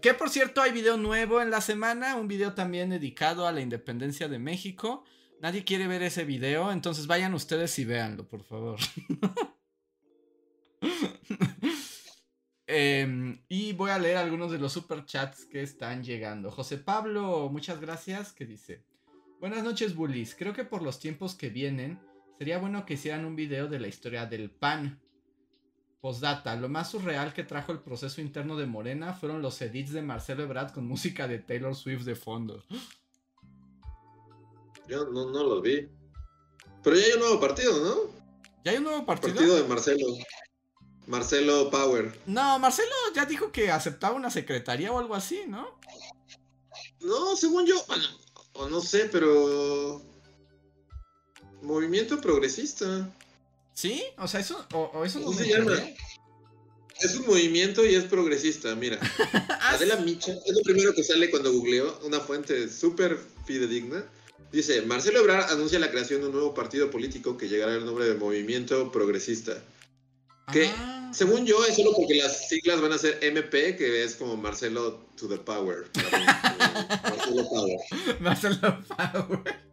Que 0.00 0.14
por 0.14 0.30
cierto, 0.30 0.60
hay 0.62 0.72
video 0.72 0.96
nuevo 0.96 1.40
en 1.40 1.50
la 1.50 1.60
semana, 1.60 2.16
un 2.16 2.28
video 2.28 2.54
también 2.54 2.90
dedicado 2.90 3.46
a 3.46 3.52
la 3.52 3.60
independencia 3.60 4.28
de 4.28 4.38
México. 4.38 5.04
Nadie 5.40 5.64
quiere 5.64 5.86
ver 5.86 6.02
ese 6.02 6.24
video, 6.24 6.72
entonces 6.72 7.06
vayan 7.06 7.34
ustedes 7.34 7.78
y 7.78 7.84
véanlo, 7.84 8.26
por 8.26 8.44
favor. 8.44 8.78
Em, 12.70 13.40
y 13.48 13.72
voy 13.72 13.90
a 13.90 13.98
leer 13.98 14.18
algunos 14.18 14.52
de 14.52 14.58
los 14.58 14.74
superchats 14.74 15.46
que 15.46 15.62
están 15.62 16.04
llegando. 16.04 16.50
José 16.50 16.76
Pablo, 16.76 17.48
muchas 17.50 17.80
gracias, 17.80 18.34
que 18.34 18.44
dice. 18.44 18.84
Buenas 19.40 19.64
noches, 19.64 19.94
bullies. 19.94 20.34
Creo 20.34 20.52
que 20.52 20.64
por 20.64 20.82
los 20.82 21.00
tiempos 21.00 21.34
que 21.34 21.48
vienen, 21.48 21.98
sería 22.38 22.58
bueno 22.58 22.86
que 22.86 22.94
hicieran 22.94 23.24
un 23.24 23.34
video 23.34 23.66
de 23.66 23.80
la 23.80 23.88
historia 23.88 24.24
del 24.26 24.50
PAN. 24.50 25.00
Postdata, 26.00 26.54
lo 26.54 26.68
más 26.68 26.92
surreal 26.92 27.34
que 27.34 27.42
trajo 27.42 27.72
el 27.72 27.80
proceso 27.80 28.20
interno 28.20 28.56
de 28.56 28.66
Morena 28.66 29.12
fueron 29.12 29.42
los 29.42 29.60
edits 29.60 29.92
de 29.92 30.00
Marcelo 30.00 30.44
Ebrard 30.44 30.72
con 30.72 30.86
música 30.86 31.26
de 31.26 31.40
Taylor 31.40 31.74
Swift 31.74 32.04
de 32.04 32.14
fondo. 32.14 32.64
Yo 34.88 35.04
no, 35.06 35.30
no 35.30 35.42
los 35.42 35.60
vi. 35.60 35.88
Pero 36.84 36.96
ya 36.96 37.06
hay 37.06 37.12
un 37.14 37.18
nuevo 37.18 37.40
partido, 37.40 37.84
¿no? 37.84 38.12
¿Ya 38.64 38.70
hay 38.70 38.78
un 38.78 38.84
nuevo 38.84 39.04
partido? 39.04 39.34
Partido 39.34 39.56
de 39.56 39.68
Marcelo. 39.68 40.06
Marcelo 41.08 41.70
Power. 41.70 42.20
No, 42.26 42.58
Marcelo 42.60 42.94
ya 43.14 43.24
dijo 43.24 43.50
que 43.50 43.72
aceptaba 43.72 44.14
una 44.14 44.30
secretaría 44.30 44.92
o 44.92 44.98
algo 44.98 45.16
así, 45.16 45.42
¿no? 45.48 45.80
No, 47.00 47.34
según 47.34 47.66
yo, 47.66 47.82
bueno, 47.88 48.04
o 48.52 48.68
no 48.68 48.80
sé, 48.80 49.08
pero 49.10 50.00
movimiento 51.62 52.20
progresista. 52.20 53.12
¿Sí? 53.74 54.02
O 54.18 54.26
sea, 54.26 54.40
eso, 54.40 54.66
o, 54.72 55.04
eso 55.04 55.20
no 55.20 55.32
se 55.32 55.48
llama. 55.48 55.72
Es 57.00 57.14
un 57.14 57.26
movimiento 57.26 57.86
y 57.86 57.94
es 57.94 58.04
progresista, 58.04 58.74
mira. 58.74 58.98
Ah, 59.60 59.74
Adela 59.74 59.96
Micha, 59.96 60.32
es 60.32 60.54
lo 60.54 60.62
primero 60.62 60.94
que 60.94 61.04
sale 61.04 61.30
cuando 61.30 61.52
googleo, 61.52 62.00
una 62.04 62.20
fuente 62.20 62.68
súper 62.68 63.18
fidedigna. 63.44 64.04
Dice, 64.50 64.80
Marcelo 64.82 65.18
Ebrard 65.18 65.50
anuncia 65.50 65.78
la 65.78 65.90
creación 65.90 66.22
de 66.22 66.28
un 66.28 66.32
nuevo 66.32 66.54
partido 66.54 66.90
político 66.90 67.36
que 67.36 67.48
llegará 67.48 67.74
al 67.74 67.84
nombre 67.84 68.06
de 68.06 68.14
Movimiento 68.14 68.90
Progresista. 68.90 69.62
Que, 70.50 70.66
ah. 70.74 71.10
según 71.12 71.44
yo, 71.44 71.62
es 71.66 71.76
solo 71.76 71.92
porque 71.94 72.14
las 72.14 72.48
siglas 72.48 72.80
van 72.80 72.92
a 72.92 72.98
ser 72.98 73.18
MP, 73.22 73.76
que 73.76 74.02
es 74.02 74.16
como 74.16 74.36
Marcelo 74.36 75.06
to 75.16 75.28
the 75.28 75.36
Power. 75.36 75.84
Marcelo 77.02 77.48
Power. 77.50 78.20
Marcelo 78.20 78.78
Power. 78.88 79.67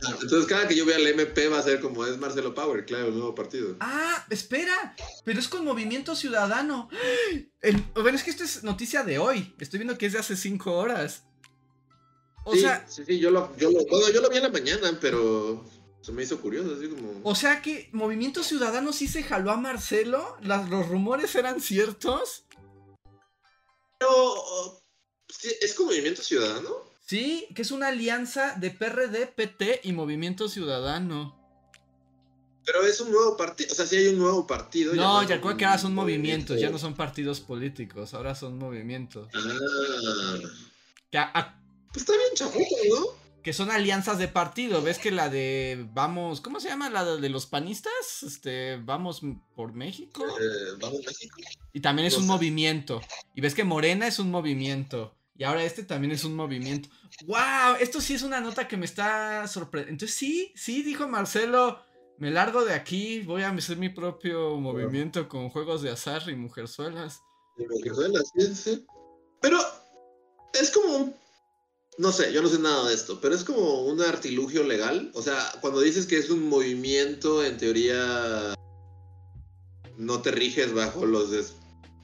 Entonces 0.00 0.46
cada 0.46 0.68
que 0.68 0.76
yo 0.76 0.84
vea 0.84 0.96
el 0.96 1.06
MP 1.06 1.48
va 1.48 1.58
a 1.58 1.62
ser 1.62 1.80
como 1.80 2.04
es 2.04 2.18
Marcelo 2.18 2.54
Power, 2.54 2.84
claro, 2.84 3.08
el 3.08 3.14
nuevo 3.14 3.34
partido. 3.34 3.76
Ah, 3.80 4.26
espera, 4.28 4.94
pero 5.24 5.40
es 5.40 5.48
con 5.48 5.64
Movimiento 5.64 6.14
Ciudadano. 6.14 6.90
bueno, 7.94 8.16
es 8.16 8.22
que 8.22 8.30
esto 8.30 8.44
es 8.44 8.62
noticia 8.62 9.02
de 9.02 9.18
hoy. 9.18 9.54
Estoy 9.58 9.78
viendo 9.78 9.96
que 9.96 10.06
es 10.06 10.12
de 10.12 10.18
hace 10.18 10.36
cinco 10.36 10.74
horas. 10.74 11.24
O 12.44 12.54
sea, 12.54 12.86
sí, 12.88 13.04
sí, 13.04 13.18
yo 13.18 13.30
lo, 13.30 13.56
yo 13.56 13.70
lo, 13.70 13.80
yo 14.12 14.20
lo 14.20 14.30
vi 14.30 14.36
en 14.36 14.44
la 14.44 14.50
mañana, 14.50 14.96
pero 15.00 15.64
se 16.00 16.12
me 16.12 16.22
hizo 16.22 16.40
curioso, 16.40 16.76
así 16.76 16.88
como. 16.88 17.20
O 17.24 17.34
sea 17.34 17.60
que 17.60 17.88
Movimiento 17.92 18.44
Ciudadano 18.44 18.92
sí 18.92 19.08
se 19.08 19.24
jaló 19.24 19.50
a 19.50 19.56
Marcelo. 19.56 20.36
¿Los 20.42 20.88
rumores 20.88 21.34
eran 21.34 21.60
ciertos? 21.60 22.44
Pero. 23.98 24.80
¿Es 25.60 25.74
con 25.74 25.86
Movimiento 25.86 26.22
Ciudadano? 26.22 26.70
Sí, 27.06 27.46
que 27.54 27.62
es 27.62 27.70
una 27.70 27.88
alianza 27.88 28.56
de 28.56 28.72
PRD, 28.72 29.28
PT 29.28 29.82
y 29.84 29.92
Movimiento 29.92 30.48
Ciudadano. 30.48 31.36
Pero 32.64 32.84
es 32.84 33.00
un 33.00 33.12
nuevo 33.12 33.36
partido, 33.36 33.70
o 33.70 33.76
sea, 33.76 33.86
sí 33.86 33.94
hay 33.94 34.08
un 34.08 34.18
nuevo 34.18 34.44
partido. 34.44 34.92
No, 34.92 35.22
ya 35.22 35.40
creo 35.40 35.56
que 35.56 35.64
ahora 35.64 35.78
son 35.78 35.94
movimientos, 35.94 36.58
ya 36.58 36.68
no 36.68 36.78
son 36.78 36.94
partidos 36.94 37.38
políticos, 37.38 38.12
ahora 38.12 38.34
son 38.34 38.58
movimientos. 38.58 39.28
Ah. 41.14 41.54
pues 41.92 42.02
está 42.02 42.12
bien 42.12 42.34
chafuto, 42.34 42.74
¿no? 42.90 43.06
Que 43.40 43.52
son 43.52 43.70
alianzas 43.70 44.18
de 44.18 44.26
partido, 44.26 44.82
ves 44.82 44.98
que 44.98 45.12
la 45.12 45.28
de 45.28 45.86
vamos, 45.94 46.40
¿cómo 46.40 46.58
se 46.58 46.68
llama? 46.68 46.90
La 46.90 47.04
de 47.04 47.28
los 47.28 47.46
panistas, 47.46 48.24
este, 48.24 48.78
vamos 48.78 49.20
por 49.54 49.72
México. 49.74 50.26
Eh, 50.26 50.76
vamos 50.80 51.02
México. 51.06 51.36
Y 51.72 51.78
también 51.78 52.08
es 52.08 52.16
un 52.16 52.26
movimiento. 52.26 53.00
Y 53.32 53.42
ves 53.42 53.54
que 53.54 53.62
Morena 53.62 54.08
es 54.08 54.18
un 54.18 54.32
movimiento. 54.32 55.15
Y 55.38 55.44
ahora 55.44 55.64
este 55.64 55.82
también 55.82 56.12
es 56.12 56.24
un 56.24 56.34
movimiento. 56.34 56.88
¡Wow! 57.26 57.76
Esto 57.80 58.00
sí 58.00 58.14
es 58.14 58.22
una 58.22 58.40
nota 58.40 58.66
que 58.66 58.76
me 58.76 58.86
está 58.86 59.46
sorprendiendo. 59.48 59.92
Entonces 59.92 60.16
sí, 60.16 60.52
sí, 60.56 60.82
dijo 60.82 61.06
Marcelo, 61.08 61.78
me 62.18 62.30
largo 62.30 62.64
de 62.64 62.74
aquí, 62.74 63.20
voy 63.20 63.42
a 63.42 63.50
hacer 63.50 63.76
mi 63.76 63.90
propio 63.90 64.56
movimiento 64.56 65.28
con 65.28 65.50
juegos 65.50 65.82
de 65.82 65.90
azar 65.90 66.22
y 66.28 66.36
mujerzuelas. 66.36 67.20
Y 67.58 67.66
mujerzuelas, 67.66 68.32
sí, 68.34 68.54
sí. 68.54 68.86
Pero 69.40 69.58
es 70.54 70.70
como. 70.70 71.14
No 71.98 72.12
sé, 72.12 72.30
yo 72.30 72.42
no 72.42 72.48
sé 72.48 72.58
nada 72.58 72.88
de 72.88 72.94
esto, 72.94 73.20
pero 73.22 73.34
es 73.34 73.42
como 73.42 73.86
un 73.86 74.02
artilugio 74.02 74.62
legal. 74.64 75.10
O 75.14 75.22
sea, 75.22 75.38
cuando 75.62 75.80
dices 75.80 76.06
que 76.06 76.18
es 76.18 76.28
un 76.28 76.46
movimiento, 76.46 77.42
en 77.42 77.56
teoría 77.56 78.54
no 79.96 80.20
te 80.20 80.30
riges 80.30 80.74
bajo 80.74 81.06
los 81.06 81.30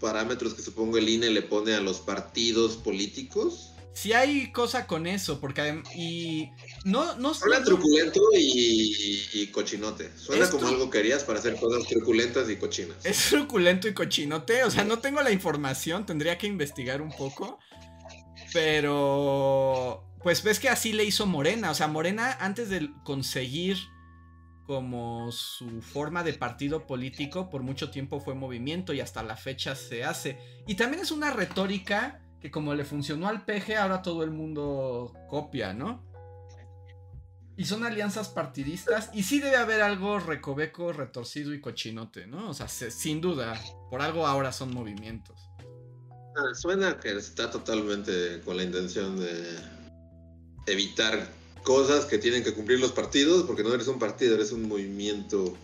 parámetros 0.03 0.53
que 0.53 0.61
supongo 0.61 0.99
el 0.99 1.09
INE 1.09 1.31
le 1.31 1.41
pone 1.41 1.73
a 1.73 1.81
los 1.81 2.01
partidos 2.01 2.77
políticos. 2.77 3.71
Sí 3.95 4.13
hay 4.13 4.51
cosa 4.53 4.87
con 4.87 5.07
eso, 5.07 5.39
porque 5.39 5.83
y 5.95 6.51
no, 6.85 7.15
no 7.17 7.35
Suena 7.35 7.63
truculento 7.63 8.21
y, 8.35 9.47
cochinote. 9.53 10.11
Suena 10.17 10.51
como 10.51 10.67
algo 10.67 10.91
que 10.91 10.99
harías 10.99 11.25
para 11.25 11.39
hacer 11.39 11.57
cosas 11.57 11.87
truculentas 11.87 12.51
y 12.51 12.57
cochinas. 12.57 12.97
Es 13.05 13.29
truculento 13.31 13.89
y 13.89 13.95
cochinote, 13.95 14.65
o 14.65 14.71
sea, 14.71 14.85
no 14.85 14.99
tengo 14.99 15.23
la 15.23 15.31
información, 15.31 16.07
tendría 16.07 16.39
que 16.39 16.47
investigar 16.47 17.01
un 17.01 17.13
poco. 17.13 17.59
Pero 18.53 20.05
pues 20.23 20.43
ves 20.43 20.59
que 20.59 20.69
así 20.69 20.93
le 20.93 21.05
hizo 21.05 21.27
Morena, 21.27 21.71
o 21.71 21.75
sea, 21.75 21.89
Morena 21.89 22.37
antes 22.41 22.69
de 22.71 22.91
conseguir 23.05 23.77
como 24.67 25.31
su 25.33 25.83
forma 25.83 26.23
de 26.23 26.35
partido 26.35 26.87
político 26.87 27.51
por 27.51 27.63
mucho 27.63 27.91
tiempo 27.91 28.21
fue 28.21 28.35
movimiento 28.35 28.93
y 28.93 29.01
hasta 29.01 29.23
la 29.23 29.37
fecha 29.37 29.75
se 29.75 30.05
hace. 30.05 30.39
Y 30.67 30.75
también 30.77 31.03
es 31.03 31.11
una 31.11 31.31
retórica 31.31 32.21
que 32.41 32.51
como 32.51 32.75
le 32.75 32.85
funcionó 32.85 33.29
al 33.29 33.45
PG, 33.45 33.77
ahora 33.77 34.03
todo 34.03 34.25
el 34.25 34.31
mundo 34.31 35.13
copia, 35.29 35.73
¿no? 35.73 36.05
Y 37.57 37.65
son 37.67 37.85
alianzas 37.85 38.29
partidistas 38.29 39.11
y 39.13 39.23
sí 39.23 39.39
debe 39.39 39.57
haber 39.57 39.83
algo 39.83 40.19
recoveco, 40.19 40.93
retorcido 40.93 41.53
y 41.55 41.61
cochinote, 41.61 42.27
¿no? 42.27 42.51
O 42.51 42.55
sea, 42.55 42.67
sin 42.69 43.21
duda, 43.21 43.61
por 43.91 44.01
algo 44.01 44.27
ahora 44.27 44.53
son 44.53 44.73
movimientos. 44.73 45.39
Ah, 46.35 46.55
suena 46.55 46.99
que 46.99 47.17
está 47.17 47.51
totalmente 47.51 48.41
con 48.45 48.57
la 48.57 48.65
intención 48.65 49.19
de 49.21 49.59
evitar 50.67 51.29
cosas 51.63 52.05
que 52.05 52.19
tienen 52.19 52.43
que 52.43 52.55
cumplir 52.55 52.81
los 52.81 52.93
partidos, 52.93 53.45
porque 53.45 53.63
no 53.63 53.73
eres 53.73 53.89
un 53.89 53.99
partido, 53.99 54.35
eres 54.35 54.53
un 54.53 54.69
movimiento. 54.69 55.57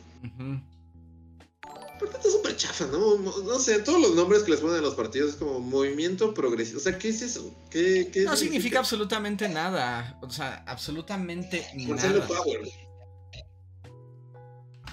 Pero 1.99 2.13
está 2.13 2.31
súper 2.31 2.57
chafa, 2.57 2.87
¿no? 2.87 3.17
¿no? 3.17 3.59
sé, 3.59 3.81
todos 3.81 4.01
los 4.01 4.15
nombres 4.15 4.45
que 4.45 4.53
les 4.53 4.61
ponen 4.61 4.77
a 4.77 4.81
los 4.81 4.95
partidos 4.95 5.31
es 5.31 5.37
como 5.37 5.59
movimiento 5.59 6.33
progresista. 6.33 6.79
O 6.79 6.83
sea, 6.83 6.99
¿qué 6.99 7.09
es 7.09 7.23
eso? 7.23 7.53
¿Qué, 7.71 8.11
no 8.25 8.37
significa? 8.37 8.79
absolutamente 8.79 9.49
nada. 9.49 10.19
O 10.23 10.31
sea, 10.31 10.65
absolutamente 10.67 11.67
Marcelo 11.89 12.27
Power. 12.27 12.61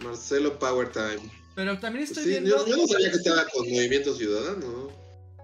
Marcelo 0.01 0.59
Power 0.59 0.91
Time. 0.91 1.31
Pero 1.55 1.79
también 1.79 2.05
estoy 2.05 2.25
viendo. 2.25 2.65
Yo, 2.65 2.75
no 2.75 2.87
sabía 2.87 3.11
que 3.11 3.17
estaba 3.17 3.45
con 3.47 3.69
Movimiento 3.69 4.15
Ciudadano. 4.15 4.89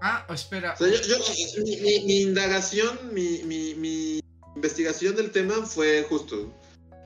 Ah, 0.01 0.25
espera. 0.33 0.73
O 0.73 0.77
sea, 0.77 0.87
yo, 0.89 1.17
mi, 1.63 2.21
indagación, 2.21 3.13
mi, 3.13 3.43
mi 3.43 4.20
investigación 4.61 5.15
del 5.15 5.31
tema 5.31 5.65
fue 5.65 6.05
justo. 6.07 6.53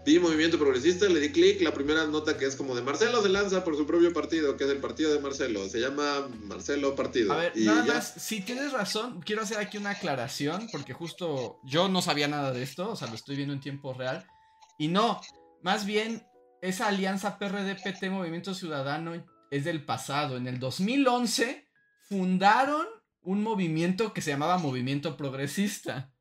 Vi 0.06 0.20
Movimiento 0.20 0.60
Progresista, 0.60 1.08
le 1.08 1.22
di 1.22 1.32
clic, 1.32 1.62
la 1.62 1.74
primera 1.74 2.06
nota 2.06 2.38
que 2.38 2.46
es 2.46 2.58
como 2.58 2.76
de 2.76 2.82
Marcelo 2.82 3.24
se 3.24 3.30
lanza 3.30 3.64
por 3.64 3.78
su 3.78 3.88
propio 3.88 4.12
partido, 4.12 4.58
que 4.58 4.66
es 4.66 4.70
el 4.70 4.80
partido 4.80 5.14
de 5.14 5.22
Marcelo. 5.22 5.68
Se 5.70 5.80
llama 5.80 6.28
Marcelo 6.44 6.96
Partido. 6.96 7.32
A 7.32 7.38
ver, 7.38 7.54
nada 7.56 7.86
más, 7.86 8.14
si 8.18 8.42
tienes 8.42 8.74
razón, 8.74 9.22
quiero 9.22 9.42
hacer 9.42 9.58
aquí 9.58 9.78
una 9.78 9.92
aclaración, 9.92 10.68
porque 10.70 10.92
justo 10.94 11.60
yo 11.64 11.88
no 11.88 12.02
sabía 12.02 12.28
nada 12.28 12.52
de 12.52 12.62
esto, 12.62 12.92
o 12.92 12.96
sea, 12.98 13.08
lo 13.08 13.16
estoy 13.16 13.38
viendo 13.38 13.54
en 13.54 13.62
tiempo 13.62 13.94
real. 13.94 14.28
Y 14.78 14.90
no, 14.90 15.22
más 15.64 15.86
bien, 15.86 16.24
esa 16.62 16.88
alianza 16.88 17.40
PRD-PT 17.40 18.10
Movimiento 18.10 18.54
Ciudadano 18.54 19.26
es 19.50 19.64
del 19.64 19.86
pasado. 19.86 20.36
En 20.36 20.48
el 20.48 20.60
2011 20.60 21.66
fundaron 22.10 22.86
un 23.22 23.42
movimiento 23.42 24.14
que 24.14 24.22
se 24.22 24.32
llamaba 24.32 24.58
Movimiento 24.58 25.18
Progresista. 25.18 26.12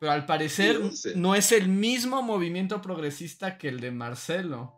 Pero 0.00 0.12
al 0.12 0.24
parecer 0.24 0.80
no 1.14 1.34
es 1.34 1.52
el 1.52 1.68
mismo 1.68 2.22
movimiento 2.22 2.80
progresista 2.80 3.58
que 3.58 3.68
el 3.68 3.80
de 3.80 3.90
Marcelo. 3.90 4.74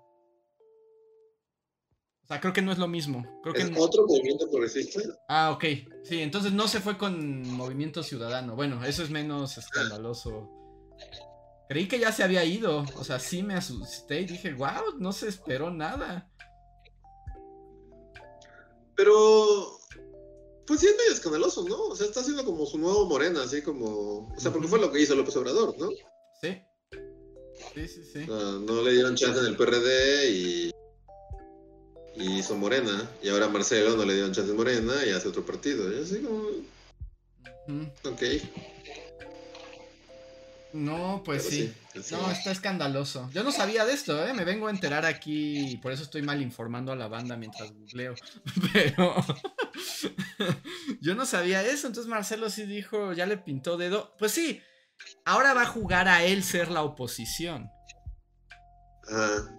O 2.24 2.26
sea, 2.26 2.40
creo 2.40 2.52
que 2.52 2.60
no 2.60 2.72
es 2.72 2.78
lo 2.78 2.88
mismo. 2.88 3.24
Creo 3.40 3.54
¿Es 3.54 3.70
que 3.70 3.78
otro 3.78 4.04
movimiento 4.06 4.50
progresista? 4.50 5.00
Ah, 5.28 5.52
ok. 5.52 5.64
Sí, 6.02 6.20
entonces 6.20 6.52
no 6.52 6.66
se 6.66 6.80
fue 6.80 6.98
con 6.98 7.48
Movimiento 7.48 8.02
Ciudadano. 8.02 8.56
Bueno, 8.56 8.84
eso 8.84 9.04
es 9.04 9.10
menos 9.10 9.56
escandaloso. 9.58 10.50
Creí 11.68 11.86
que 11.86 12.00
ya 12.00 12.10
se 12.10 12.24
había 12.24 12.44
ido. 12.44 12.84
O 12.96 13.04
sea, 13.04 13.20
sí 13.20 13.44
me 13.44 13.54
asusté 13.54 14.22
y 14.22 14.26
dije, 14.26 14.54
wow, 14.54 14.98
no 14.98 15.12
se 15.12 15.28
esperó 15.28 15.70
nada. 15.70 16.28
Pero. 18.96 19.78
Pues 20.66 20.80
sí 20.80 20.86
es 20.86 20.96
medio 20.96 21.12
escandaloso, 21.12 21.68
¿no? 21.68 21.76
O 21.76 21.96
sea, 21.96 22.06
está 22.06 22.20
haciendo 22.20 22.44
como 22.44 22.66
su 22.66 22.78
nuevo 22.78 23.06
Morena, 23.06 23.42
así 23.42 23.62
como. 23.62 24.28
O 24.28 24.40
sea, 24.40 24.52
porque 24.52 24.68
fue 24.68 24.80
lo 24.80 24.92
que 24.92 25.00
hizo 25.00 25.14
López 25.14 25.36
Obrador, 25.36 25.76
¿no? 25.78 25.90
Sí. 26.40 26.62
Sí, 27.74 27.88
sí, 27.88 28.04
sí. 28.12 28.26
no 28.26 28.82
le 28.82 28.92
dieron 28.92 29.16
chance 29.16 29.40
en 29.40 29.46
el 29.46 29.56
PRD 29.56 30.30
y. 30.30 30.72
Y 32.14 32.38
hizo 32.38 32.54
Morena. 32.54 33.10
Y 33.22 33.30
ahora 33.30 33.48
Marcelo 33.48 33.96
no 33.96 34.04
le 34.04 34.14
dieron 34.14 34.32
chance 34.32 34.50
en 34.50 34.56
Morena 34.56 34.94
y 35.06 35.10
hace 35.10 35.28
otro 35.28 35.44
partido. 35.44 35.92
Y 35.92 36.02
así 36.02 36.20
como. 36.20 36.42
Ok. 38.04 38.22
No, 40.72 41.22
pues 41.24 41.44
sí. 41.44 41.72
No, 42.10 42.30
está 42.30 42.50
escandaloso. 42.50 43.28
Yo 43.32 43.42
no 43.42 43.52
sabía 43.52 43.84
de 43.84 43.92
esto, 43.92 44.24
¿eh? 44.26 44.32
Me 44.32 44.44
vengo 44.44 44.68
a 44.68 44.70
enterar 44.70 45.04
aquí 45.04 45.72
y 45.72 45.76
por 45.76 45.92
eso 45.92 46.02
estoy 46.02 46.22
mal 46.22 46.40
informando 46.40 46.92
a 46.92 46.96
la 46.96 47.08
banda 47.08 47.36
mientras 47.36 47.72
googleo. 47.72 48.14
Pero 48.72 49.14
yo 51.00 51.14
no 51.14 51.26
sabía 51.26 51.62
eso, 51.62 51.86
entonces 51.86 52.10
Marcelo 52.10 52.50
sí 52.50 52.64
dijo, 52.66 53.12
ya 53.12 53.26
le 53.26 53.38
pintó 53.38 53.76
dedo. 53.76 54.14
Pues 54.18 54.32
sí, 54.32 54.60
ahora 55.24 55.54
va 55.54 55.62
a 55.62 55.66
jugar 55.66 56.08
a 56.08 56.24
él 56.24 56.42
ser 56.42 56.70
la 56.70 56.82
oposición. 56.82 57.70
Ah. 59.10 59.58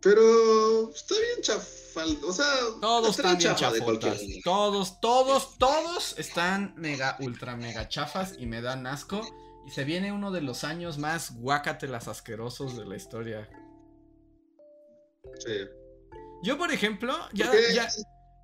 Pero 0.00 0.92
está 0.92 1.14
bien 1.14 1.42
chafal, 1.42 2.18
o 2.26 2.32
sea, 2.32 2.46
todos 2.80 3.16
están 3.16 3.38
bien 3.38 3.54
chafotas. 3.54 4.20
Todos, 4.42 5.00
todos, 5.00 5.56
todos 5.58 6.18
están 6.18 6.74
mega, 6.76 7.16
ultra, 7.20 7.56
mega 7.56 7.88
chafas 7.88 8.34
y 8.36 8.46
me 8.46 8.60
dan 8.60 8.86
asco. 8.88 9.22
Y 9.64 9.70
se 9.70 9.84
viene 9.84 10.10
uno 10.10 10.32
de 10.32 10.40
los 10.40 10.64
años 10.64 10.98
más 10.98 11.36
guácatelas 11.36 12.08
asquerosos 12.08 12.76
de 12.76 12.84
la 12.84 12.96
historia. 12.96 13.48
Sí. 15.38 15.68
Yo, 16.42 16.58
por 16.58 16.72
ejemplo, 16.72 17.14
ya, 17.32 17.52
ya, 17.72 17.88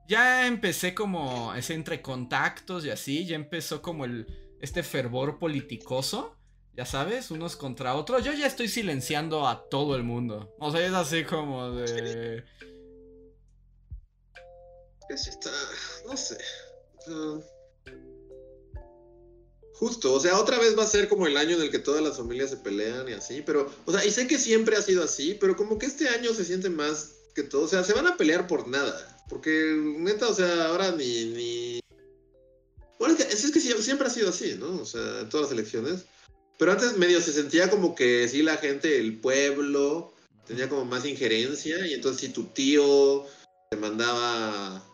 ya, 0.09 0.47
empecé 0.47 0.95
como 0.95 1.55
ese 1.55 1.75
entre 1.75 2.01
contactos 2.01 2.85
y 2.85 2.91
así, 2.91 3.27
ya 3.27 3.37
empezó 3.37 3.83
como 3.83 4.07
el 4.07 4.27
este 4.61 4.83
fervor 4.83 5.39
politicoso, 5.39 6.35
ya 6.75 6.87
sabes, 6.87 7.31
unos 7.31 7.57
contra 7.57 7.95
otros. 7.95 8.25
Yo 8.25 8.33
ya 8.33 8.47
estoy 8.47 8.69
silenciando 8.69 9.47
a 9.47 9.69
todo 9.69 9.97
el 9.97 10.05
mundo. 10.05 10.55
O 10.59 10.71
sea, 10.73 10.85
es 10.85 10.93
así 10.93 11.25
como 11.25 11.73
de. 11.73 12.45
Sí. 15.17 15.31
Está, 15.31 15.51
no 16.07 16.17
sé. 16.17 16.39
Justo, 19.75 20.13
o 20.13 20.21
sea, 20.21 20.39
otra 20.39 20.59
vez 20.59 20.77
va 20.77 20.83
a 20.83 20.87
ser 20.87 21.09
como 21.09 21.27
el 21.27 21.37
año 21.37 21.57
en 21.57 21.63
el 21.63 21.71
que 21.71 21.79
todas 21.79 22.03
las 22.03 22.17
familias 22.17 22.51
se 22.51 22.57
pelean 22.57 23.09
y 23.09 23.13
así, 23.13 23.43
pero, 23.43 23.73
o 23.85 23.93
sea, 23.93 24.05
y 24.05 24.11
sé 24.11 24.27
que 24.27 24.39
siempre 24.39 24.77
ha 24.77 24.83
sido 24.83 25.05
así, 25.05 25.35
pero 25.35 25.57
como 25.57 25.79
que 25.79 25.87
este 25.87 26.09
año 26.09 26.35
se 26.35 26.45
siente 26.45 26.69
más 26.69 27.15
que 27.35 27.45
todo, 27.45 27.63
o 27.63 27.69
sea, 27.69 27.85
se 27.85 27.93
van 27.93 28.09
a 28.09 28.17
pelear 28.17 28.49
por 28.49 28.67
nada, 28.67 29.18
porque 29.29 29.77
neta, 29.99 30.29
o 30.29 30.35
sea, 30.35 30.67
ahora 30.67 30.93
ni, 30.93 31.25
ni... 31.27 31.81
Bueno, 32.99 33.15
es 33.17 33.25
que, 33.25 33.33
es 33.33 33.51
que 33.51 33.61
siempre 33.61 34.07
ha 34.07 34.11
sido 34.11 34.31
así, 34.31 34.57
¿no? 34.59 34.81
O 34.81 34.85
sea, 34.85 35.21
en 35.21 35.29
todas 35.29 35.47
las 35.47 35.53
elecciones, 35.53 36.05
pero 36.59 36.73
antes 36.73 36.97
medio 36.97 37.21
se 37.21 37.33
sentía 37.33 37.71
como 37.71 37.95
que 37.95 38.27
sí 38.29 38.43
la 38.43 38.57
gente, 38.57 38.99
el 38.99 39.21
pueblo, 39.21 40.13
tenía 40.47 40.69
como 40.69 40.85
más 40.85 41.05
injerencia, 41.05 41.87
y 41.87 41.95
entonces 41.95 42.23
si 42.23 42.29
tu 42.31 42.45
tío 42.47 43.25
te 43.71 43.77
mandaba 43.77 44.85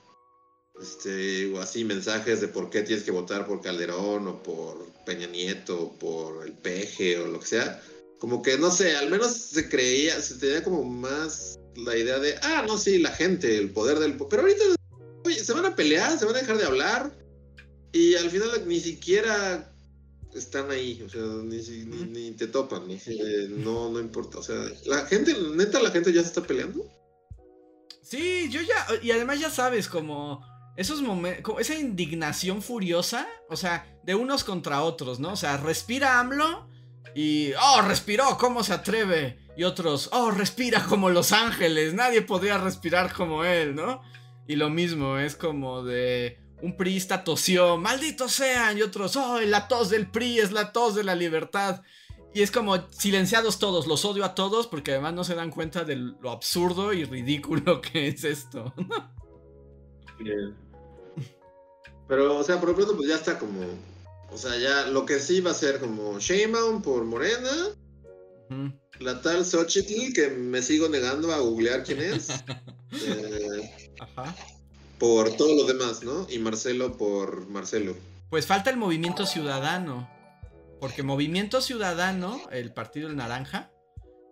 este, 0.81 1.53
o 1.53 1.61
así 1.61 1.85
mensajes 1.85 2.41
de 2.41 2.49
por 2.49 2.69
qué 2.69 2.83
tienes 2.83 3.05
que 3.05 3.13
votar 3.13 3.47
por 3.47 3.63
Calderón 3.63 4.27
o 4.29 4.43
por 4.43 4.93
Peña 5.07 5.27
Nieto 5.27 5.81
o 5.81 5.93
por 5.99 6.47
el 6.47 6.53
Peje 6.53 7.19
o 7.19 7.29
lo 7.29 7.41
que 7.41 7.47
sea, 7.47 7.83
como 8.19 8.43
que 8.43 8.59
no 8.59 8.71
sé, 8.71 8.97
al 8.97 9.11
menos 9.11 9.33
se 9.33 9.69
creía, 9.69 10.21
se 10.21 10.35
tenía 10.35 10.63
como 10.63 10.85
más 10.85 11.59
la 11.77 11.97
idea 11.97 12.19
de, 12.19 12.37
ah, 12.43 12.65
no, 12.67 12.79
sí, 12.79 12.99
la 12.99 13.11
gente, 13.11 13.59
el 13.59 13.71
poder 13.71 13.99
del... 13.99 14.17
Pero 14.17 14.43
ahorita, 14.43 14.65
oye, 15.25 15.43
se 15.43 15.53
van 15.53 15.67
a 15.67 15.77
pelear, 15.77 16.19
se 16.19 16.25
van 16.25 16.37
a 16.37 16.41
dejar 16.41 16.59
de 16.59 16.65
hablar 16.65 17.13
y 17.93 18.15
al 18.17 18.31
final 18.31 18.67
ni 18.67 18.81
siquiera 18.81 19.73
están 20.35 20.71
ahí, 20.71 21.01
o 21.07 21.09
sea, 21.09 21.23
ni, 21.23 21.59
ni, 21.59 22.33
te 22.33 22.49
topan, 22.49 22.89
ni, 22.89 22.99
no, 23.51 23.89
no 23.91 24.01
importa, 24.01 24.39
o 24.39 24.43
sea, 24.43 24.57
la 24.85 25.07
gente, 25.07 25.35
neta, 25.55 25.81
la 25.81 25.93
gente 25.93 26.13
ya 26.13 26.23
se 26.23 26.29
está 26.29 26.43
peleando. 26.43 26.85
Sí, 28.03 28.49
yo 28.51 28.61
ya, 28.61 28.87
y 29.03 29.13
además 29.13 29.39
ya 29.39 29.49
sabes, 29.49 29.89
como 29.89 30.45
esos 30.77 31.03
momentos, 31.03 31.55
esa 31.61 31.77
indignación 31.77 32.63
furiosa, 32.63 33.29
o 33.49 33.57
sea, 33.57 33.99
de 34.03 34.15
unos 34.15 34.43
contra 34.43 34.83
otros, 34.83 35.21
¿no? 35.21 35.33
O 35.33 35.37
sea, 35.37 35.57
respira 35.57 36.19
AMLO 36.19 36.69
y, 37.15 37.53
oh, 37.53 37.83
respiró, 37.83 38.37
¿cómo 38.39 38.65
se 38.65 38.73
atreve? 38.73 39.39
Y 39.57 39.65
otros, 39.65 40.11
oh, 40.13 40.31
respira 40.31 40.85
como 40.85 41.11
Los 41.11 41.33
Ángeles, 41.33 41.95
nadie 41.95 42.23
podría 42.23 42.59
respirar 42.59 43.13
como 43.13 43.45
él, 43.45 43.75
¿no? 43.75 44.03
Y 44.47 44.57
lo 44.57 44.69
mismo, 44.69 45.19
es 45.19 45.37
como 45.37 45.85
de 45.85 46.39
un 46.61 46.77
priista 46.77 47.25
tosió, 47.25 47.77
malditos 47.77 48.33
sean, 48.33 48.79
y 48.79 48.83
otros, 48.83 49.17
oh, 49.17 49.41
la 49.41 49.69
tos 49.69 49.91
del 49.91 50.11
PRI 50.11 50.41
es 50.41 50.53
la 50.53 50.73
tos 50.73 50.95
de 50.95 51.05
la 51.05 51.15
libertad. 51.15 51.83
Y 52.35 52.43
es 52.43 52.51
como 52.51 52.91
silenciados 52.91 53.61
todos, 53.61 53.87
los 53.87 54.05
odio 54.05 54.25
a 54.25 54.35
todos 54.35 54.67
porque 54.67 54.91
además 54.91 55.15
no 55.15 55.23
se 55.23 55.37
dan 55.37 55.51
cuenta 55.51 55.85
de 55.85 55.95
lo 55.95 56.31
absurdo 56.31 56.93
y 56.93 57.05
ridículo 57.05 57.81
que 57.81 58.09
es 58.09 58.25
esto. 58.25 58.75
Pero, 62.09 62.37
o 62.37 62.43
sea, 62.43 62.59
por 62.59 62.71
lo 62.71 62.75
pronto, 62.75 62.97
pues 62.97 63.09
ya 63.09 63.15
está 63.15 63.39
como. 63.39 63.61
O 64.31 64.37
sea, 64.37 64.59
ya 64.59 64.89
lo 64.89 65.07
que 65.07 65.21
sí 65.21 65.41
va 65.41 65.53
a 65.53 65.55
ser 65.55 65.79
como 65.79 66.19
Sheinbaum 66.19 66.83
por 66.83 67.05
Morena. 67.05 67.51
La 69.01 69.21
tal 69.21 69.45
Xochitl, 69.45 70.13
que 70.13 70.29
me 70.29 70.63
sigo 70.63 70.89
negando 70.89 71.33
a 71.33 71.39
googlear 71.39 71.85
quién 71.85 72.01
es. 72.01 72.29
Eh, 73.07 73.93
Ajá. 73.99 74.37
Por 75.01 75.37
todo 75.37 75.53
lo 75.57 75.65
demás, 75.65 76.05
¿no? 76.05 76.29
Y 76.31 76.39
Marcelo 76.39 76.97
por 76.97 77.49
Marcelo. 77.49 77.97
Pues 78.31 78.47
falta 78.47 78.71
el 78.71 78.77
movimiento 78.77 79.27
ciudadano. 79.27 80.09
Porque 80.81 81.03
Movimiento 81.03 81.61
Ciudadano, 81.61 82.41
el 82.53 82.73
partido 82.73 83.09
del 83.09 83.17
naranja, 83.17 83.73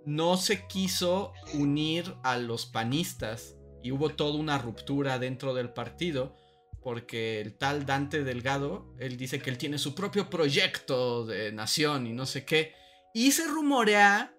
no 0.07 0.37
se 0.37 0.69
quiso 0.69 1.33
unir 1.55 2.15
a 2.23 2.39
los 2.39 2.67
panistas. 2.67 3.57
Y 3.83 3.91
hubo 3.91 4.11
toda 4.11 4.39
una 4.39 4.59
ruptura 4.59 5.19
dentro 5.19 5.55
del 5.55 5.73
partido 5.73 6.37
porque 6.83 7.41
el 7.41 7.55
tal 7.55 7.87
Dante 7.87 8.25
Delgado, 8.25 8.93
él 8.99 9.17
dice 9.17 9.39
que 9.39 9.51
él 9.51 9.59
tiene 9.59 9.79
su 9.79 9.95
propio 9.95 10.29
proyecto 10.29 11.25
de 11.25 11.53
nación 11.53 12.07
y 12.07 12.13
no 12.13 12.27
sé 12.27 12.45
qué. 12.45 12.75
Y 13.15 13.33
se 13.33 13.47
rumorea 13.47 14.35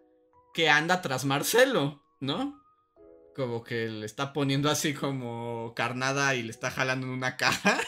que 0.53 0.69
anda 0.69 1.01
tras 1.01 1.25
Marcelo, 1.25 2.03
¿no? 2.19 2.61
Como 3.35 3.63
que 3.63 3.87
le 3.87 4.05
está 4.05 4.31
poniendo 4.31 4.69
así 4.69 4.93
como 4.93 5.73
carnada 5.75 6.35
y 6.35 6.43
le 6.43 6.51
está 6.51 6.69
jalando 6.69 7.07
en 7.07 7.13
una 7.13 7.35
caja. 7.35 7.79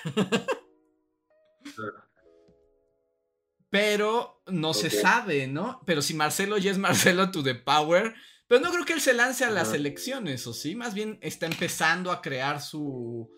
Pero 3.70 4.42
no 4.48 4.74
se 4.74 4.90
sabe, 4.90 5.48
¿no? 5.48 5.82
Pero 5.86 6.02
si 6.02 6.14
Marcelo 6.14 6.58
ya 6.58 6.72
es 6.72 6.78
Marcelo 6.78 7.32
to 7.32 7.44
the 7.44 7.56
power. 7.56 8.16
Pero 8.48 8.62
no 8.62 8.72
creo 8.72 8.86
que 8.86 8.94
él 8.94 9.02
se 9.02 9.14
lance 9.14 9.44
a 9.44 9.50
las 9.50 9.74
elecciones, 9.74 10.46
¿o 10.48 10.54
sí? 10.54 10.76
Más 10.76 10.94
bien 10.94 11.18
está 11.22 11.46
empezando 11.48 12.12
a 12.12 12.22
crear 12.22 12.62
su, 12.62 13.30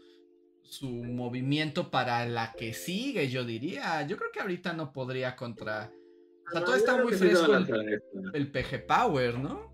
su 0.64 0.90
movimiento 0.90 1.90
para 1.90 2.26
la 2.26 2.54
que 2.54 2.74
sigue, 2.74 3.30
yo 3.30 3.46
diría. 3.46 4.06
Yo 4.06 4.18
creo 4.18 4.32
que 4.32 4.42
ahorita 4.42 4.74
no 4.74 4.92
podría 4.92 5.36
contra. 5.36 5.92
O 6.48 6.52
sea, 6.52 6.64
todo 6.64 6.76
está 6.76 7.04
muy 7.04 7.14
fresco 7.14 7.54
el, 8.34 8.52
PG 8.52 8.88
Power, 8.88 9.38
¿no? 9.38 9.72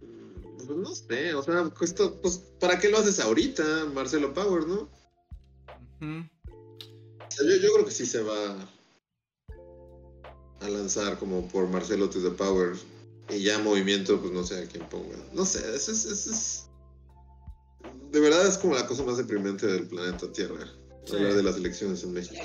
Mm, 0.00 0.56
pues 0.56 0.68
no 0.68 0.94
sé, 0.94 1.34
o 1.34 1.42
sea, 1.42 1.64
pues, 1.64 1.94
pues, 2.22 2.38
¿para 2.58 2.78
qué 2.78 2.88
lo 2.88 2.98
haces 2.98 3.20
ahorita, 3.20 3.86
Marcelo 3.92 4.32
Power, 4.32 4.66
no? 4.66 4.88
yo, 6.00 7.56
yo, 7.56 7.72
creo 7.74 7.84
que 7.84 7.90
sí 7.90 8.06
se 8.06 8.22
va 8.22 8.56
a 10.60 10.68
lanzar 10.68 11.18
como 11.18 11.46
por 11.48 11.68
Marcelo 11.68 12.08
to 12.08 12.22
the 12.22 12.30
Power. 12.30 12.72
Y 13.28 13.44
ya 13.44 13.58
movimiento, 13.58 14.20
pues 14.20 14.32
no 14.32 14.42
sé 14.42 14.64
a 14.64 14.66
quién 14.66 14.88
ponga. 14.88 15.16
No 15.32 15.44
sé, 15.44 15.58
eso 15.74 15.92
es, 15.92 16.04
eso 16.04 16.30
es 16.32 16.70
de 18.10 18.20
verdad 18.20 18.46
es 18.46 18.58
como 18.58 18.74
la 18.74 18.86
cosa 18.86 19.04
más 19.04 19.16
deprimente 19.16 19.66
del 19.66 19.86
planeta 19.86 20.30
Tierra. 20.32 20.66
Hablar 21.12 21.34
de 21.34 21.42
las 21.42 21.56
elecciones 21.56 22.02
en 22.04 22.12
México. 22.12 22.40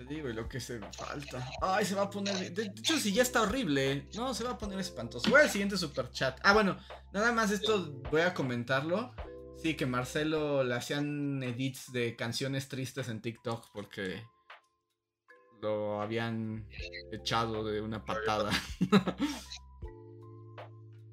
Te 0.00 0.06
digo, 0.06 0.30
y 0.30 0.32
lo 0.32 0.48
que 0.48 0.60
se 0.60 0.80
falta. 0.96 1.46
Ay, 1.60 1.84
se 1.84 1.94
va 1.94 2.04
a 2.04 2.10
poner. 2.10 2.54
De 2.54 2.62
hecho, 2.62 2.98
si 2.98 3.12
ya 3.12 3.20
está 3.20 3.42
horrible. 3.42 4.08
No, 4.14 4.32
se 4.32 4.44
va 4.44 4.52
a 4.52 4.58
poner 4.58 4.80
espantoso. 4.80 5.28
Voy 5.28 5.42
al 5.42 5.50
siguiente 5.50 5.76
super 5.76 6.10
chat. 6.10 6.40
Ah, 6.42 6.54
bueno, 6.54 6.78
nada 7.12 7.32
más 7.32 7.50
esto 7.50 8.00
voy 8.10 8.22
a 8.22 8.32
comentarlo. 8.32 9.14
Sí, 9.62 9.74
que 9.76 9.84
Marcelo 9.84 10.64
le 10.64 10.74
hacían 10.74 11.42
edits 11.42 11.92
de 11.92 12.16
canciones 12.16 12.68
tristes 12.68 13.10
en 13.10 13.20
TikTok 13.20 13.66
porque 13.74 14.24
lo 15.60 16.00
habían 16.00 16.66
echado 17.12 17.62
de 17.62 17.82
una 17.82 18.02
patada. 18.02 18.52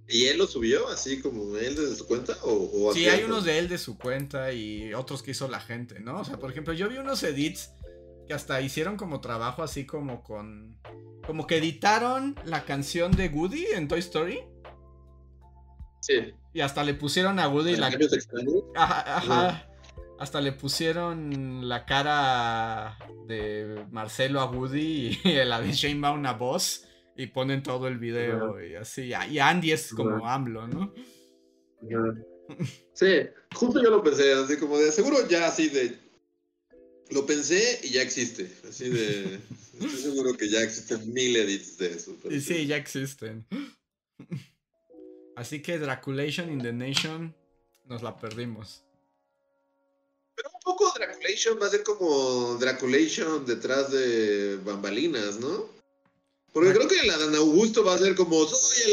¿Y 0.07 0.27
él 0.27 0.37
lo 0.37 0.47
subió 0.47 0.87
así 0.87 1.21
como 1.21 1.57
él 1.57 1.75
desde 1.75 1.97
su 1.97 2.07
cuenta? 2.07 2.37
¿O, 2.43 2.93
sí, 2.93 3.09
hay 3.09 3.25
unos 3.25 3.43
de 3.43 3.59
él 3.59 3.67
de 3.67 3.77
su 3.77 3.97
cuenta 3.97 4.53
y 4.53 4.93
otros 4.93 5.21
que 5.21 5.31
hizo 5.31 5.49
la 5.49 5.59
gente, 5.59 5.99
¿no? 5.99 6.21
O 6.21 6.23
sea, 6.23 6.37
por 6.37 6.49
ejemplo, 6.49 6.71
yo 6.71 6.87
vi 6.87 6.97
unos 6.97 7.21
edits 7.23 7.71
que 8.27 8.33
hasta 8.33 8.61
hicieron 8.61 8.97
como 8.97 9.21
trabajo 9.21 9.63
así 9.63 9.85
como 9.85 10.23
con... 10.23 10.77
Como 11.25 11.47
que 11.47 11.57
editaron 11.57 12.35
la 12.45 12.63
canción 12.63 13.11
de 13.11 13.27
Woody 13.29 13.65
en 13.73 13.87
Toy 13.87 13.99
Story. 13.99 14.39
Sí. 16.01 16.33
Y 16.53 16.61
hasta 16.61 16.83
le 16.83 16.93
pusieron 16.93 17.39
a 17.39 17.47
Woody 17.49 17.75
la... 17.75 17.87
Ajá, 18.75 19.17
ajá. 19.17 19.69
Hasta 20.19 20.41
le 20.41 20.51
pusieron 20.51 21.67
la 21.67 21.85
cara 21.85 22.97
de 23.27 23.85
Marcelo 23.91 24.41
a 24.41 24.45
Woody 24.45 25.19
y 25.23 25.33
la 25.45 25.61
de 25.61 25.71
Shane 25.71 25.99
Baum 25.99 26.25
a 26.25 26.33
voz. 26.33 26.83
Y 27.15 27.27
ponen 27.27 27.63
todo 27.63 27.87
el 27.87 27.97
video 27.97 28.61
y 28.63 28.75
así. 28.75 29.11
Y 29.31 29.39
Andy 29.39 29.71
es 29.71 29.91
como 29.93 30.17
Ajá. 30.17 30.35
AMLO, 30.35 30.67
¿no? 30.67 30.93
Sí, 32.93 33.27
justo 33.53 33.83
yo 33.83 33.89
lo 33.89 34.03
pensé, 34.03 34.33
así 34.33 34.57
como 34.57 34.77
de 34.77 34.91
seguro 34.91 35.17
ya 35.27 35.47
así 35.47 35.69
de. 35.69 36.06
Lo 37.11 37.25
pensé 37.25 37.79
y 37.83 37.89
ya 37.89 38.01
existe. 38.01 38.51
Así 38.67 38.89
de. 38.89 39.39
Estoy 39.73 39.89
seguro 39.89 40.35
que 40.35 40.49
ya 40.49 40.61
existen 40.61 41.13
mil 41.13 41.35
edits 41.35 41.77
de 41.77 41.87
eso. 41.93 42.17
Y 42.29 42.41
sí, 42.41 42.65
ya 42.65 42.77
existen. 42.77 43.45
Así 45.35 45.61
que 45.61 45.77
Draculation 45.77 46.51
in 46.51 46.59
the 46.59 46.73
Nation 46.73 47.35
nos 47.85 48.01
la 48.01 48.17
perdimos. 48.17 48.83
Pero 50.35 50.49
un 50.53 50.59
poco 50.61 50.91
Draculation 50.97 51.59
va 51.61 51.67
a 51.67 51.69
ser 51.69 51.83
como 51.83 52.55
Draculation 52.55 53.45
detrás 53.45 53.91
de 53.91 54.57
bambalinas, 54.57 55.39
¿no? 55.39 55.76
Porque 56.59 56.73
creo 56.73 56.87
que 56.87 57.07
la 57.07 57.17
Dan 57.17 57.35
Augusto 57.35 57.83
va 57.83 57.95
a 57.95 57.97
ser 57.97 58.15
como 58.15 58.45
soy 58.47 58.91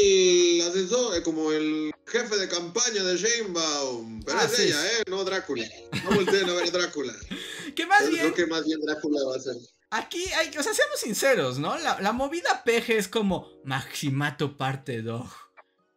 el 0.59 0.61
asesor, 0.67 1.15
eh, 1.17 1.23
como 1.23 1.51
el 1.51 1.91
jefe 2.05 2.37
de 2.37 2.47
campaña 2.47 3.03
de 3.03 3.17
Sheinbaum. 3.17 4.21
Pero 4.23 4.39
Ah, 4.39 4.45
es 4.45 4.51
sí. 4.51 4.63
ella, 4.63 4.85
¿eh? 4.99 5.03
No 5.09 5.23
Drácula. 5.23 5.67
No 6.03 6.11
volteen 6.15 6.49
a 6.49 6.53
ver 6.53 6.67
a 6.67 6.71
Drácula. 6.71 7.13
Que 7.75 7.85
más 7.85 8.03
Yo 8.05 8.09
bien, 8.11 8.21
creo 8.31 8.33
que 8.33 8.45
más 8.47 8.65
bien 8.65 8.79
Drácula 8.81 9.19
va 9.25 9.35
a 9.35 9.39
ser. 9.39 9.55
aquí 9.89 10.23
hay, 10.37 10.47
o 10.57 10.63
sea, 10.63 10.73
seamos 10.73 10.99
sinceros, 10.99 11.59
¿no? 11.59 11.77
La, 11.77 11.99
la 11.99 12.11
movida 12.13 12.63
peje 12.63 12.97
es 12.97 13.07
como 13.09 13.49
Maximato 13.65 14.55
parte 14.57 15.01
2. 15.01 15.27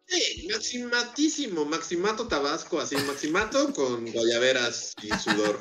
Sí, 0.07 0.47
maximatísimo, 0.51 1.65
maximato 1.65 2.27
tabasco, 2.27 2.79
así, 2.81 2.95
maximato 2.97 3.71
con 3.75 4.11
guayaberas 4.11 4.93
y 5.03 5.09
sudor. 5.19 5.59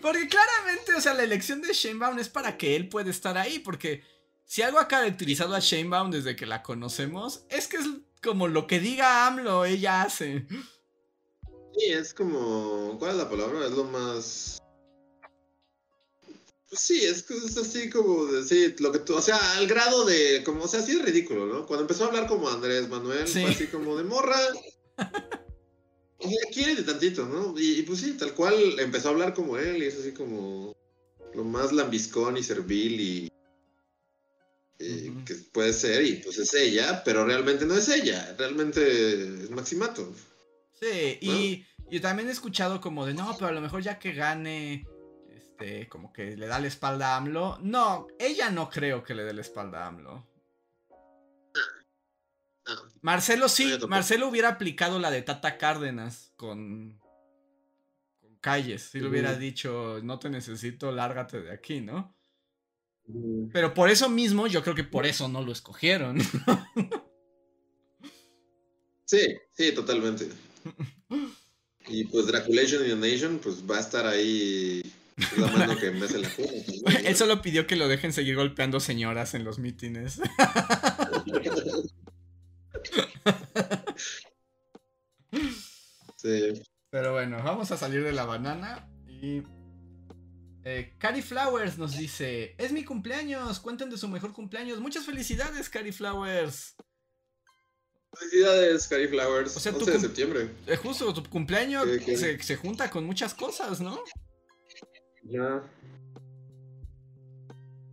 Porque 0.00 0.28
claramente, 0.28 0.94
o 0.94 1.00
sea, 1.00 1.14
la 1.14 1.24
elección 1.24 1.60
de 1.60 1.72
Shanebaum 1.72 2.18
es 2.18 2.28
para 2.28 2.56
que 2.56 2.76
él 2.76 2.88
pueda 2.88 3.10
estar 3.10 3.36
ahí, 3.36 3.58
porque 3.58 4.02
si 4.44 4.62
algo 4.62 4.78
ha 4.78 4.88
caracterizado 4.88 5.54
a 5.54 5.60
Shanebaum 5.60 6.10
desde 6.10 6.36
que 6.36 6.46
la 6.46 6.62
conocemos, 6.62 7.44
es 7.48 7.66
que 7.68 7.76
es 7.78 7.86
como 8.22 8.48
lo 8.48 8.66
que 8.66 8.80
diga 8.80 9.26
AMLO, 9.26 9.64
ella 9.64 10.02
hace. 10.02 10.46
Sí, 11.76 11.86
es 11.86 12.14
como, 12.14 12.96
¿cuál 12.98 13.12
es 13.12 13.16
la 13.18 13.28
palabra? 13.28 13.66
Es 13.66 13.72
lo 13.72 13.84
más... 13.84 14.58
Pues 16.68 16.80
sí, 16.80 17.04
es, 17.04 17.28
es 17.30 17.56
así 17.56 17.90
como 17.90 18.26
de, 18.26 18.42
sí, 18.44 18.74
lo 18.78 18.90
que 18.92 18.98
tú, 19.00 19.14
o 19.14 19.22
sea, 19.22 19.36
al 19.56 19.66
grado 19.66 20.04
de, 20.04 20.42
como, 20.44 20.64
o 20.64 20.68
sea, 20.68 20.82
sí 20.82 20.92
es 20.92 21.02
ridículo, 21.02 21.46
¿no? 21.46 21.66
Cuando 21.66 21.82
empezó 21.82 22.04
a 22.04 22.08
hablar 22.08 22.26
como 22.26 22.48
Andrés 22.48 22.88
Manuel, 22.88 23.28
Sí. 23.28 23.42
fue 23.42 23.50
así 23.50 23.66
como 23.68 23.96
de 23.96 24.04
morra. 24.04 24.38
O 26.16 26.26
sea, 26.26 26.38
quiere 26.54 26.74
de 26.76 26.84
tantito, 26.84 27.26
¿no? 27.26 27.52
Y, 27.58 27.80
y 27.80 27.82
pues 27.82 28.00
sí, 28.00 28.14
tal 28.16 28.32
cual 28.32 28.78
empezó 28.80 29.08
a 29.08 29.10
hablar 29.10 29.34
como 29.34 29.58
él 29.58 29.82
y 29.82 29.86
es 29.86 29.98
así 29.98 30.12
como 30.12 30.74
lo 31.34 31.44
más 31.44 31.70
lambiscón 31.70 32.38
y 32.38 32.42
servil 32.42 32.98
y, 32.98 33.28
Ujú. 34.80 35.24
que 35.24 35.34
puede 35.52 35.72
ser 35.72 36.04
y 36.04 36.16
pues 36.16 36.38
es 36.38 36.52
ella, 36.54 37.02
pero 37.04 37.24
realmente 37.24 37.64
no 37.64 37.74
es 37.74 37.88
ella, 37.88 38.34
realmente 38.36 39.44
es 39.44 39.50
Maximato. 39.50 40.12
Sí, 40.72 41.18
y, 41.20 41.64
y 41.90 42.00
también 42.00 42.28
he 42.28 42.32
escuchado 42.32 42.80
como 42.80 43.06
de, 43.06 43.14
no, 43.14 43.34
pero 43.36 43.48
a 43.48 43.52
lo 43.52 43.60
mejor 43.60 43.82
ya 43.82 43.98
que 43.98 44.12
gane, 44.12 44.84
este, 45.30 45.88
como 45.88 46.12
que 46.12 46.36
le 46.36 46.46
da 46.46 46.58
la 46.58 46.66
espalda 46.66 47.14
a 47.14 47.16
AMLO. 47.18 47.58
No, 47.62 48.08
ella 48.18 48.50
no 48.50 48.68
creo 48.68 49.04
que 49.04 49.14
le 49.14 49.24
dé 49.24 49.32
la 49.32 49.40
espalda 49.42 49.84
a 49.84 49.86
AMLO. 49.88 50.26
Ah, 52.66 52.82
Marcelo 53.02 53.48
sí, 53.48 53.66
No, 53.66 53.78
yo. 53.78 53.88
Marcelo 53.88 54.28
hubiera 54.28 54.48
aplicado 54.48 54.98
la 54.98 55.10
de 55.10 55.22
Tata 55.22 55.56
Cárdenas 55.56 56.32
con, 56.36 56.98
con 58.20 58.36
calles. 58.40 58.82
Si 58.82 58.98
le 58.98 59.06
hubiera 59.06 59.34
dicho, 59.34 60.00
no 60.02 60.18
te 60.18 60.30
necesito, 60.30 60.90
lárgate 60.90 61.42
de 61.42 61.52
aquí, 61.52 61.80
¿no? 61.80 62.14
Mm. 63.06 63.50
Pero 63.52 63.74
por 63.74 63.90
eso 63.90 64.08
mismo, 64.08 64.46
yo 64.46 64.62
creo 64.62 64.74
que 64.74 64.84
por 64.84 65.06
eso 65.06 65.28
no 65.28 65.42
lo 65.42 65.52
escogieron. 65.52 66.18
Sí, 69.06 69.36
sí, 69.52 69.72
totalmente. 69.72 70.28
Y 71.86 72.04
pues 72.04 72.26
Draculation 72.26 72.82
the 72.82 72.96
Nation, 72.96 73.38
pues 73.38 73.62
va 73.70 73.76
a 73.76 73.80
estar 73.80 74.06
ahí 74.06 74.82
la 75.36 75.46
mano 75.48 75.76
que 75.76 75.90
mece 75.90 76.18
la 76.18 76.28
cuna. 76.30 76.48
también, 76.48 76.82
¿no? 76.84 76.90
Él 77.08 77.16
solo 77.16 77.42
pidió 77.42 77.66
que 77.66 77.76
lo 77.76 77.86
dejen 77.86 78.12
seguir 78.12 78.36
golpeando 78.36 78.80
señoras 78.80 79.34
en 79.34 79.44
los 79.44 79.58
mítines. 79.58 80.20
Sí. 86.16 86.54
Pero 86.88 87.12
bueno, 87.12 87.36
vamos 87.44 87.70
a 87.70 87.76
salir 87.76 88.02
de 88.02 88.12
la 88.12 88.24
banana 88.24 88.88
y... 89.06 89.42
Eh, 90.66 90.94
Cari 90.98 91.20
Flowers 91.20 91.76
nos 91.76 91.96
dice, 91.96 92.54
es 92.58 92.72
mi 92.72 92.84
cumpleaños, 92.84 93.60
cuenten 93.60 93.90
de 93.90 93.98
su 93.98 94.08
mejor 94.08 94.32
cumpleaños. 94.32 94.80
Muchas 94.80 95.04
felicidades, 95.04 95.68
Cari 95.68 95.92
Flowers. 95.92 96.74
Felicidades, 98.18 98.88
Cari 98.88 99.08
Flowers. 99.08 99.56
O 99.56 99.60
sea, 99.60 99.72
11 99.72 99.84
tu 99.84 99.90
de 99.90 99.98
septiembre. 100.00 100.50
Eh, 100.66 100.76
justo, 100.76 101.12
tu 101.12 101.22
cumpleaños 101.28 101.84
¿Qué- 101.84 101.98
qué? 101.98 102.16
se, 102.16 102.42
se 102.42 102.56
junta 102.56 102.90
con 102.90 103.04
muchas 103.04 103.34
cosas, 103.34 103.80
¿no? 103.80 104.00
Ya. 105.24 105.62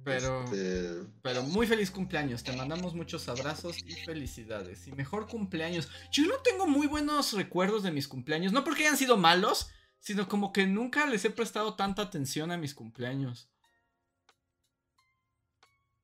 Pero, 0.04 0.44
Este, 0.46 1.04
pero 1.22 1.44
muy 1.44 1.68
feliz 1.68 1.92
cumpleaños. 1.92 2.44
Te 2.44 2.56
mandamos 2.56 2.96
muchos 2.96 3.28
abrazos 3.30 3.78
y 3.86 3.94
felicidades. 4.06 4.88
Y 4.88 4.92
mejor 4.94 5.28
cumpleaños. 5.28 5.90
Yo 6.12 6.26
no 6.26 6.38
tengo 6.38 6.66
muy 6.68 6.88
buenos 6.88 7.34
recuerdos 7.34 7.84
de 7.84 7.92
mis 7.92 8.08
cumpleaños. 8.08 8.52
No 8.52 8.64
porque 8.64 8.84
hayan 8.84 8.98
sido 8.98 9.18
malos, 9.18 9.70
sino 10.02 10.28
como 10.28 10.52
que 10.52 10.68
nunca 10.68 11.06
les 11.06 11.24
he 11.24 11.30
prestado 11.30 11.76
tanta 11.76 12.02
atención 12.02 12.52
a 12.52 12.58
mis 12.58 12.74
cumpleaños. 12.74 13.48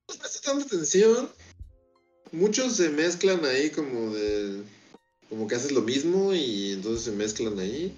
No 0.07 0.15
presta 0.19 0.39
tanta 0.41 0.65
atención. 0.65 1.29
Muchos 2.31 2.77
se 2.77 2.89
mezclan 2.89 3.43
ahí 3.43 3.71
como 3.71 4.11
de. 4.11 4.63
Como 5.29 5.47
que 5.47 5.55
haces 5.55 5.73
lo 5.73 5.81
mismo 5.81 6.33
y 6.33 6.73
entonces 6.73 7.03
se 7.03 7.11
mezclan 7.11 7.59
ahí. 7.59 7.93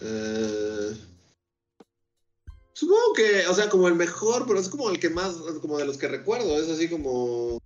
Eh, 0.00 0.96
supongo 2.72 3.12
que, 3.14 3.46
o 3.46 3.54
sea, 3.54 3.68
como 3.68 3.88
el 3.88 3.94
mejor, 3.94 4.46
pero 4.46 4.58
es 4.58 4.68
como 4.68 4.88
el 4.88 4.98
que 4.98 5.10
más, 5.10 5.34
como 5.60 5.76
de 5.76 5.84
los 5.84 5.98
que 5.98 6.08
recuerdo. 6.08 6.56
Es 6.56 6.70
así 6.70 6.88
como. 6.88 7.60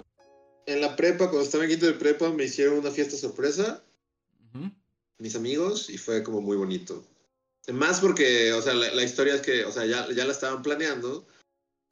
En 0.67 0.81
la 0.83 0.97
prepa, 0.97 1.31
cuando 1.31 1.43
estaba 1.43 1.65
en 1.65 1.71
quinto 1.71 1.87
de 1.87 1.95
prepa, 1.95 2.31
me 2.31 2.45
hicieron 2.45 2.79
una 2.79 2.91
fiesta 2.91 3.17
sorpresa. 3.17 3.83
Ujú. 4.55 4.71
Mis 5.19 5.35
amigos 5.37 5.91
y 5.91 5.99
fue 5.99 6.23
como 6.23 6.41
muy 6.41 6.57
bonito. 6.57 7.05
Más 7.73 8.01
porque, 8.01 8.53
o 8.53 8.62
sea, 8.62 8.73
la, 8.75 8.95
la 8.95 9.03
historia 9.03 9.35
es 9.35 9.43
que, 9.43 9.64
o 9.64 9.73
sea, 9.73 9.85
ya, 9.85 10.11
ya 10.12 10.25
la 10.25 10.33
estaban 10.33 10.62
planeando 10.62 11.27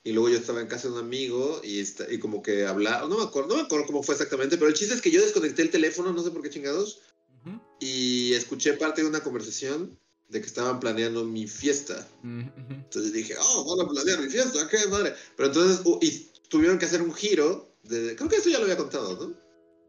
y 0.05 0.13
luego 0.13 0.31
yo 0.31 0.39
estaba 0.39 0.61
en 0.61 0.69
casa 0.69 0.89
de 0.89 0.95
un 0.95 1.01
amigo 1.01 1.61
y, 1.63 1.81
esta- 1.81 2.11
y 2.11 2.19
como 2.19 2.43
que 2.43 2.65
hablaba, 2.67 3.07
no 3.09 3.19
me 3.19 3.25
acuerdo, 3.25 3.51
no 3.51 3.57
me 3.57 3.63
acuerdo 3.63 3.87
cómo 3.87 4.03
fue 4.03 4.15
exactamente, 4.15 4.57
pero 4.57 4.69
el 4.69 4.75
chiste 4.75 4.95
es 4.95 5.03
que 5.03 5.11
yo 5.11 5.21
desconecté 5.21 5.63
el 5.63 5.71
teléfono, 5.71 6.13
no 6.13 6.23
sé 6.23 6.31
por 6.31 6.43
qué 6.43 6.51
chingados, 6.51 7.01
Ujú. 7.43 7.61
y 7.81 8.33
escuché 8.33 8.73
parte 8.75 9.03
de 9.03 9.09
una 9.09 9.21
conversación 9.21 9.99
de 10.29 10.41
que 10.41 10.47
estaban 10.47 10.81
planeando 10.81 11.25
mi 11.25 11.47
fiesta. 11.47 12.09
Mm, 12.23 12.41
ujú. 12.43 12.73
Entonces 12.75 13.13
dije, 13.13 13.35
oh, 13.39 13.77
van 13.77 13.87
a 13.87 13.91
planear 13.91 14.21
mi 14.21 14.31
fiesta, 14.31 14.69
qué 14.69 14.87
madre. 14.89 15.15
Pero 15.37 15.49
entonces, 15.49 15.85
uh, 15.85 15.99
y 16.01 16.31
tuvieron 16.49 16.79
que 16.79 16.87
hacer 16.87 17.03
un 17.03 17.13
giro, 17.13 17.75
de, 17.83 18.15
creo 18.17 18.29
que 18.29 18.37
esto 18.37 18.49
ya 18.49 18.59
lo 18.59 18.65
había 18.65 18.77
contado, 18.77 19.15
¿no? 19.29 19.35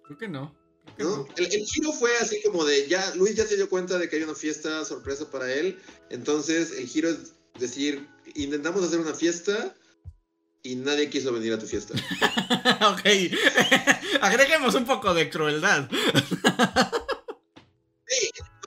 Creo 0.04 0.18
que 0.18 0.28
no. 0.28 0.57
¿No? 0.98 1.28
El, 1.36 1.46
el 1.54 1.66
giro 1.66 1.92
fue 1.94 2.16
así 2.18 2.42
como 2.44 2.66
de 2.66 2.88
ya, 2.88 3.14
Luis 3.16 3.36
ya 3.36 3.46
se 3.46 3.56
dio 3.56 3.70
cuenta 3.70 3.98
de 3.98 4.10
que 4.10 4.18
hay 4.18 4.24
una 4.24 4.36
fiesta 4.36 4.84
sorpresa 4.86 5.30
para 5.30 5.52
él, 5.54 5.80
entonces 6.10 6.72
el 6.78 6.88
giro 6.88 7.10
es 7.10 7.34
decir, 7.60 8.08
intentamos 8.36 8.84
hacer 8.84 9.00
una 9.00 9.14
fiesta 9.14 9.74
y 10.64 10.76
nadie 10.76 11.10
quiso 11.10 11.32
venir 11.32 11.54
a 11.54 11.60
tu 11.60 11.66
fiesta. 11.68 11.94
ok. 12.94 13.02
Agreguemos 14.22 14.74
un 14.76 14.86
poco 14.86 15.14
de 15.14 15.30
crueldad. 15.30 15.90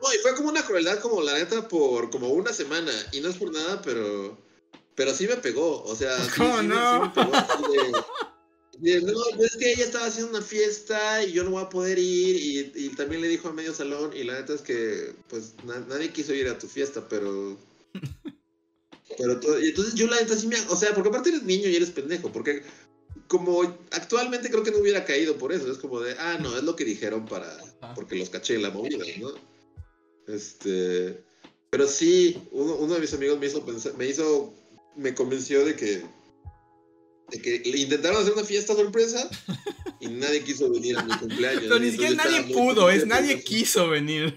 No, 0.03 0.15
y 0.15 0.19
fue 0.19 0.35
como 0.35 0.49
una 0.49 0.63
crueldad 0.65 0.99
como 1.01 1.21
la 1.23 1.35
neta 1.35 1.69
por 1.69 2.09
como 2.11 2.29
una 2.29 2.53
semana, 2.55 2.91
y 3.13 3.21
no 3.21 3.29
es 3.29 3.37
por 3.37 3.53
nada, 3.53 3.83
pero 3.83 4.39
pero 4.95 5.15
sí 5.15 5.27
me 5.27 5.37
pegó, 5.37 5.83
o 5.83 5.95
sea, 5.95 6.19
sí, 6.25 6.31
¿Cómo 6.39 6.61
sí 6.61 6.67
no? 6.67 6.95
sí 6.95 7.01
me 7.01 7.25
pegó 7.25 7.37
así 7.37 7.63
de- 7.71 7.79
de, 7.87 7.93
no, 8.83 9.13
pues 9.37 9.53
es 9.53 9.57
que 9.57 9.73
ella 9.73 9.85
estaba 9.85 10.07
haciendo 10.07 10.31
una 10.31 10.43
fiesta 10.43 11.23
y 11.25 11.33
yo 11.33 11.45
no 11.45 11.51
voy 11.51 11.63
a 11.63 11.69
poder 11.69 11.99
ir 11.99 12.37
y, 12.37 12.73
y 12.87 12.89
también 12.91 13.21
le 13.21 13.29
dijo 13.29 13.49
a 13.49 13.53
medio 13.53 13.75
salón 13.75 14.13
y 14.17 14.25
la 14.25 14.41
neta 14.41 14.55
es 14.55 14.63
que 14.63 15.15
pues 15.29 15.55
na- 15.65 15.81
nadie 15.89 16.11
quiso 16.13 16.33
ir 16.35 16.49
a 16.49 16.59
tu 16.59 16.67
fiesta, 16.67 17.09
pero 17.09 17.59
pero 19.19 19.41
todo- 19.41 19.61
y 19.61 19.69
entonces 19.69 19.95
yo 19.95 20.07
la 20.07 20.21
neta 20.21 20.37
sí 20.37 20.47
me, 20.47 20.57
o 20.69 20.77
sea, 20.77 20.95
porque 20.95 21.09
aparte 21.11 21.31
eres 21.31 21.43
niño 21.43 21.69
y 21.69 21.77
eres 21.77 21.91
pendejo, 21.91 22.33
porque 22.33 22.63
como 23.29 23.63
actualmente 23.91 24.51
creo 24.51 24.63
que 24.63 24.71
no 24.71 24.79
hubiera 24.79 25.05
caído 25.05 25.37
por 25.37 25.53
eso, 25.53 25.71
es 25.71 25.79
como 25.79 26.01
de, 26.01 26.15
ah, 26.19 26.39
no, 26.41 26.57
es 26.57 26.63
lo 26.65 26.77
que 26.77 26.85
dijeron 26.85 27.27
para 27.27 27.57
porque 27.95 28.17
los 28.17 28.31
caché 28.31 28.55
en 28.55 28.63
la 28.63 28.71
movida, 28.71 29.05
¿no? 29.19 29.33
Este 30.27 31.25
Pero 31.71 31.87
sí, 31.87 32.37
uno, 32.53 32.77
uno 32.77 32.95
de 32.95 33.01
mis 33.01 33.13
amigos 33.15 33.39
me 33.39 33.47
hizo 33.47 33.65
pensar, 33.65 33.97
me 33.97 34.07
hizo, 34.09 34.55
me 34.97 35.15
convenció 35.15 35.65
de 35.65 35.77
que, 35.77 36.03
de 37.31 37.41
que 37.41 37.63
le 37.71 37.79
intentaron 37.79 38.23
hacer 38.23 38.33
una 38.33 38.45
fiesta 38.45 38.75
sorpresa 38.75 39.29
y 40.01 40.09
nadie 40.09 40.43
quiso 40.43 40.71
venir 40.71 40.99
a 40.99 41.03
mi 41.03 41.17
cumpleaños. 41.17 41.63
Pero 41.63 41.79
ni 41.79 41.91
siquiera 41.91 42.15
nadie 42.15 42.55
pudo, 42.55 42.91
es 42.91 43.07
nadie 43.07 43.43
quiso 43.43 43.89
venir. 43.89 44.35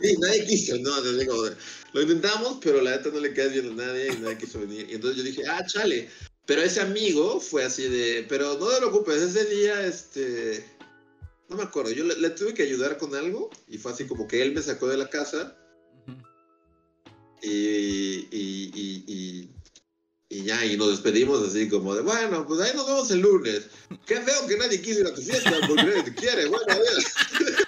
Sí, 0.00 0.16
nadie 0.18 0.44
quiso, 0.44 0.76
no, 0.78 1.00
te 1.02 1.16
digo, 1.16 1.48
lo 1.92 2.02
intentamos, 2.02 2.58
pero 2.60 2.82
la 2.82 2.90
neta 2.90 3.10
no 3.10 3.20
le 3.20 3.32
quedas 3.32 3.52
bien 3.52 3.70
a 3.70 3.86
nadie 3.86 4.12
y 4.12 4.16
nadie 4.18 4.38
quiso 4.38 4.60
venir. 4.60 4.86
Y 4.90 4.94
entonces 4.94 5.16
yo 5.16 5.22
dije, 5.22 5.42
ah, 5.48 5.64
chale. 5.64 6.10
Pero 6.46 6.62
ese 6.62 6.80
amigo 6.80 7.40
fue 7.40 7.64
así 7.64 7.84
de, 7.84 8.26
pero 8.28 8.58
no 8.58 8.66
te 8.68 8.76
preocupes, 8.76 9.22
ese 9.22 9.46
día, 9.46 9.86
este, 9.86 10.62
no 11.48 11.56
me 11.56 11.62
acuerdo, 11.62 11.92
yo 11.92 12.04
le, 12.04 12.16
le 12.16 12.30
tuve 12.30 12.52
que 12.52 12.64
ayudar 12.64 12.98
con 12.98 13.14
algo 13.14 13.48
y 13.66 13.78
fue 13.78 13.92
así 13.92 14.06
como 14.06 14.28
que 14.28 14.42
él 14.42 14.52
me 14.52 14.60
sacó 14.60 14.88
de 14.88 14.98
la 14.98 15.08
casa 15.08 15.56
y, 17.44 18.28
y, 18.30 18.70
y, 18.74 19.04
y, 19.06 19.53
y 20.34 20.42
ya, 20.42 20.64
y 20.66 20.76
nos 20.76 20.90
despedimos 20.90 21.46
así 21.48 21.68
como 21.68 21.94
de, 21.94 22.02
bueno, 22.02 22.44
pues 22.44 22.60
ahí 22.60 22.72
nos 22.74 22.86
vemos 22.88 23.08
el 23.12 23.20
lunes. 23.20 23.68
Qué 24.04 24.16
feo 24.16 24.46
que 24.48 24.56
nadie 24.56 24.82
quiso 24.82 25.00
ir 25.00 25.06
a 25.06 25.14
tu 25.14 25.22
fiesta 25.22 25.52
porque 25.68 25.84
nadie 25.84 26.02
te 26.02 26.14
quiere, 26.14 26.46
bueno, 26.46 26.64
a 26.68 26.74
ver. 26.74 26.84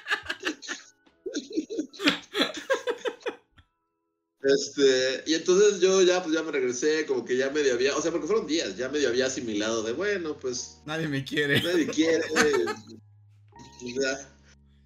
Este, 4.43 5.25
y 5.27 5.35
entonces 5.35 5.81
yo 5.81 6.03
ya, 6.03 6.23
pues 6.23 6.33
ya 6.33 6.41
me 6.45 6.53
regresé, 6.53 7.05
como 7.07 7.25
que 7.25 7.37
ya 7.37 7.51
medio 7.51 7.75
había, 7.75 7.97
o 7.97 8.01
sea, 8.01 8.13
porque 8.13 8.29
fueron 8.29 8.47
días, 8.47 8.77
ya 8.77 8.89
medio 8.89 9.09
había 9.09 9.27
asimilado 9.27 9.83
de, 9.83 9.93
bueno, 9.93 10.39
pues 10.39 10.77
Nadie 10.87 11.09
me 11.09 11.25
quiere. 11.25 11.61
nadie 11.63 11.89
quiere. 11.89 12.25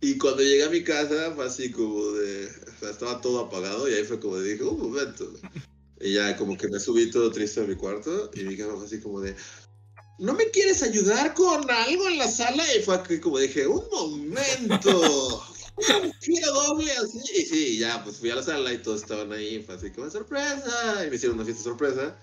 y 0.01 0.17
cuando 0.17 0.43
llegué 0.43 0.65
a 0.65 0.71
mi 0.71 0.83
casa 0.83 1.33
fue 1.35 1.45
así 1.45 1.71
como 1.71 2.11
de, 2.13 2.47
o 2.47 2.81
sea, 2.81 2.91
estaba 2.91 3.21
todo 3.21 3.41
apagado 3.41 3.87
y 3.87 3.93
ahí 3.93 4.05
fue 4.05 4.19
como 4.19 4.39
de, 4.39 4.53
dije, 4.53 4.65
un 4.65 4.81
momento. 4.81 5.31
Y 6.01 6.15
ya 6.15 6.37
como 6.37 6.57
que 6.57 6.69
me 6.69 6.81
subí 6.81 7.11
todo 7.11 7.31
triste 7.31 7.61
a 7.61 7.65
mi 7.65 7.75
cuarto 7.75 8.31
y 8.35 8.43
mi 8.45 8.57
fue 8.57 8.85
así 8.85 9.01
como 9.01 9.21
de, 9.21 9.37
¿no 10.19 10.33
me 10.35 10.51
quieres 10.51 10.83
ayudar 10.83 11.35
con 11.35 11.71
algo 11.71 12.09
en 12.09 12.19
la 12.19 12.29
sala? 12.29 12.65
Y 12.75 12.83
fue 12.83 12.95
aquí 12.95 13.21
como 13.21 13.39
dije, 13.39 13.67
un 13.67 13.85
momento. 13.91 15.45
Quiero 16.21 16.53
doble 16.53 16.93
así. 16.93 17.19
Y 17.37 17.43
sí, 17.43 17.79
ya, 17.79 18.03
pues 18.05 18.19
fui 18.19 18.31
a 18.31 18.37
la 18.37 18.43
sala 18.43 18.73
y 18.73 18.79
todos 18.79 19.03
estaban 19.03 19.33
ahí. 19.33 19.63
Fue 19.63 19.75
así 19.75 19.91
como 19.91 20.11
sorpresa. 20.11 21.05
Y 21.07 21.11
me 21.11 21.17
hicieron 21.17 21.37
una 21.37 21.45
fiesta 21.45 21.65
sorpresa. 21.65 22.17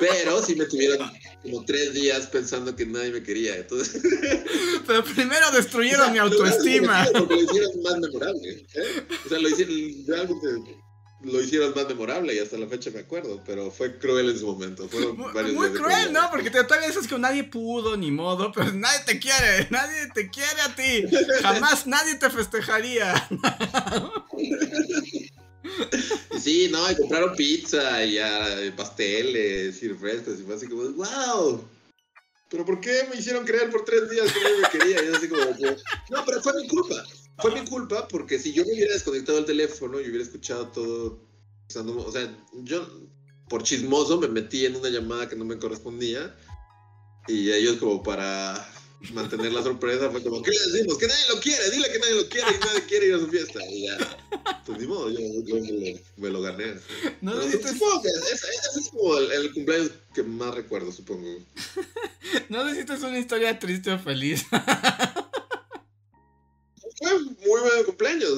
Pero 0.00 0.42
sí 0.42 0.56
me 0.56 0.64
tuvieron 0.64 1.10
como 1.42 1.64
tres 1.64 1.92
días 1.94 2.26
pensando 2.28 2.74
que 2.74 2.86
nadie 2.86 3.10
me 3.10 3.22
quería. 3.22 3.56
Entonces, 3.56 4.02
Pero 4.86 5.04
primero 5.04 5.50
destruyeron 5.52 6.12
mi 6.12 6.18
lo 6.18 6.24
autoestima. 6.24 7.06
Porque 7.12 7.34
lo 7.34 7.42
hicieron 7.42 7.82
más 7.82 7.98
memorable. 7.98 8.66
¿eh? 8.74 9.06
O 9.24 9.28
sea, 9.28 9.38
lo 9.38 9.48
hicieron, 9.48 10.06
realmente 10.06 10.83
lo 11.24 11.40
hicieron 11.40 11.72
más 11.74 11.88
memorable 11.88 12.34
y 12.34 12.38
hasta 12.38 12.58
la 12.58 12.66
fecha 12.66 12.90
me 12.90 13.00
acuerdo. 13.00 13.42
Pero 13.46 13.70
fue 13.70 13.98
cruel 13.98 14.30
en 14.30 14.38
su 14.38 14.46
momento. 14.46 14.88
Fueron 14.88 15.16
Muy, 15.16 15.52
muy 15.52 15.70
cruel. 15.70 16.12
¿no? 16.12 16.28
Porque 16.30 16.50
te, 16.50 16.62
todavía 16.64 16.88
dices 16.88 17.06
que 17.06 17.18
nadie 17.18 17.44
pudo, 17.44 17.96
ni 17.96 18.10
modo, 18.10 18.52
pero 18.52 18.72
nadie 18.72 19.00
te 19.06 19.18
quiere, 19.18 19.68
nadie 19.70 20.08
te 20.14 20.30
quiere 20.30 20.60
a 20.62 20.74
ti. 20.74 21.04
Jamás 21.42 21.86
nadie 21.86 22.16
te 22.16 22.30
festejaría. 22.30 23.28
Sí, 26.38 26.68
no, 26.70 26.90
y 26.90 26.96
compraron 26.96 27.34
pizza 27.34 28.04
y 28.04 28.18
ah, 28.18 28.72
pasteles 28.76 29.82
y 29.82 29.88
refrescos. 29.88 30.38
Y 30.38 30.42
fue 30.42 30.54
así 30.54 30.68
como, 30.68 30.82
wow. 30.90 31.64
¿Pero 32.50 32.64
por 32.64 32.80
qué 32.80 33.06
me 33.10 33.16
hicieron 33.16 33.44
creer 33.44 33.70
por 33.70 33.84
tres 33.84 34.08
días 34.10 34.30
que 34.30 34.40
nadie 34.40 34.60
me 34.60 34.68
quería? 34.68 35.02
Y 35.02 35.06
yo 35.06 35.16
así 35.16 35.28
como, 35.28 35.42
no, 36.10 36.24
pero 36.24 36.42
fue 36.42 36.52
mi 36.60 36.68
culpa. 36.68 37.02
Fue 37.38 37.52
mi 37.52 37.64
culpa 37.66 38.06
porque 38.08 38.38
si 38.38 38.52
yo 38.52 38.64
me 38.64 38.72
hubiera 38.74 38.92
desconectado 38.94 39.38
el 39.38 39.44
teléfono 39.44 40.00
y 40.00 40.04
hubiera 40.08 40.22
escuchado 40.24 40.68
todo, 40.68 41.20
o 41.68 41.70
sea, 41.72 41.82
no- 41.82 41.96
o 41.98 42.12
sea, 42.12 42.32
yo 42.62 42.88
por 43.48 43.62
chismoso 43.62 44.18
me 44.20 44.28
metí 44.28 44.64
en 44.66 44.76
una 44.76 44.88
llamada 44.88 45.28
que 45.28 45.36
no 45.36 45.44
me 45.44 45.58
correspondía 45.58 46.34
y 47.26 47.50
ellos 47.52 47.76
como 47.78 48.02
para 48.02 48.70
mantener 49.12 49.52
la 49.52 49.62
sorpresa 49.62 50.10
fue 50.10 50.22
como, 50.22 50.42
¿qué 50.42 50.50
le 50.50 50.72
decimos? 50.72 50.96
Que 50.96 51.06
nadie 51.06 51.24
lo 51.34 51.40
quiere, 51.40 51.70
dile 51.70 51.90
que 51.92 51.98
nadie 51.98 52.14
lo 52.14 52.28
quiere 52.28 52.46
y 52.54 52.58
nadie 52.64 52.82
quiere 52.88 53.06
ir 53.08 53.14
a 53.14 53.18
su 53.18 53.28
fiesta. 53.28 53.60
Y 53.68 53.86
ya, 53.86 53.98
pues 54.64 54.78
ni 54.78 54.86
modo, 54.86 55.10
yo, 55.10 55.18
yo 55.44 55.56
me, 55.56 55.72
lo, 55.72 55.98
me 56.16 56.30
lo 56.30 56.40
gané. 56.40 56.74
No 57.20 57.32
ese, 57.42 57.56
ese 57.58 58.80
es 58.80 58.88
como 58.90 59.18
el, 59.18 59.30
el 59.32 59.52
cumpleaños 59.52 59.90
que 60.14 60.22
más 60.22 60.54
recuerdo, 60.54 60.90
supongo. 60.92 61.38
no 62.48 62.64
necesitas 62.64 63.02
una 63.02 63.18
historia 63.18 63.58
triste 63.58 63.92
o 63.92 63.98
feliz. 63.98 64.44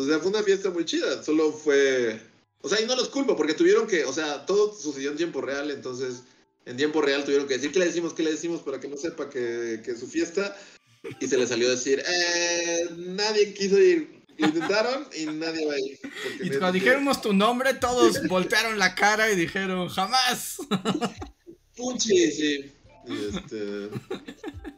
o 0.01 0.07
sea, 0.07 0.19
fue 0.19 0.31
una 0.31 0.43
fiesta 0.43 0.71
muy 0.71 0.85
chida. 0.85 1.23
Solo 1.23 1.53
fue. 1.53 2.21
O 2.63 2.69
sea, 2.69 2.81
y 2.81 2.87
no 2.87 2.97
los 2.97 3.09
culpo, 3.09 3.37
porque 3.37 3.55
tuvieron 3.55 3.87
que. 3.87 4.05
O 4.05 4.13
sea, 4.13 4.47
todo 4.47 4.75
sucedió 4.75 5.11
en 5.11 5.17
tiempo 5.17 5.41
real, 5.41 5.71
entonces. 5.71 6.23
En 6.65 6.77
tiempo 6.77 7.01
real 7.01 7.25
tuvieron 7.25 7.47
que 7.47 7.55
decir 7.55 7.71
qué 7.71 7.79
le 7.79 7.87
decimos, 7.87 8.13
qué 8.13 8.25
le 8.25 8.33
decimos 8.33 8.61
para 8.61 8.81
que 8.81 8.89
no 8.89 8.97
sepa 8.97 9.31
que, 9.31 9.81
que 9.85 9.93
es 9.93 10.01
su 10.01 10.09
fiesta. 10.09 10.57
Y 11.21 11.29
se 11.29 11.39
le 11.39 11.47
salió 11.47 11.69
a 11.69 11.73
decir, 11.73 12.03
eh, 12.05 12.89
nadie 12.97 13.55
quiso 13.55 13.79
ir. 13.79 14.17
Lo 14.39 14.49
intentaron 14.49 15.07
y 15.17 15.27
nadie 15.27 15.67
va 15.67 15.75
a 15.75 15.79
ir. 15.79 15.99
Y 16.41 16.51
cuando 16.51 16.73
dijéramos 16.73 17.23
tu 17.23 17.33
nombre, 17.33 17.73
todos 17.75 18.27
voltearon 18.29 18.79
la 18.79 18.95
cara 18.95 19.31
y 19.31 19.37
dijeron, 19.37 19.89
jamás. 19.89 20.59
Puchi, 21.77 22.31
sí. 22.33 22.73
Este. 23.09 23.89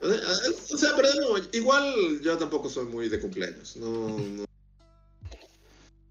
O 0.01 0.79
sea, 0.79 0.91
pero 0.95 1.09
igual 1.53 2.21
yo 2.23 2.37
tampoco 2.39 2.69
soy 2.69 2.85
muy 2.87 3.09
de 3.09 3.19
cumpleaños. 3.19 3.77
No, 3.77 4.19
no. 4.19 4.45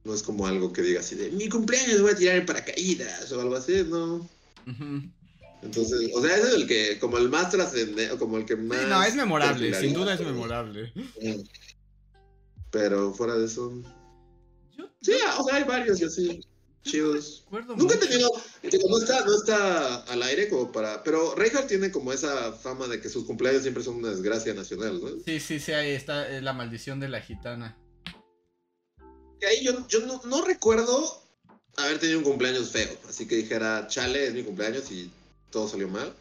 No 0.07 0.13
es 0.13 0.23
como 0.23 0.47
algo 0.47 0.71
que 0.71 0.81
diga 0.81 1.01
así 1.01 1.15
de 1.15 1.31
mi 1.31 1.49
cumpleaños 1.49 2.01
voy 2.01 2.11
a 2.11 2.15
tirar 2.15 2.37
en 2.37 2.45
paracaídas 2.45 3.29
o 3.33 3.41
algo 3.41 3.57
así, 3.57 3.83
no. 3.89 4.25
Entonces, 5.61 6.11
o 6.15 6.21
sea, 6.21 6.37
ese 6.37 6.47
es 6.47 6.53
el 6.53 6.65
que, 6.65 6.97
como 6.97 7.17
el 7.17 7.27
más 7.27 7.49
trascendente, 7.49 8.09
o 8.13 8.17
como 8.17 8.37
el 8.37 8.45
que 8.45 8.55
más. 8.55 8.79
Sí, 8.79 8.85
no, 8.87 9.03
es 9.03 9.15
memorable, 9.15 9.73
sin 9.77 9.93
duda 9.93 10.13
es 10.13 10.21
memorable. 10.21 10.93
Pero 12.71 13.13
fuera 13.13 13.35
de 13.35 13.47
eso. 13.47 13.83
Yo 14.77 14.89
Sí, 15.01 15.11
o 15.37 15.43
sea, 15.43 15.57
hay 15.57 15.65
varios 15.65 15.99
y 15.99 16.05
así. 16.05 16.39
Chidos. 16.83 17.45
Nunca 17.75 17.95
he 17.95 17.97
tenido, 17.97 18.31
no 18.63 18.97
está, 18.97 19.25
no 19.25 19.35
está 19.35 20.03
al 20.03 20.23
aire 20.23 20.47
como 20.47 20.71
para, 20.71 21.03
pero 21.03 21.35
Reinhardt 21.35 21.67
tiene 21.67 21.91
como 21.91 22.13
esa 22.13 22.53
fama 22.53 22.87
de 22.87 23.01
que 23.01 23.09
sus 23.09 23.25
cumpleaños 23.25 23.63
siempre 23.63 23.83
son 23.83 23.95
una 23.95 24.11
desgracia 24.11 24.53
nacional, 24.53 25.01
¿no? 25.01 25.09
Sí, 25.25 25.41
sí, 25.41 25.59
sí, 25.59 25.73
ahí 25.73 25.89
está 25.89 26.29
eh, 26.31 26.41
la 26.41 26.53
maldición 26.53 27.01
de 27.01 27.09
la 27.09 27.19
gitana. 27.19 27.77
Que 29.39 29.47
ahí 29.47 29.63
yo, 29.63 29.87
yo 29.87 29.99
no, 30.01 30.21
no 30.25 30.43
recuerdo 30.43 31.21
haber 31.77 31.99
tenido 31.99 32.19
un 32.19 32.25
cumpleaños 32.25 32.71
feo, 32.71 32.89
así 33.07 33.27
que 33.27 33.35
dijera, 33.35 33.87
chale, 33.87 34.27
es 34.27 34.33
mi 34.33 34.43
cumpleaños 34.43 34.91
y 34.91 35.11
todo 35.51 35.67
salió 35.67 35.87
mal. 35.87 36.13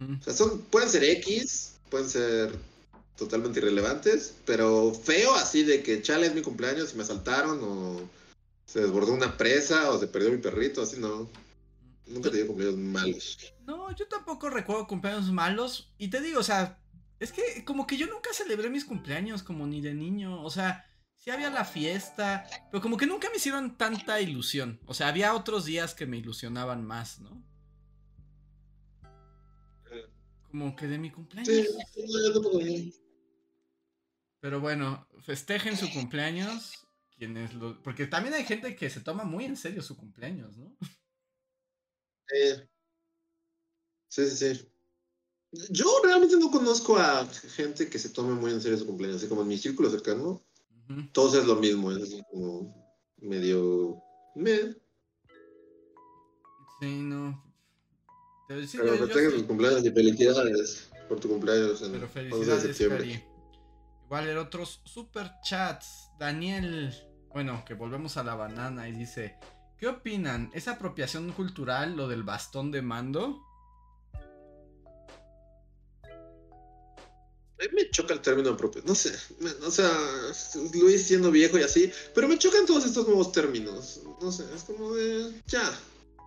O 0.00 0.22
sea, 0.22 0.32
son, 0.32 0.62
pueden 0.62 0.88
ser 0.88 1.04
X, 1.04 1.74
pueden 1.90 2.08
ser 2.08 2.58
totalmente 3.16 3.58
irrelevantes, 3.58 4.34
pero 4.46 4.94
feo 4.94 5.34
así 5.34 5.62
de 5.62 5.82
que 5.82 6.00
chale 6.00 6.26
es 6.26 6.34
mi 6.34 6.40
cumpleaños 6.40 6.94
y 6.94 6.96
me 6.96 7.02
asaltaron 7.02 7.60
o 7.62 8.00
se 8.64 8.80
desbordó 8.80 9.12
una 9.12 9.36
presa 9.36 9.90
o 9.90 10.00
se 10.00 10.06
perdió 10.06 10.30
mi 10.30 10.38
perrito, 10.38 10.80
así 10.80 10.98
no. 10.98 11.28
Nunca 12.06 12.28
he 12.28 12.30
tenido 12.30 12.48
cumpleaños 12.48 12.78
malos. 12.78 13.38
No, 13.66 13.94
yo 13.94 14.08
tampoco 14.08 14.48
recuerdo 14.48 14.86
cumpleaños 14.86 15.30
malos. 15.30 15.92
Y 15.98 16.08
te 16.08 16.20
digo, 16.20 16.40
o 16.40 16.42
sea, 16.42 16.78
es 17.18 17.30
que 17.30 17.64
como 17.64 17.86
que 17.86 17.98
yo 17.98 18.06
nunca 18.06 18.32
celebré 18.32 18.70
mis 18.70 18.84
cumpleaños 18.84 19.42
como 19.42 19.66
ni 19.66 19.80
de 19.80 19.92
niño. 19.92 20.42
O 20.42 20.50
sea, 20.50 20.89
sí 21.20 21.30
había 21.30 21.50
la 21.50 21.64
fiesta, 21.64 22.46
pero 22.70 22.82
como 22.82 22.96
que 22.96 23.06
nunca 23.06 23.28
me 23.30 23.36
hicieron 23.36 23.76
tanta 23.76 24.20
ilusión. 24.20 24.80
O 24.86 24.94
sea, 24.94 25.08
había 25.08 25.34
otros 25.34 25.66
días 25.66 25.94
que 25.94 26.06
me 26.06 26.16
ilusionaban 26.16 26.84
más, 26.84 27.20
¿no? 27.20 27.44
Como 30.50 30.74
que 30.74 30.88
de 30.88 30.98
mi 30.98 31.12
cumpleaños. 31.12 31.66
Sí. 31.94 32.94
Pero 34.40 34.60
bueno, 34.60 35.06
festejen 35.20 35.76
su 35.76 35.90
cumpleaños. 35.92 36.86
Quienes 37.16 37.52
lo... 37.52 37.80
Porque 37.82 38.06
también 38.06 38.34
hay 38.34 38.44
gente 38.44 38.74
que 38.74 38.88
se 38.88 39.00
toma 39.00 39.24
muy 39.24 39.44
en 39.44 39.56
serio 39.56 39.82
su 39.82 39.96
cumpleaños, 39.96 40.56
¿no? 40.56 40.74
Eh, 42.32 42.66
sí, 44.08 44.30
sí, 44.30 44.54
sí. 44.54 44.68
Yo 45.68 46.00
realmente 46.02 46.36
no 46.38 46.50
conozco 46.50 46.96
a 46.96 47.26
gente 47.26 47.90
que 47.90 47.98
se 47.98 48.08
tome 48.08 48.34
muy 48.34 48.52
en 48.52 48.60
serio 48.62 48.78
su 48.78 48.86
cumpleaños, 48.86 49.18
así 49.18 49.28
como 49.28 49.42
en 49.42 49.48
mi 49.48 49.58
círculo 49.58 49.90
cercano. 49.90 50.42
Todos 51.12 51.34
es 51.34 51.46
lo 51.46 51.56
mismo, 51.56 51.90
es 51.92 52.02
así 52.02 52.22
como 52.30 52.74
medio... 53.18 53.96
meh. 54.34 54.74
Sí, 56.80 57.02
no. 57.02 57.42
Pero 58.48 58.66
sí, 58.66 58.78
Pero 58.78 58.94
yo- 58.96 59.06
yo 59.06 59.14
sí- 59.18 59.30
sus 59.36 59.42
cumpleaños 59.44 59.84
y 59.84 59.90
felicidades 59.90 60.90
por 61.08 61.20
tu 61.20 61.28
cumpleaños 61.28 61.82
en 61.82 61.92
Pero 61.92 62.06
11 62.06 62.20
de 62.20 62.30
felicidades, 62.30 62.62
septiembre. 62.62 62.98
Cari. 62.98 63.24
Igual 64.04 64.28
en 64.28 64.38
otros 64.38 64.80
super 64.84 65.30
chats. 65.44 66.08
Daniel, 66.18 66.92
bueno, 67.32 67.62
que 67.64 67.74
volvemos 67.74 68.16
a 68.16 68.24
la 68.24 68.34
banana 68.34 68.88
y 68.88 68.92
dice: 68.92 69.36
¿Qué 69.78 69.86
opinan? 69.86 70.50
¿Es 70.52 70.66
apropiación 70.68 71.30
cultural 71.32 71.96
lo 71.96 72.08
del 72.08 72.22
bastón 72.24 72.70
de 72.72 72.82
mando? 72.82 73.40
A 77.60 77.64
mí 77.64 77.68
me 77.74 77.90
choca 77.90 78.14
el 78.14 78.20
término 78.20 78.56
propio. 78.56 78.82
No 78.86 78.94
sé. 78.94 79.12
o 79.66 79.70
sea, 79.70 79.90
Luis 80.72 81.06
siendo 81.06 81.30
viejo 81.30 81.58
y 81.58 81.62
así. 81.62 81.92
Pero 82.14 82.26
me 82.26 82.38
chocan 82.38 82.64
todos 82.64 82.86
estos 82.86 83.06
nuevos 83.06 83.32
términos. 83.32 84.00
No 84.20 84.32
sé, 84.32 84.44
es 84.54 84.64
como 84.64 84.94
de. 84.94 85.32
Ya. 85.46 85.78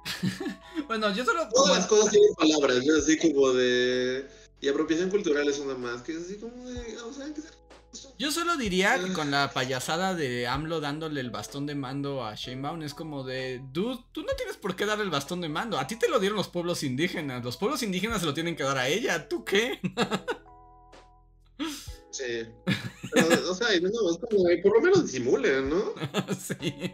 Bueno, 0.88 1.14
yo 1.16 1.24
solo. 1.24 1.48
Todas 1.50 1.78
las 1.78 1.88
cosas 1.88 2.12
tienen 2.12 2.34
palabras, 2.36 2.86
¿no? 2.86 2.96
Así 2.96 3.18
como 3.18 3.52
de. 3.54 4.28
Y 4.62 4.68
apropiación 4.68 5.10
cultural 5.10 5.48
es 5.48 5.60
una 5.60 5.76
más. 5.76 6.02
Que 6.04 6.12
es 6.12 6.20
así 6.20 6.38
como 6.38 6.70
de. 6.70 6.98
O 7.02 7.14
sea, 7.14 7.26
hay 7.26 7.34
que 7.34 7.42
ser. 7.42 7.52
Yo 8.18 8.32
solo 8.32 8.58
diría 8.58 9.00
que 9.00 9.14
con 9.14 9.30
la 9.30 9.52
payasada 9.52 10.16
de 10.16 10.48
AMLO 10.48 10.82
dándole 10.82 11.22
el 11.22 11.30
bastón 11.30 11.68
de 11.68 11.76
mando 11.76 12.26
a 12.26 12.34
Sheinbaum 12.34 12.82
es 12.82 12.96
como 12.96 13.24
de, 13.24 13.62
dude, 13.72 14.04
tú 14.12 14.24
no 14.24 14.34
tienes 14.36 14.58
por 14.58 14.76
qué 14.76 14.88
darle 14.88 15.04
el 15.04 15.12
bastón 15.12 15.42
de 15.42 15.50
mando. 15.50 15.78
A 15.78 15.86
ti 15.86 15.96
te 15.96 16.10
lo 16.10 16.20
dieron 16.20 16.38
los 16.38 16.48
pueblos 16.48 16.84
indígenas. 16.84 17.44
Los 17.44 17.58
pueblos 17.58 17.84
indígenas 17.84 18.22
se 18.22 18.26
lo 18.26 18.34
tienen 18.34 18.56
que 18.56 18.64
dar 18.64 18.80
a 18.80 18.88
ella. 18.88 19.28
¿Tú 19.28 19.46
qué? 19.46 19.80
Sí. 22.14 22.46
Pero, 23.12 23.52
o 23.52 23.56
sea, 23.56 23.68
por 24.62 24.74
lo 24.76 24.82
menos 24.82 25.04
disimulen, 25.06 25.70
¿no? 25.70 25.94
sí. 26.40 26.94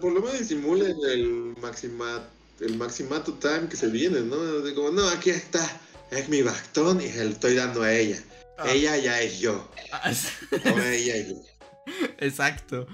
Por 0.00 0.12
lo 0.12 0.20
menos 0.20 0.38
disimulen 0.38 0.96
el 1.10 1.54
maxima, 1.60 2.26
el 2.60 2.76
maximato 2.76 3.34
time 3.34 3.68
que 3.68 3.76
se 3.76 3.88
viene, 3.88 4.20
¿no? 4.22 4.36
De 4.36 4.74
como, 4.74 4.90
no, 4.90 5.08
aquí 5.08 5.30
está, 5.30 5.64
es 6.10 6.28
mi 6.28 6.42
bastón 6.42 7.00
y 7.00 7.08
se 7.08 7.24
lo 7.24 7.30
estoy 7.30 7.54
dando 7.54 7.82
a 7.82 7.92
ella. 7.92 8.18
Ah, 8.58 8.70
Ella 8.70 8.96
ya 8.96 9.20
es 9.20 9.40
yo. 9.40 9.70
ah, 9.92 10.10
O 10.74 10.78
ella 10.78 11.16
es 11.16 11.28
yo. 11.28 11.36
Exacto. 12.18 12.86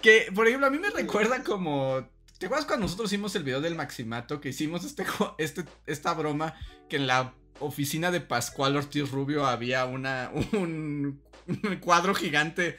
Que, 0.00 0.28
por 0.34 0.46
ejemplo, 0.46 0.66
a 0.66 0.70
mí 0.70 0.78
me 0.78 0.90
recuerda 0.90 1.42
como. 1.44 2.08
¿Te 2.38 2.46
acuerdas 2.46 2.66
cuando 2.66 2.86
nosotros 2.86 3.12
hicimos 3.12 3.34
el 3.36 3.44
video 3.44 3.60
del 3.60 3.76
Maximato? 3.76 4.40
Que 4.40 4.48
hicimos 4.48 4.84
este, 4.84 5.04
este, 5.38 5.64
esta 5.86 6.12
broma 6.14 6.54
que 6.88 6.96
en 6.96 7.06
la 7.06 7.34
oficina 7.60 8.10
de 8.10 8.20
Pascual 8.20 8.76
Ortiz 8.76 9.10
Rubio 9.10 9.46
había 9.46 9.84
una, 9.84 10.30
un, 10.52 11.20
un 11.48 11.76
cuadro 11.76 12.14
gigante 12.14 12.76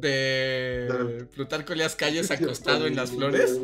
de 0.00 1.26
Plutarco 1.34 1.72
Elias 1.72 1.96
Calles 1.96 2.30
acostado 2.30 2.86
en 2.86 2.96
las 2.96 3.10
flores. 3.10 3.58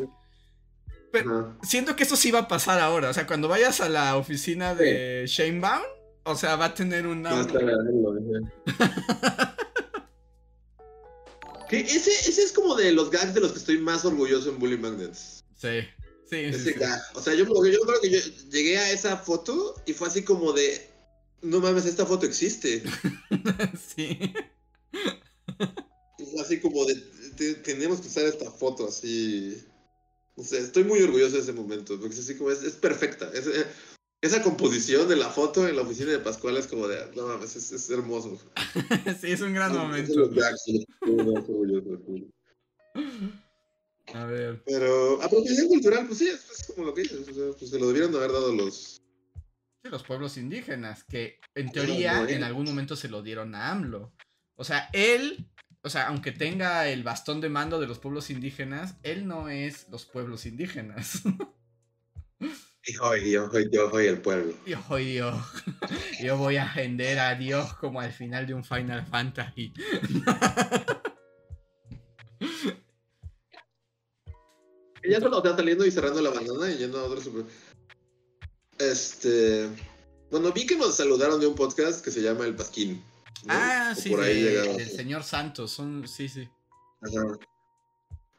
Pero 1.11 1.57
siento 1.63 1.95
que 1.95 2.03
eso 2.03 2.15
sí 2.15 2.31
va 2.31 2.39
a 2.39 2.47
pasar 2.47 2.79
ahora. 2.79 3.09
O 3.09 3.13
sea, 3.13 3.25
cuando 3.25 3.47
vayas 3.47 3.79
a 3.79 3.87
la 3.87 4.17
oficina 4.17 4.75
de 4.75 5.25
Shanebaum, 5.27 5.83
o 6.23 6.35
sea, 6.35 6.55
va 6.55 6.65
a 6.65 6.73
tener 6.73 7.07
una. 7.07 7.41
Ese, 11.71 12.11
ese 12.11 12.43
es 12.43 12.53
como 12.53 12.75
de 12.75 12.93
los 12.93 13.09
gags 13.09 13.33
de 13.33 13.41
los 13.41 13.51
que 13.51 13.57
estoy 13.57 13.79
más 13.79 14.05
orgulloso 14.05 14.49
en 14.49 14.59
Bully 14.59 14.77
Magnets. 14.77 15.43
Sí, 15.55 15.79
sí, 16.29 16.53
sí. 16.53 16.59
Sí. 16.59 16.73
O 17.13 17.21
sea, 17.21 17.33
yo, 17.33 17.45
yo 17.45 17.53
creo 17.81 18.01
que 18.01 18.09
yo 18.09 18.19
llegué 18.51 18.77
a 18.77 18.91
esa 18.91 19.17
foto 19.17 19.75
y 19.85 19.93
fue 19.93 20.07
así 20.07 20.23
como 20.23 20.53
de. 20.53 20.89
No 21.41 21.59
mames, 21.59 21.85
esta 21.85 22.05
foto 22.05 22.25
existe. 22.25 22.81
sí. 23.95 24.33
Fue 26.31 26.41
así 26.41 26.59
como 26.59 26.85
de. 26.85 26.95
te- 27.37 27.55
tenemos 27.55 28.01
que 28.01 28.07
usar 28.07 28.25
esta 28.25 28.49
foto 28.51 28.87
así. 28.87 29.63
No 30.35 30.43
sé, 30.43 30.59
estoy 30.59 30.83
muy 30.83 31.01
orgulloso 31.01 31.35
de 31.35 31.41
ese 31.43 31.53
momento. 31.53 31.99
Porque 31.99 32.13
es 32.15 32.19
así 32.21 32.35
como 32.35 32.51
es, 32.51 32.63
es 32.63 32.73
perfecta. 32.73 33.29
Es, 33.33 33.47
eh, 33.47 33.65
esa 34.21 34.41
composición 34.41 35.07
de 35.07 35.15
la 35.15 35.29
foto 35.29 35.67
en 35.67 35.75
la 35.75 35.83
oficina 35.83 36.11
de 36.11 36.19
Pascual 36.19 36.57
es 36.57 36.67
como 36.67 36.87
de. 36.87 36.97
No 37.15 37.27
mames, 37.27 37.55
es, 37.55 37.71
es 37.71 37.89
hermoso. 37.89 38.37
sí, 39.21 39.31
es 39.31 39.41
un 39.41 39.53
gran 39.53 39.71
Esos 39.71 39.83
momento. 39.83 40.13
son 40.13 40.33
A 44.15 44.25
ver. 44.25 44.63
Pero 44.65 45.21
apropiación 45.21 45.67
cultural, 45.67 46.05
pues 46.07 46.19
sí, 46.19 46.27
es, 46.29 46.49
es 46.49 46.67
como 46.67 46.85
lo 46.87 46.93
que 46.93 47.01
dices. 47.01 47.27
O 47.27 47.33
sea, 47.33 47.57
pues 47.59 47.69
se 47.69 47.77
lo 47.79 47.87
debieron 47.87 48.11
de 48.11 48.17
haber 48.17 48.31
dado 48.31 48.53
los. 48.53 49.01
Sí, 49.83 49.89
los 49.91 50.03
pueblos 50.03 50.37
indígenas, 50.37 51.03
que 51.03 51.39
en 51.53 51.71
teoría 51.71 52.21
no, 52.21 52.27
en 52.27 52.43
algún 52.43 52.65
momento 52.65 52.95
se 52.95 53.09
lo 53.09 53.21
dieron 53.21 53.53
a 53.55 53.71
AMLO. 53.71 54.13
O 54.55 54.63
sea, 54.63 54.89
él, 54.93 55.47
o 55.81 55.89
sea, 55.89 56.07
aunque 56.07 56.31
tenga 56.31 56.87
el 56.87 57.03
bastón 57.03 57.41
de 57.41 57.49
mando 57.49 57.79
de 57.79 57.87
los 57.87 57.99
pueblos 57.99 58.29
indígenas, 58.29 58.95
él 59.03 59.27
no 59.27 59.49
es 59.49 59.87
los 59.89 60.05
pueblos 60.05 60.45
indígenas. 60.45 61.21
Yo, 62.87 62.99
soy- 62.99 63.69
yo 63.71 63.89
soy 63.89 64.05
el 64.05 64.21
pueblo. 64.21 64.53
yo, 64.67 64.99
yo, 64.99 65.41
yo 66.21 66.37
voy 66.37 66.57
a 66.57 66.71
vender 66.75 67.17
a 67.17 67.33
Dios 67.33 67.73
como 67.73 67.99
al 67.99 68.11
final 68.11 68.45
de 68.45 68.53
un 68.53 68.63
Final 68.63 69.03
Fantasy. 69.07 69.73
ya 75.09 75.19
solo 75.19 75.37
está 75.37 75.55
saliendo 75.55 75.85
y 75.85 75.91
cerrando 75.91 76.21
la 76.21 76.29
bandana 76.31 76.71
y 76.71 76.77
yendo 76.77 76.99
a 76.99 77.03
otro 77.03 77.21
super. 77.21 77.45
Este. 78.77 79.69
Bueno, 80.31 80.51
vi 80.51 80.65
que 80.65 80.75
nos 80.75 80.95
saludaron 80.95 81.39
de 81.39 81.47
un 81.47 81.55
podcast 81.55 82.03
que 82.03 82.11
se 82.11 82.21
llama 82.21 82.45
El 82.45 82.55
Pasquín. 82.55 83.03
¿no? 83.45 83.53
Ah, 83.53 83.93
O 83.95 84.01
sí, 84.01 84.09
por 84.09 84.21
ahí 84.21 84.41
de- 84.41 84.73
del 84.73 84.89
señor 84.89 85.23
Santos, 85.23 85.71
son, 85.71 86.07
sí, 86.07 86.27
sí. 86.27 86.47
Ajá. 87.01 87.37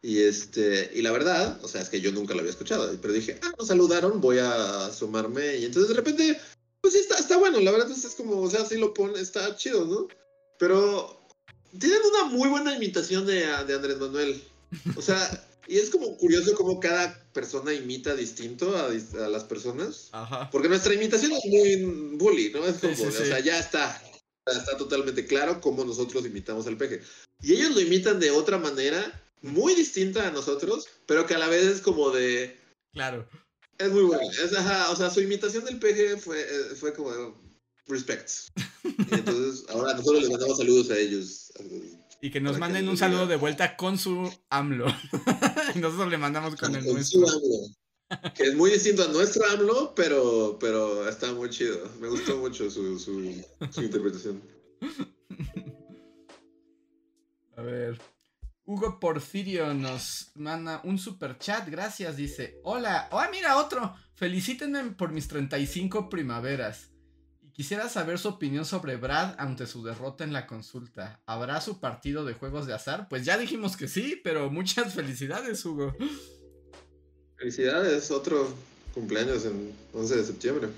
Y 0.02 0.18
este, 0.22 0.90
y 0.94 1.02
la 1.02 1.10
verdad, 1.12 1.58
o 1.64 1.68
sea, 1.68 1.80
es 1.80 1.88
que 1.88 2.00
yo 2.00 2.12
nunca 2.12 2.34
lo 2.34 2.40
había 2.40 2.50
escuchado, 2.50 2.90
pero 3.00 3.12
dije, 3.14 3.38
ah, 3.42 3.52
nos 3.58 3.68
saludaron, 3.68 4.20
voy 4.20 4.38
a 4.38 4.90
sumarme, 4.92 5.56
y 5.56 5.64
entonces 5.64 5.88
de 5.88 5.94
repente, 5.96 6.38
pues 6.80 6.92
sí, 6.92 7.00
está, 7.00 7.18
está 7.18 7.36
bueno, 7.38 7.58
la 7.60 7.72
verdad 7.72 7.90
es, 7.90 8.04
es 8.04 8.14
como, 8.14 8.40
o 8.40 8.50
sea, 8.50 8.64
sí 8.64 8.76
lo 8.78 8.92
pone, 8.94 9.18
está 9.20 9.56
chido, 9.56 9.84
¿no? 9.84 10.06
Pero 10.58 11.18
tienen 11.78 11.98
una 12.14 12.24
muy 12.30 12.48
buena 12.48 12.74
imitación 12.76 13.26
de, 13.26 13.46
de 13.66 13.74
Andrés 13.74 13.98
Manuel, 13.98 14.40
o 14.96 15.02
sea, 15.02 15.18
y 15.68 15.76
es 15.78 15.90
como 15.90 16.16
curioso 16.16 16.54
cómo 16.54 16.80
cada 16.80 17.22
persona 17.32 17.72
imita 17.72 18.14
distinto 18.14 18.76
a, 18.76 18.86
a 18.86 19.28
las 19.28 19.44
personas, 19.44 20.08
Ajá. 20.12 20.50
porque 20.50 20.68
nuestra 20.68 20.94
imitación 20.94 21.32
es 21.32 21.44
muy 21.44 22.16
bully, 22.16 22.50
¿no? 22.52 22.64
Es 22.66 22.76
como, 22.76 22.94
Sí, 22.94 23.02
sí, 23.02 23.08
o 23.08 23.12
sí. 23.12 23.24
sea, 23.26 23.40
ya 23.40 23.58
está, 23.58 24.00
está 24.46 24.76
totalmente 24.76 25.26
claro 25.26 25.60
cómo 25.60 25.84
nosotros 25.84 26.24
imitamos 26.26 26.66
al 26.66 26.76
peje. 26.76 27.02
Y 27.42 27.52
ellos 27.54 27.74
lo 27.74 27.80
imitan 27.80 28.18
de 28.20 28.30
otra 28.30 28.58
manera, 28.58 29.22
muy 29.42 29.74
distinta 29.74 30.28
a 30.28 30.30
nosotros, 30.30 30.86
pero 31.06 31.26
que 31.26 31.34
a 31.34 31.38
la 31.38 31.48
vez 31.48 31.64
es 31.64 31.80
como 31.80 32.10
de... 32.10 32.56
Claro. 32.92 33.28
Es 33.78 33.90
muy 33.90 34.02
buena. 34.04 34.24
Es, 34.42 34.56
ajá, 34.56 34.90
o 34.90 34.96
sea, 34.96 35.10
su 35.10 35.20
imitación 35.20 35.64
del 35.64 35.78
peje 35.78 36.16
fue, 36.16 36.40
eh, 36.40 36.74
fue 36.78 36.94
como... 36.94 37.10
Respect. 37.88 38.30
Y 38.82 38.88
entonces, 39.14 39.64
ahora 39.68 39.92
nosotros 39.94 40.22
les 40.22 40.30
mandamos 40.30 40.58
saludos 40.58 40.90
a 40.90 40.98
ellos. 40.98 41.52
Y 42.20 42.30
que 42.32 42.40
nos 42.40 42.54
que 42.54 42.58
manden 42.58 42.84
nos 42.84 42.92
un 42.92 42.98
saludo 42.98 43.26
de 43.28 43.36
vuelta 43.36 43.76
con 43.76 43.96
su 43.98 44.32
AMLO. 44.50 44.86
y 45.76 45.80
nosotros 45.80 46.10
le 46.10 46.18
mandamos 46.18 46.56
con 46.56 46.74
el 46.74 46.84
nuestro. 46.84 47.26
Que 48.34 48.44
es 48.44 48.54
muy 48.54 48.70
distinto 48.70 49.02
a 49.02 49.08
nuestro 49.08 49.44
AMLO, 49.46 49.92
pero, 49.94 50.56
pero 50.60 51.08
está 51.08 51.32
muy 51.32 51.50
chido. 51.50 51.90
Me 52.00 52.08
gustó 52.08 52.36
mucho 52.36 52.70
su, 52.70 52.98
su, 52.98 53.44
su 53.70 53.82
interpretación. 53.82 54.40
A 57.56 57.62
ver. 57.62 57.98
Hugo 58.64 58.98
Porfirio 58.98 59.72
nos 59.74 60.32
manda 60.34 60.80
un 60.84 60.98
super 60.98 61.38
chat, 61.38 61.68
gracias, 61.68 62.16
dice. 62.16 62.60
Hola, 62.64 63.08
oh, 63.12 63.22
mira 63.30 63.58
otro. 63.58 63.94
Felicítenme 64.14 64.82
por 64.90 65.12
mis 65.12 65.28
35 65.28 66.08
primaveras. 66.08 66.90
Quisiera 67.56 67.88
saber 67.88 68.18
su 68.18 68.28
opinión 68.28 68.66
sobre 68.66 68.96
Brad 68.96 69.34
ante 69.38 69.66
su 69.66 69.82
derrota 69.82 70.24
en 70.24 70.34
la 70.34 70.46
consulta. 70.46 71.22
¿Habrá 71.24 71.62
su 71.62 71.80
partido 71.80 72.26
de 72.26 72.34
juegos 72.34 72.66
de 72.66 72.74
azar? 72.74 73.08
Pues 73.08 73.24
ya 73.24 73.38
dijimos 73.38 73.78
que 73.78 73.88
sí, 73.88 74.20
pero 74.22 74.50
muchas 74.50 74.92
felicidades, 74.92 75.64
Hugo. 75.64 75.96
Felicidades, 77.38 78.10
otro 78.10 78.46
cumpleaños 78.92 79.46
en 79.46 79.72
11 79.94 80.16
de 80.16 80.24
septiembre. 80.24 80.68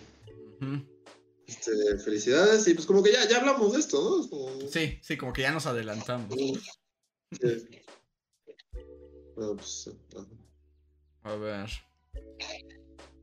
Este, 1.49 1.99
felicidades, 1.99 2.69
y 2.69 2.75
pues 2.75 2.87
como 2.87 3.03
que 3.03 3.11
ya, 3.13 3.27
ya 3.29 3.39
hablamos 3.39 3.73
de 3.73 3.81
esto, 3.81 4.01
¿no? 4.01 4.21
Es 4.23 4.29
como- 4.31 4.71
Sí, 4.71 5.01
sí, 5.03 5.17
como 5.17 5.33
que 5.33 5.43
ya 5.43 5.51
nos 5.51 5.67
adelantamos. 5.67 6.33
Sí. 7.33 7.69
Bueno, 9.35 9.57
pues. 9.57 9.91
A 11.25 11.35
ver. 11.35 11.69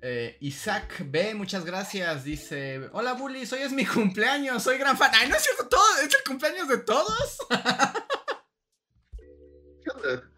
Eh, 0.08 0.38
Isaac 0.42 1.04
B, 1.10 1.34
muchas 1.34 1.66
gracias. 1.66 2.24
Dice: 2.24 2.92
Hola 2.94 3.14
Bullies, 3.14 3.52
hoy 3.54 3.64
es 3.64 3.72
mi 3.72 3.84
cumpleaños, 3.88 4.62
soy 4.62 4.78
gran 4.78 4.96
fan. 4.96 5.10
Ay, 5.16 5.28
no 5.28 5.36
es 5.36 5.42
cierto, 5.42 5.68
todo, 5.68 5.82
es 5.98 6.14
el 6.14 6.24
cumpleaños 6.28 6.68
de 6.68 6.78
todos. 6.78 7.38
¿Qué 9.84 9.90
onda? 9.96 10.32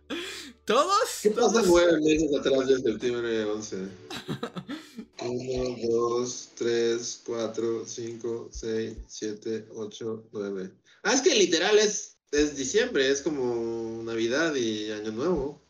¿Todos? 0.63 1.20
¿Qué 1.22 1.32
pasa 1.32 1.61
nueve 1.65 1.99
meses 1.99 2.34
atrás 2.39 2.65
de 2.65 2.80
septiembre 2.80 3.43
11? 3.43 3.88
1, 5.22 5.76
2, 5.89 6.49
3, 6.55 7.22
4, 7.26 7.86
5, 7.86 8.49
6, 8.49 8.93
7, 9.05 9.68
8, 9.76 10.30
9. 10.32 10.72
Ah, 11.03 11.13
es 11.13 11.22
que 11.22 11.36
literal 11.36 11.78
es, 11.78 12.15
es 12.32 12.55
diciembre, 12.55 13.11
es 13.11 13.22
como 13.22 14.01
Navidad 14.01 14.55
y 14.55 14.93
Año 14.93 15.11
Nuevo. 15.11 15.66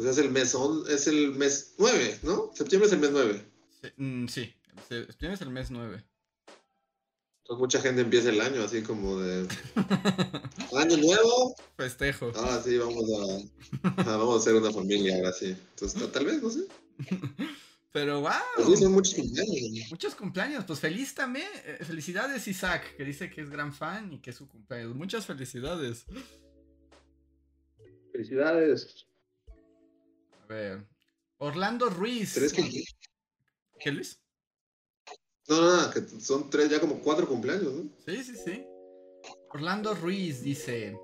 O 0.00 0.02
sea, 0.02 0.12
es 0.12 0.18
el 0.18 0.30
mes, 0.30 0.54
on- 0.54 0.84
es 0.88 1.06
el 1.08 1.32
mes 1.34 1.74
9, 1.76 2.20
¿no? 2.22 2.50
Septiembre 2.54 2.86
es 2.86 2.92
el 2.94 3.00
mes 3.00 3.10
9. 3.12 3.44
Sí, 3.82 3.88
mm, 3.98 4.26
sí, 4.28 4.54
septiembre 4.88 5.34
es 5.34 5.40
el 5.42 5.50
mes 5.50 5.70
9. 5.70 6.02
Entonces 7.42 7.60
mucha 7.60 7.82
gente 7.82 8.00
empieza 8.00 8.30
el 8.30 8.40
año 8.40 8.62
así 8.62 8.80
como 8.82 9.18
de... 9.20 9.46
Año 10.74 10.96
Nuevo, 10.96 11.54
Festejo. 11.76 12.32
ahora 12.34 12.62
sí 12.62 12.78
vamos 12.78 13.04
a, 13.12 13.82
ah, 13.98 14.16
vamos 14.16 14.40
a 14.40 14.44
ser 14.44 14.54
una 14.54 14.72
familia, 14.72 15.16
ahora 15.16 15.32
sí. 15.34 15.54
Entonces, 15.74 16.12
tal 16.12 16.24
vez, 16.24 16.42
no 16.42 16.48
sé. 16.48 16.60
Pero 17.92 18.20
wow. 18.22 18.30
Pues 18.56 18.68
sí, 18.68 18.76
son 18.84 18.92
muchos 18.92 19.14
cumpleaños. 19.14 19.90
Muchos 19.90 20.14
cumpleaños. 20.14 20.64
Pues 20.64 20.78
feliz 20.80 21.12
también. 21.14 21.48
eh, 21.66 21.84
Felicidades, 21.84 22.48
Isaac, 22.48 22.96
que 22.96 23.04
dice 23.04 23.28
que 23.28 23.42
es 23.42 23.50
gran 23.50 23.74
fan 23.74 24.14
y 24.14 24.20
que 24.20 24.30
es 24.30 24.36
su 24.36 24.48
cumpleaños. 24.48 24.94
Muchas 24.94 25.26
felicidades. 25.26 26.06
Felicidades. 28.12 29.06
Orlando 31.38 31.88
Ruiz. 31.88 32.34
Tres 32.34 32.52
cumpleaños. 32.52 32.96
¿Qué, 33.78 33.92
Luis? 33.92 34.20
No, 35.48 35.60
no, 35.60 35.82
no, 35.82 35.90
que 35.90 36.00
son 36.20 36.50
tres, 36.50 36.70
ya 36.70 36.80
como 36.80 37.00
cuatro 37.00 37.26
cumpleaños, 37.26 37.72
¿no? 37.72 37.90
Sí, 38.06 38.22
sí, 38.22 38.36
sí. 38.36 38.64
Orlando 39.50 39.94
Ruiz 39.94 40.42
dice: 40.42 40.96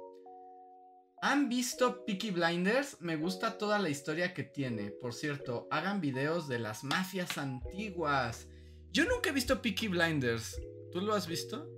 ¿Han 1.23 1.49
visto 1.49 2.05
Peaky 2.05 2.31
Blinders? 2.31 3.01
Me 3.01 3.17
gusta 3.17 3.57
toda 3.59 3.79
la 3.79 3.89
historia 3.89 4.35
que 4.35 4.45
tiene. 4.45 4.91
Por 4.91 5.15
cierto, 5.15 5.67
hagan 5.71 6.01
videos 6.01 6.47
de 6.47 6.59
las 6.59 6.85
mafias 6.85 7.39
antiguas. 7.39 8.47
Yo 8.93 9.05
nunca 9.07 9.31
he 9.31 9.33
visto 9.33 9.61
Peaky 9.61 9.89
Blinders. 9.89 10.61
¿Tú 10.93 11.01
lo 11.01 11.15
has 11.15 11.27
visto? 11.27 11.69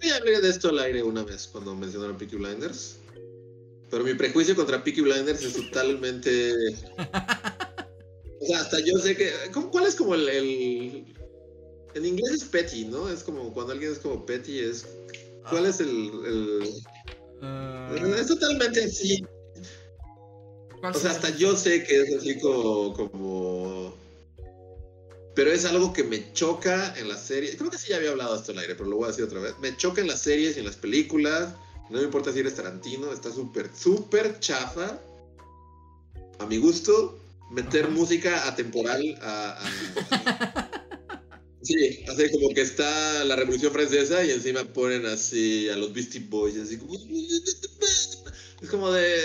Ya 0.00 0.16
hablé 0.16 0.40
de 0.40 0.48
esto 0.48 0.70
al 0.70 0.78
aire 0.78 1.02
una 1.02 1.22
vez 1.22 1.46
cuando 1.48 1.74
mencionaron 1.74 2.16
Peaky 2.16 2.36
Blinders. 2.36 2.99
Pero 3.90 4.04
mi 4.04 4.14
prejuicio 4.14 4.54
contra 4.54 4.82
Peaky 4.84 5.00
Blinders 5.00 5.42
es 5.42 5.52
totalmente. 5.54 6.52
O 8.40 8.46
sea, 8.46 8.60
hasta 8.60 8.80
yo 8.80 8.96
sé 8.98 9.16
que. 9.16 9.30
¿cómo- 9.52 9.70
¿Cuál 9.70 9.86
es 9.86 9.96
como 9.96 10.14
el, 10.14 10.28
el- 10.28 11.04
En 11.94 12.06
inglés 12.06 12.30
es 12.34 12.44
petty, 12.44 12.84
¿no? 12.84 13.08
Es 13.10 13.24
como 13.24 13.52
cuando 13.52 13.72
alguien 13.72 13.92
es 13.92 13.98
como 13.98 14.24
petty, 14.24 14.60
es. 14.60 14.86
¿Cuál 15.48 15.66
es 15.66 15.80
el. 15.80 15.88
el- 15.88 16.70
Ah, 17.42 17.90
Es 18.18 18.26
totalmente 18.28 18.84
así. 18.84 19.24
¿cuál 20.80 20.94
O 20.94 20.98
sea, 20.98 21.10
hasta 21.10 21.30
yo 21.36 21.56
sé 21.56 21.82
que 21.84 22.02
es 22.02 22.14
así 22.16 22.38
como, 22.38 22.92
como- 22.94 23.94
Pero 25.34 25.50
es 25.52 25.64
algo 25.64 25.92
que 25.92 26.04
me 26.04 26.32
choca 26.32 26.94
en 26.98 27.08
las 27.08 27.24
series. 27.24 27.56
Creo 27.56 27.70
que 27.70 27.78
sí 27.78 27.88
ya 27.90 27.96
había 27.96 28.10
hablado 28.10 28.36
esto 28.36 28.52
al 28.52 28.58
aire, 28.58 28.74
pero 28.74 28.88
lo 28.90 28.96
voy 28.96 29.06
a 29.06 29.08
decir 29.08 29.24
otra 29.24 29.40
vez. 29.40 29.54
Me 29.60 29.76
choca 29.76 30.00
en 30.00 30.06
las 30.08 30.20
series 30.20 30.56
y 30.56 30.60
en 30.60 30.66
las 30.66 30.76
películas. 30.76 31.54
No 31.90 31.98
me 31.98 32.04
importa 32.04 32.32
si 32.32 32.38
eres 32.40 32.54
Tarantino, 32.54 33.12
está 33.12 33.32
súper, 33.32 33.70
súper 33.76 34.38
chafa. 34.40 35.00
A 36.38 36.46
mi 36.46 36.56
gusto, 36.58 37.18
meter 37.50 37.84
Ajá. 37.86 37.94
música 37.94 38.48
atemporal 38.48 39.18
a... 39.22 39.50
a- 39.52 39.66
a- 39.66 40.70
Sí, 41.62 42.04
así 42.08 42.30
como 42.30 42.54
que 42.54 42.62
está 42.62 43.22
la 43.24 43.36
Revolución 43.36 43.70
Francesa 43.70 44.24
y 44.24 44.30
encima 44.30 44.64
ponen 44.72 45.04
así 45.04 45.68
a 45.68 45.76
los 45.76 45.92
Beastie 45.92 46.20
Boys, 46.26 46.56
así 46.56 46.78
como... 46.78 46.94
Es 46.94 48.68
como 48.70 48.90
de... 48.90 49.18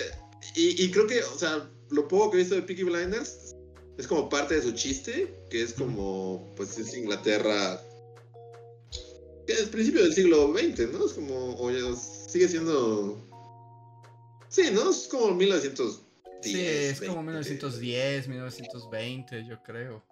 Y, 0.56 0.84
y 0.84 0.92
creo 0.92 1.08
que, 1.08 1.24
o 1.24 1.40
sea, 1.40 1.70
lo 1.92 2.08
poco 2.10 2.32
que 2.32 2.38
he 2.38 2.40
visto 2.42 2.56
de 2.56 2.64
Peaky 2.64 2.84
Blinders 2.84 3.56
es 3.98 4.06
como 4.08 4.28
parte 4.28 4.56
de 4.56 4.62
su 4.64 4.74
chiste, 4.74 5.34
que 5.50 5.62
es 5.64 5.74
como, 5.74 6.54
pues 6.58 6.78
es 6.78 6.94
Inglaterra, 6.98 7.82
que 9.48 9.54
es 9.54 9.64
principio 9.70 10.04
del 10.04 10.14
siglo 10.14 10.54
XX, 10.54 10.92
¿no? 10.92 11.06
Es 11.06 11.14
como, 11.14 11.56
oye, 11.56 11.80
sigue 12.36 12.50
siendo... 12.50 13.18
Sí, 14.50 14.64
¿no? 14.74 14.90
Es 14.90 15.08
como 15.08 15.34
1910. 15.34 16.04
Sí, 16.42 16.54
es 16.60 17.00
como 17.00 17.24
20. 17.24 17.32
1910, 17.32 18.28
1920, 18.28 19.46
yo 19.48 19.64
creo. 19.64 20.04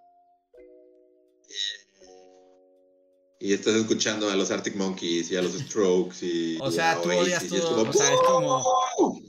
Y 3.40 3.52
estás 3.52 3.74
escuchando 3.74 4.30
a 4.30 4.36
los 4.36 4.50
Arctic 4.50 4.74
Monkeys 4.74 5.30
y 5.30 5.36
a 5.36 5.42
los 5.42 5.52
Strokes 5.52 6.16
y... 6.22 6.58
O 6.62 6.70
sea, 6.70 6.98
tú 7.02 7.10
odias 7.12 7.46
todo, 7.46 7.76
como, 7.76 7.90
o 7.90 7.92
sea, 7.92 8.14
es 8.14 8.20
como-. 8.22 8.64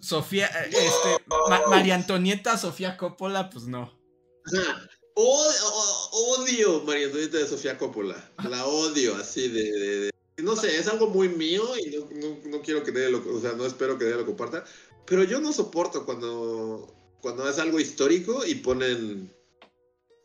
Sofía, 0.01 0.47
eh, 0.47 0.69
este, 0.71 1.23
Ma- 1.49 1.67
María 1.67 1.95
Antonieta, 1.95 2.57
Sofía 2.57 2.95
Coppola, 2.95 3.49
pues 3.49 3.65
no. 3.65 3.99
Ajá. 4.45 4.87
O- 5.15 5.49
o- 5.63 6.39
odio 6.39 6.81
María 6.83 7.07
Antonieta 7.07 7.39
de 7.39 7.47
Sofía 7.47 7.77
Coppola. 7.77 8.31
La 8.49 8.65
odio 8.65 9.15
así 9.17 9.49
de, 9.49 9.63
de- 9.63 9.99
de- 9.99 10.11
No 10.37 10.55
sé, 10.55 10.77
es 10.77 10.87
algo 10.87 11.07
muy 11.07 11.29
mío 11.29 11.63
y 11.77 11.89
no, 11.95 12.07
no- 12.11 12.39
no 12.49 12.61
quiero 12.61 12.83
que 12.83 12.91
nadie 12.91 13.09
lo... 13.09 13.23
O 13.35 13.39
sea, 13.39 13.53
no 13.53 13.65
espero 13.65 13.97
que 13.97 14.05
nadie 14.05 14.17
lo 14.17 14.25
comparta. 14.25 14.65
Pero 15.05 15.23
yo 15.23 15.39
no 15.39 15.53
soporto 15.53 16.05
cuando... 16.05 16.93
Cuando 17.21 17.49
es 17.49 17.57
algo 17.57 17.79
histórico 17.79 18.45
y 18.45 18.55
ponen... 18.55 19.31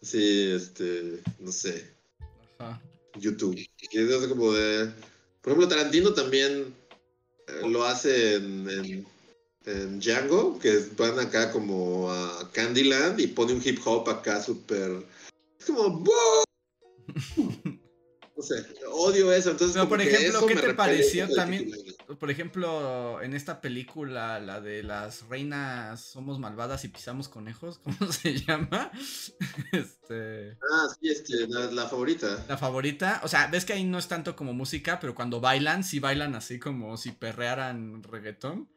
Sí, 0.03 0.51
este... 0.53 1.21
No 1.39 1.53
sé. 1.53 1.95
Ajá. 2.59 2.83
YouTube. 3.19 3.55
Que 3.55 4.03
es 4.03 4.27
como 4.27 4.53
de... 4.53 4.93
Por 5.43 5.53
ejemplo, 5.53 5.69
Tarantino 5.69 6.13
también 6.13 6.75
eh, 7.47 7.69
lo 7.69 7.85
hace 7.85 8.35
en, 8.35 8.69
en, 8.69 9.07
en 9.67 10.01
Django, 10.01 10.59
que 10.59 10.85
van 10.97 11.19
acá 11.19 11.53
como 11.53 12.11
a 12.11 12.51
Candyland 12.53 13.19
y 13.21 13.29
pone 13.29 13.53
un 13.55 13.63
hip 13.65 13.79
hop 13.85 14.09
acá 14.09 14.43
súper... 14.43 15.05
Es 15.59 15.67
como... 15.67 16.05
No 18.41 18.47
sé, 18.47 18.65
odio 18.91 19.31
eso. 19.35 19.51
Entonces, 19.51 19.75
Pero, 19.77 19.87
por 19.87 20.01
ejemplo, 20.01 20.47
¿qué 20.47 20.55
te 20.55 20.73
pareció 20.73 21.29
también? 21.29 21.71
Por 22.19 22.31
ejemplo, 22.31 23.21
en 23.21 23.35
esta 23.35 23.61
película, 23.61 24.41
la 24.41 24.63
de 24.63 24.83
las 24.83 25.29
reinas 25.29 26.01
somos 26.01 26.39
malvadas 26.39 26.83
y 26.85 26.89
pisamos 26.89 27.29
conejos, 27.29 27.79
¿cómo 27.85 28.11
se 28.11 28.41
llama? 28.41 28.91
Este, 29.73 30.53
Ah, 30.73 30.87
sí, 30.99 31.11
este, 31.11 31.47
la, 31.49 31.67
la 31.71 31.87
favorita. 31.87 32.43
la 32.49 32.57
favorita, 32.57 33.21
o 33.25 33.29
sea, 33.29 33.49
ves 33.49 33.67
que 33.67 33.75
ahí 33.75 33.85
no 33.85 33.99
es 33.99 34.09
tanto 34.09 34.35
como 34.35 34.55
música, 34.55 34.99
pero 35.01 35.15
cuando 35.15 35.39
bailan, 35.43 35.85
sí 35.85 36.01
bailan 36.01 36.35
así 36.35 36.59
como 36.59 36.97
si 36.97 37.13
perrearan 37.13 38.03
reggaetón. 38.03 38.71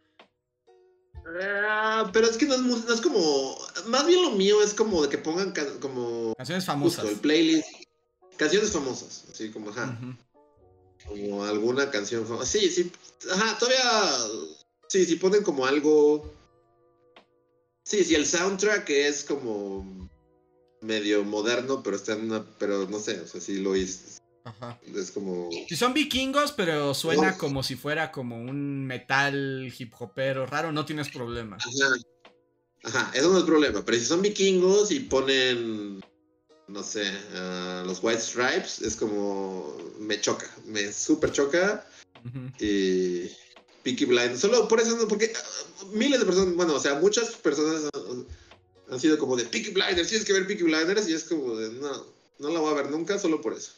Ah, 1.39 2.09
pero 2.11 2.27
es 2.27 2.35
que 2.35 2.45
no 2.45 2.55
es, 2.55 2.61
no 2.61 2.93
es 2.93 2.99
como... 2.99 3.57
Más 3.87 4.05
bien 4.05 4.21
lo 4.23 4.31
mío 4.31 4.61
es 4.61 4.73
como 4.73 5.03
de 5.03 5.07
que 5.09 5.17
pongan 5.17 5.53
como... 5.79 6.33
Canciones 6.35 6.65
Justo, 6.65 6.73
famosas. 6.73 7.05
el 7.05 7.15
playlist. 7.15 7.65
Canciones 8.37 8.71
famosas, 8.71 9.25
así 9.31 9.51
como, 9.51 9.69
ajá. 9.69 9.97
Como 11.07 11.43
alguna 11.43 11.91
canción 11.91 12.25
famosa. 12.25 12.45
Sí, 12.45 12.69
sí. 12.69 12.91
Ajá, 13.31 13.57
todavía. 13.57 13.81
Sí, 14.87 15.05
sí 15.05 15.15
ponen 15.17 15.43
como 15.43 15.65
algo. 15.65 16.33
Sí, 17.83 18.03
sí, 18.03 18.15
el 18.15 18.25
soundtrack 18.25 18.89
es 18.89 19.23
como 19.23 20.09
medio 20.81 21.23
moderno, 21.23 21.83
pero 21.83 21.95
está 21.95 22.13
en 22.13 22.25
una. 22.25 22.45
Pero 22.57 22.87
no 22.87 22.99
sé, 22.99 23.19
o 23.19 23.27
sea, 23.27 23.41
sí 23.41 23.59
lo 23.59 23.75
es. 23.75 24.21
Ajá. 24.45 24.79
Es 24.95 25.11
como. 25.11 25.49
Si 25.67 25.75
son 25.75 25.93
vikingos, 25.93 26.53
pero 26.53 26.93
suena 26.93 27.31
No. 27.31 27.37
como 27.37 27.63
si 27.63 27.75
fuera 27.75 28.11
como 28.11 28.37
un 28.37 28.85
metal 28.85 29.73
hip 29.77 29.93
hopero 29.99 30.45
raro, 30.45 30.71
no 30.71 30.85
tienes 30.85 31.09
problema. 31.09 31.57
Ajá. 31.57 31.95
Ajá, 32.85 33.11
eso 33.13 33.29
no 33.31 33.37
es 33.37 33.45
problema. 33.45 33.83
Pero 33.85 33.97
si 33.97 34.05
son 34.05 34.21
vikingos 34.21 34.91
y 34.91 35.01
ponen. 35.01 36.03
No 36.73 36.81
sé, 36.81 37.03
ah, 37.35 37.83
los 37.85 37.99
White 38.01 38.19
Stripes, 38.19 38.81
es 38.81 38.95
como. 38.95 39.77
Me 39.99 40.19
choca. 40.19 40.49
Me 40.65 40.91
súper 40.91 41.31
choca. 41.31 41.87
Y 42.59 43.29
Peaky 43.83 44.05
Blinders. 44.05 44.39
Solo 44.39 44.67
por 44.67 44.79
eso, 44.79 44.97
no, 44.97 45.07
porque 45.07 45.31
ah, 45.35 45.85
miles 45.93 46.19
de 46.19 46.25
personas, 46.25 46.55
bueno, 46.55 46.73
o 46.73 46.79
sea, 46.79 46.95
muchas 46.95 47.35
personas 47.35 47.91
han, 47.93 48.25
han 48.89 48.99
sido 48.99 49.19
como 49.19 49.35
de 49.35 49.45
Peaky 49.45 49.69
Blinders, 49.69 50.07
tienes 50.07 50.25
que 50.25 50.33
ver 50.33 50.47
Peaky 50.47 50.63
Blinders, 50.63 51.07
y 51.07 51.13
es 51.13 51.25
como 51.25 51.55
de, 51.55 51.69
no, 51.73 52.07
no 52.39 52.49
la 52.49 52.59
voy 52.59 52.71
a 52.71 52.81
ver 52.81 52.89
nunca, 52.89 53.19
solo 53.19 53.39
por 53.39 53.53
eso. 53.53 53.73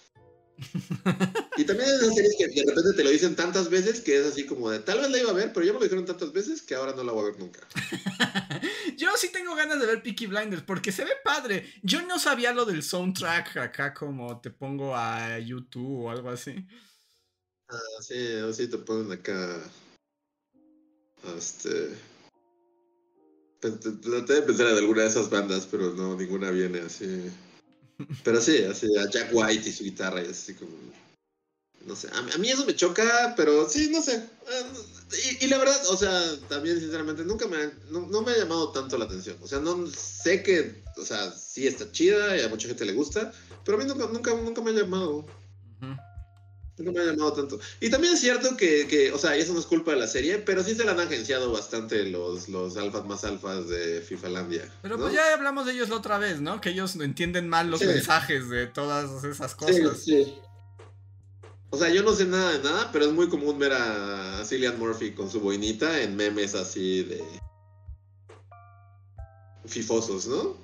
Y 1.57 1.63
también 1.65 1.89
es 1.89 2.01
esas 2.01 2.15
series 2.15 2.35
que 2.37 2.47
de 2.47 2.65
repente 2.65 2.93
te 2.95 3.03
lo 3.03 3.09
dicen 3.09 3.35
tantas 3.35 3.69
veces 3.69 4.01
que 4.01 4.19
es 4.19 4.25
así 4.25 4.45
como 4.45 4.69
de, 4.69 4.79
tal 4.79 4.99
vez 4.99 5.09
la 5.09 5.19
iba 5.19 5.31
a 5.31 5.33
ver, 5.33 5.51
pero 5.53 5.65
ya 5.65 5.73
me 5.73 5.79
lo 5.79 5.83
dijeron 5.83 6.05
tantas 6.05 6.31
veces 6.31 6.61
que 6.61 6.75
ahora 6.75 6.93
no 6.95 7.03
la 7.03 7.11
voy 7.11 7.23
a 7.23 7.31
ver 7.31 7.39
nunca. 7.39 7.67
Yo 8.97 9.09
sí 9.17 9.29
tengo 9.31 9.55
ganas 9.55 9.79
de 9.79 9.85
ver 9.85 10.01
Peaky 10.01 10.27
Blinders 10.27 10.63
porque 10.63 10.91
se 10.91 11.03
ve 11.03 11.11
padre. 11.23 11.69
Yo 11.83 12.01
no 12.03 12.19
sabía 12.19 12.53
lo 12.53 12.65
del 12.65 12.83
soundtrack 12.83 13.57
acá 13.57 13.93
como 13.93 14.39
te 14.39 14.49
pongo 14.51 14.95
a 14.95 15.37
YouTube 15.39 16.05
o 16.05 16.09
algo 16.11 16.29
así. 16.29 16.65
Ah, 17.67 17.79
sí, 18.01 18.35
o 18.35 18.53
sí 18.53 18.67
te 18.67 18.77
ponen 18.77 19.11
acá, 19.11 19.59
este... 21.37 21.89
te- 23.59 23.71
Traté 23.71 24.33
de 24.33 24.41
pensar 24.43 24.67
en 24.67 24.77
alguna 24.77 25.01
de 25.01 25.07
esas 25.09 25.29
bandas, 25.29 25.67
pero 25.69 25.91
no, 25.93 26.15
ninguna 26.15 26.51
viene 26.51 26.79
así. 26.81 27.29
Pero 28.23 28.41
sí, 28.41 28.63
así 28.63 28.87
a 28.97 29.09
Jack 29.09 29.29
White 29.33 29.69
y 29.69 29.71
su 29.71 29.83
guitarra 29.83 30.21
y 30.23 30.27
así 30.27 30.53
como... 30.53 30.71
No 31.85 31.95
sé, 31.95 32.09
a, 32.11 32.37
mí- 32.39 32.49
eso 32.49 32.65
me 32.65 32.75
choca, 32.75 33.35
pero 33.37 33.69
sí, 33.69 33.89
no 33.91 34.01
sé. 34.01 34.23
Y, 35.39 35.45
y 35.45 35.47
la 35.47 35.59
verdad, 35.59 35.79
o 35.89 35.95
sea, 35.95 36.35
también 36.49 36.79
sinceramente, 36.79 37.23
nunca 37.23 37.47
me 37.47 37.57
ha, 37.57 37.71
no, 37.91 38.07
no 38.07 38.21
me 38.23 38.31
ha 38.31 38.37
llamado 38.37 38.71
tanto 38.71 38.97
la 38.97 39.05
atención. 39.05 39.37
O 39.41 39.47
sea, 39.47 39.59
no 39.59 39.85
sé 39.87 40.41
que, 40.41 40.81
o 40.97 41.05
sea, 41.05 41.31
sí 41.31 41.67
está 41.67 41.91
chida 41.91 42.35
y 42.37 42.41
a 42.41 42.49
mucha 42.49 42.67
gente 42.67 42.85
le 42.85 42.93
gusta, 42.93 43.31
pero 43.63 43.77
a 43.77 43.81
mí 43.81 43.87
nunca, 43.87 44.07
nunca, 44.07 44.33
nunca 44.33 44.61
me 44.63 44.71
ha 44.71 44.73
llamado. 44.73 45.27
Nunca 46.77 46.91
me 46.91 46.99
ha 46.99 47.11
llamado 47.13 47.31
tanto. 47.33 47.57
Y 47.79 47.89
también 47.89 48.13
es 48.15 48.19
cierto 48.19 48.57
que, 48.57 48.85
que, 48.87 49.11
o 49.13 49.17
sea, 49.17 49.35
eso 49.37 49.53
no 49.53 49.59
es 49.59 49.65
culpa 49.65 49.91
de 49.91 49.97
la 49.97 50.07
serie, 50.07 50.39
pero 50.39 50.61
sí 50.61 50.75
se 50.75 50.83
la 50.83 50.91
han 50.91 50.99
agenciado 50.99 51.51
bastante 51.51 52.03
los, 52.03 52.49
los 52.49 52.75
alfas 52.75 53.05
más 53.05 53.23
alfas 53.23 53.69
de 53.69 54.01
FIFAlandia. 54.01 54.69
Pero 54.81 54.97
¿no? 54.97 55.03
pues 55.03 55.13
ya 55.15 55.33
hablamos 55.33 55.65
de 55.65 55.71
ellos 55.71 55.87
la 55.87 55.95
otra 55.95 56.17
vez, 56.17 56.41
¿no? 56.41 56.59
Que 56.59 56.71
ellos 56.71 56.95
entienden 56.97 57.47
mal 57.47 57.71
los 57.71 57.79
Sí. 57.79 57.85
mensajes 57.87 58.49
de 58.49 58.67
todas 58.67 59.23
esas 59.23 59.51
Sí, 59.51 59.57
cosas. 59.57 59.99
sí. 60.03 60.35
O 61.69 61.77
sea, 61.77 61.89
yo 61.89 62.03
no 62.03 62.13
sé 62.13 62.25
nada 62.25 62.51
de 62.51 62.59
nada, 62.63 62.89
pero 62.91 63.05
es 63.05 63.11
muy 63.13 63.29
común 63.29 63.57
ver 63.57 63.71
a 63.73 64.43
Cillian 64.45 64.77
Murphy 64.77 65.11
con 65.13 65.29
su 65.31 65.39
boinita 65.39 66.01
en 66.01 66.15
memes 66.15 66.55
así 66.55 67.03
de. 67.03 67.23
fifosos, 69.65 70.27
¿no? 70.27 70.57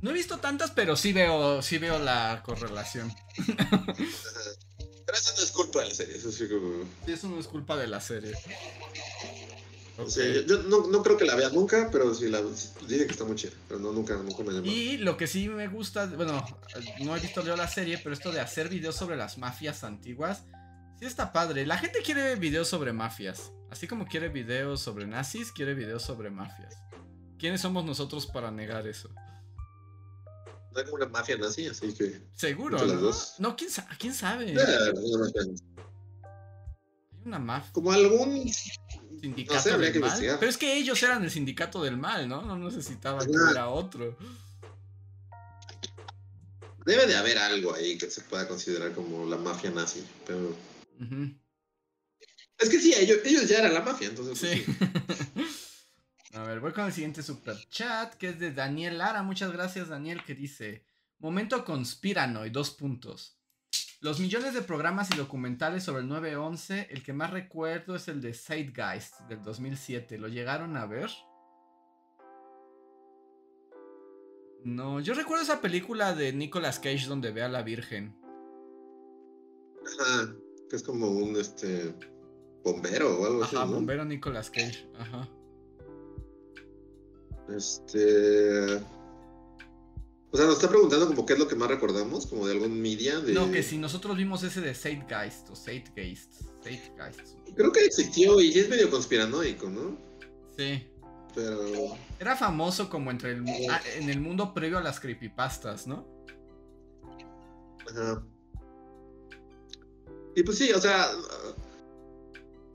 No 0.00 0.10
he 0.10 0.12
visto 0.12 0.38
tantas, 0.38 0.70
pero 0.70 0.96
sí 0.96 1.12
veo, 1.12 1.60
sí 1.62 1.78
veo 1.78 1.98
la 1.98 2.42
correlación. 2.44 3.12
Pero 5.08 5.16
eso 5.16 5.32
no 5.38 5.42
es 5.42 5.50
culpa 5.52 5.80
de 5.80 5.88
la 5.88 5.94
serie, 5.94 6.16
eso 6.16 6.30
sí 6.30 6.46
como... 6.46 6.84
Eso 7.06 7.28
no 7.28 7.40
es 7.40 7.46
culpa 7.46 7.76
de 7.78 7.86
la 7.86 7.98
serie. 7.98 8.34
Sí, 10.06 10.44
yo 10.46 10.64
no, 10.64 10.86
no 10.86 11.02
creo 11.02 11.16
que 11.16 11.24
la 11.24 11.34
vea 11.34 11.48
nunca, 11.48 11.88
pero 11.90 12.14
sí 12.14 12.28
la 12.28 12.42
dice 12.42 13.06
que 13.06 13.12
está 13.12 13.24
muy 13.24 13.34
chida, 13.34 13.52
pero 13.66 13.80
no, 13.80 13.90
nunca, 13.90 14.14
nunca 14.16 14.42
me 14.42 14.52
llamado. 14.52 14.66
Y 14.66 14.98
lo 14.98 15.16
que 15.16 15.26
sí 15.26 15.48
me 15.48 15.66
gusta, 15.66 16.04
bueno, 16.08 16.44
no 17.00 17.16
he 17.16 17.20
visto 17.20 17.42
yo 17.42 17.56
la 17.56 17.68
serie, 17.68 17.96
pero 17.96 18.12
esto 18.12 18.32
de 18.32 18.40
hacer 18.40 18.68
videos 18.68 18.96
sobre 18.96 19.16
las 19.16 19.38
mafias 19.38 19.82
antiguas, 19.82 20.42
sí 21.00 21.06
está 21.06 21.32
padre. 21.32 21.64
La 21.64 21.78
gente 21.78 22.00
quiere 22.04 22.36
videos 22.36 22.68
sobre 22.68 22.92
mafias. 22.92 23.50
Así 23.70 23.88
como 23.88 24.06
quiere 24.06 24.28
videos 24.28 24.82
sobre 24.82 25.06
nazis, 25.06 25.52
quiere 25.52 25.72
videos 25.72 26.02
sobre 26.02 26.28
mafias. 26.28 26.74
¿Quiénes 27.38 27.62
somos 27.62 27.82
nosotros 27.86 28.26
para 28.26 28.50
negar 28.50 28.86
eso? 28.86 29.08
Como 30.72 30.94
una 30.94 31.06
mafia 31.06 31.36
nazi, 31.36 31.66
así 31.66 31.92
que... 31.94 32.20
Seguro, 32.34 32.78
¿no? 32.78 32.92
dos. 32.94 33.34
No, 33.38 33.56
¿quién, 33.56 33.70
sa- 33.70 33.88
¿quién 33.98 34.14
sabe? 34.14 34.52
Eh, 34.52 34.56
una 34.94 35.18
mafia- 35.24 35.42
Hay 35.42 37.22
una 37.24 37.38
mafia. 37.38 37.72
Como 37.72 37.90
algún... 37.92 38.50
Sindicato 39.20 39.54
No 39.56 39.60
sé, 39.60 39.78
del 39.78 39.92
que 39.92 39.98
mal. 39.98 40.08
investigar. 40.08 40.38
Pero 40.38 40.50
es 40.50 40.56
que 40.56 40.76
ellos 40.78 41.02
eran 41.02 41.24
el 41.24 41.30
sindicato 41.30 41.82
del 41.82 41.96
mal, 41.96 42.28
¿no? 42.28 42.42
No 42.42 42.56
necesitaban 42.56 43.26
que 43.26 43.32
hubiera 43.36 43.68
otro. 43.68 44.16
Debe 46.86 47.06
de 47.06 47.16
haber 47.16 47.38
algo 47.38 47.74
ahí 47.74 47.98
que 47.98 48.08
se 48.10 48.20
pueda 48.22 48.46
considerar 48.46 48.92
como 48.94 49.26
la 49.26 49.36
mafia 49.36 49.70
nazi, 49.70 50.04
pero... 50.26 50.54
Es 52.58 52.68
que 52.70 52.78
sí, 52.80 52.94
ellos, 52.96 53.18
ellos 53.24 53.48
ya 53.48 53.58
eran 53.58 53.74
la 53.74 53.80
mafia, 53.82 54.08
entonces... 54.08 54.38
pues, 54.38 55.18
Sí. 55.18 55.54
A 56.38 56.44
ver, 56.44 56.60
voy 56.60 56.72
con 56.72 56.84
el 56.86 56.92
siguiente 56.92 57.20
super 57.24 57.56
chat, 57.68 58.14
que 58.14 58.28
es 58.28 58.38
de 58.38 58.52
Daniel 58.52 58.98
Lara. 58.98 59.24
Muchas 59.24 59.50
gracias, 59.50 59.88
Daniel, 59.88 60.22
que 60.22 60.36
dice: 60.36 60.84
Momento 61.18 61.64
conspiranoid, 61.64 62.52
dos 62.52 62.70
puntos. 62.70 63.36
Los 64.00 64.20
millones 64.20 64.54
de 64.54 64.62
programas 64.62 65.10
y 65.10 65.16
documentales 65.16 65.82
sobre 65.82 66.02
el 66.02 66.08
9-11, 66.08 66.86
el 66.90 67.02
que 67.02 67.12
más 67.12 67.32
recuerdo 67.32 67.96
es 67.96 68.06
el 68.06 68.20
de 68.20 68.34
Zeitgeist 68.34 69.18
del 69.22 69.42
2007. 69.42 70.16
¿Lo 70.16 70.28
llegaron 70.28 70.76
a 70.76 70.86
ver? 70.86 71.10
No, 74.64 75.00
yo 75.00 75.14
recuerdo 75.14 75.42
esa 75.42 75.60
película 75.60 76.14
de 76.14 76.32
Nicolas 76.32 76.78
Cage 76.78 77.08
donde 77.08 77.32
ve 77.32 77.42
a 77.42 77.48
la 77.48 77.62
Virgen. 77.62 78.16
Ajá, 79.84 80.32
que 80.70 80.76
es 80.76 80.84
como 80.84 81.08
un, 81.08 81.34
este... 81.36 81.96
Bombero 82.62 83.20
o 83.20 83.26
algo 83.26 83.42
así, 83.42 83.56
Ajá, 83.56 83.66
¿no? 83.66 83.72
bombero 83.72 84.04
Nicolas 84.04 84.50
Cage. 84.50 84.88
Ajá. 84.96 85.28
Este... 87.56 88.80
O 90.30 90.36
sea, 90.36 90.44
nos 90.44 90.56
está 90.56 90.68
preguntando 90.68 91.06
como 91.06 91.24
qué 91.24 91.32
es 91.32 91.38
lo 91.38 91.48
que 91.48 91.56
más 91.56 91.68
recordamos, 91.68 92.26
como 92.26 92.46
de 92.46 92.52
algún 92.52 92.80
media 92.80 93.18
de... 93.20 93.32
No, 93.32 93.50
que 93.50 93.62
si 93.62 93.78
nosotros 93.78 94.16
vimos 94.16 94.42
ese 94.42 94.60
de 94.60 94.74
Zeitgeist 94.74 95.48
o 95.48 95.56
Zeitgeist. 95.56 96.42
Zeitgeist. 96.62 97.38
Creo 97.56 97.72
que 97.72 97.84
existió 97.86 98.38
y 98.40 98.58
es 98.58 98.68
medio 98.68 98.90
conspiranoico, 98.90 99.70
¿no? 99.70 99.96
Sí. 100.54 100.86
Pero... 101.34 101.96
Era 102.20 102.36
famoso 102.36 102.90
como 102.90 103.10
entre 103.10 103.32
el, 103.32 103.44
ah, 103.70 103.80
en 103.96 104.10
el 104.10 104.20
mundo 104.20 104.52
previo 104.52 104.76
a 104.76 104.82
las 104.82 105.00
creepypastas, 105.00 105.86
¿no? 105.86 106.06
Ajá. 107.90 108.22
Y 110.36 110.42
pues 110.42 110.58
sí, 110.58 110.70
o 110.72 110.80
sea... 110.80 111.08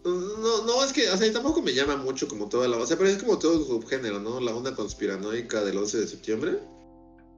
No, 0.06 0.66
no, 0.66 0.84
es 0.84 0.92
que, 0.92 1.10
o 1.10 1.18
sea, 1.18 1.32
tampoco 1.32 1.62
me 1.62 1.74
llama 1.74 1.96
mucho 1.96 2.28
como 2.28 2.50
toda 2.50 2.68
la... 2.68 2.78
O 2.78 2.86
sea, 2.86 2.98
pero 2.98 3.10
es 3.10 3.22
como 3.24 3.40
todo 3.40 3.58
un 3.60 3.66
subgénero, 3.66 4.20
¿no? 4.20 4.40
La 4.42 4.54
onda 4.54 4.76
conspiranoica 4.76 5.64
del 5.64 5.78
11 5.78 6.00
de 6.02 6.08
septiembre. 6.08 6.60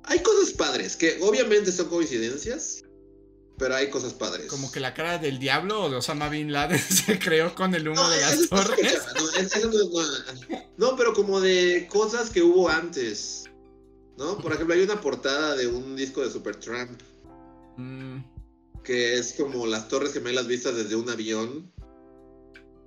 Hay 0.06 0.20
cosas 0.24 0.52
padres, 0.54 0.96
que 0.96 1.20
obviamente 1.22 1.72
son 1.72 1.88
coincidencias, 1.90 2.82
pero 3.58 3.76
hay 3.76 3.90
cosas 3.90 4.14
padres. 4.14 4.48
Como 4.48 4.72
que 4.72 4.80
la 4.80 4.94
cara 4.94 5.18
del 5.20 5.38
diablo 5.40 5.84
o 5.84 5.90
de 5.90 5.98
Osama 5.98 6.28
Bin 6.30 6.52
Laden 6.52 6.80
se 7.06 7.20
creó 7.20 7.54
con 7.54 7.74
el 7.76 7.88
humo 7.88 8.02
No, 8.02 8.10
de 8.10 8.22
las 8.22 8.50
torres. 8.50 8.94
chafa, 8.94 9.14
no, 9.14 9.30
es- 9.32 9.56
eso 9.56 9.68
no 9.70 9.80
es 9.82 9.90
nada. 9.92 10.66
No, 10.78 10.96
pero 10.96 11.14
como 11.14 11.40
de 11.42 11.88
cosas 11.92 12.30
que 12.32 12.42
hubo 12.42 12.68
antes. 12.70 13.44
¿No? 14.18 14.38
Por 14.38 14.54
ejemplo, 14.54 14.74
hay 14.74 14.82
una 14.82 15.02
portada 15.02 15.56
de 15.56 15.68
un 15.68 15.96
disco 15.96 16.22
de 16.22 16.32
Supertramp 16.32 17.00
Mm, 17.78 18.20
que 18.86 19.18
es 19.20 19.34
como 19.34 19.68
las 19.68 19.90
torres 19.90 20.14
gemelas 20.14 20.48
vistas 20.48 20.76
desde 20.78 20.96
un 20.96 21.10
avión. 21.10 21.70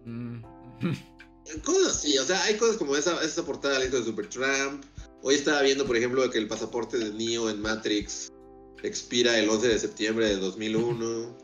Mm. 0.08 0.42
Cosas 1.64 1.96
así, 1.96 2.18
o 2.18 2.24
sea, 2.24 2.42
hay 2.44 2.56
cosas 2.56 2.76
como 2.76 2.94
esa, 2.94 3.22
esa 3.24 3.44
portada 3.44 3.80
disco 3.80 3.98
de 3.98 4.04
Supertramp. 4.04 4.84
Hoy 5.22 5.34
estaba 5.34 5.62
viendo, 5.62 5.86
por 5.86 5.96
ejemplo, 5.96 6.28
que 6.30 6.38
el 6.38 6.46
pasaporte 6.46 6.98
de 6.98 7.10
Neo 7.12 7.48
en 7.48 7.60
Matrix 7.62 8.30
expira 8.82 9.38
el 9.38 9.48
11 9.48 9.68
de 9.68 9.78
septiembre 9.78 10.28
de 10.28 10.36
2001. 10.36 11.36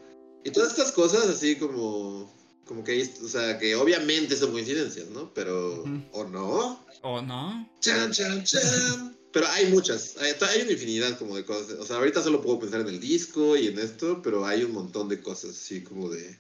Y 0.45 0.51
todas 0.51 0.71
estas 0.71 0.93
cosas 0.93 1.27
así 1.27 1.57
como... 1.57 2.33
Como 2.67 2.83
que, 2.85 2.93
hay- 2.93 3.15
o 3.23 3.29
sea, 3.29 3.59
que 3.59 3.75
obviamente 3.77 4.37
son 4.37 4.53
coincidencias, 4.53 5.09
¿no? 5.11 5.33
Pero... 5.35 5.85
¿O 6.13 6.25
no? 6.25 6.85
¿O 7.03 7.23
no? 7.23 7.69
Chan, 7.81 8.13
chan, 8.13 8.45
chan. 8.45 9.17
Pero 9.33 9.47
hay 9.49 9.71
muchas, 9.71 10.17
hay, 10.19 10.33
hay 10.49 10.63
una 10.63 10.73
infinidad 10.73 11.19
como 11.19 11.35
de 11.35 11.45
cosas. 11.45 11.79
O 11.79 11.85
sea, 11.85 11.97
ahorita 11.97 12.23
solo 12.23 12.41
puedo 12.41 12.61
pensar 12.61 12.83
en 12.83 12.89
el 12.89 13.01
disco 13.01 13.57
y 13.57 13.67
en 13.67 13.79
esto, 13.79 14.23
pero 14.23 14.47
hay 14.47 14.63
un 14.65 14.73
montón 14.73 15.09
de 15.09 15.21
cosas 15.21 15.51
así 15.51 15.83
como 15.83 16.09
de 16.09 16.39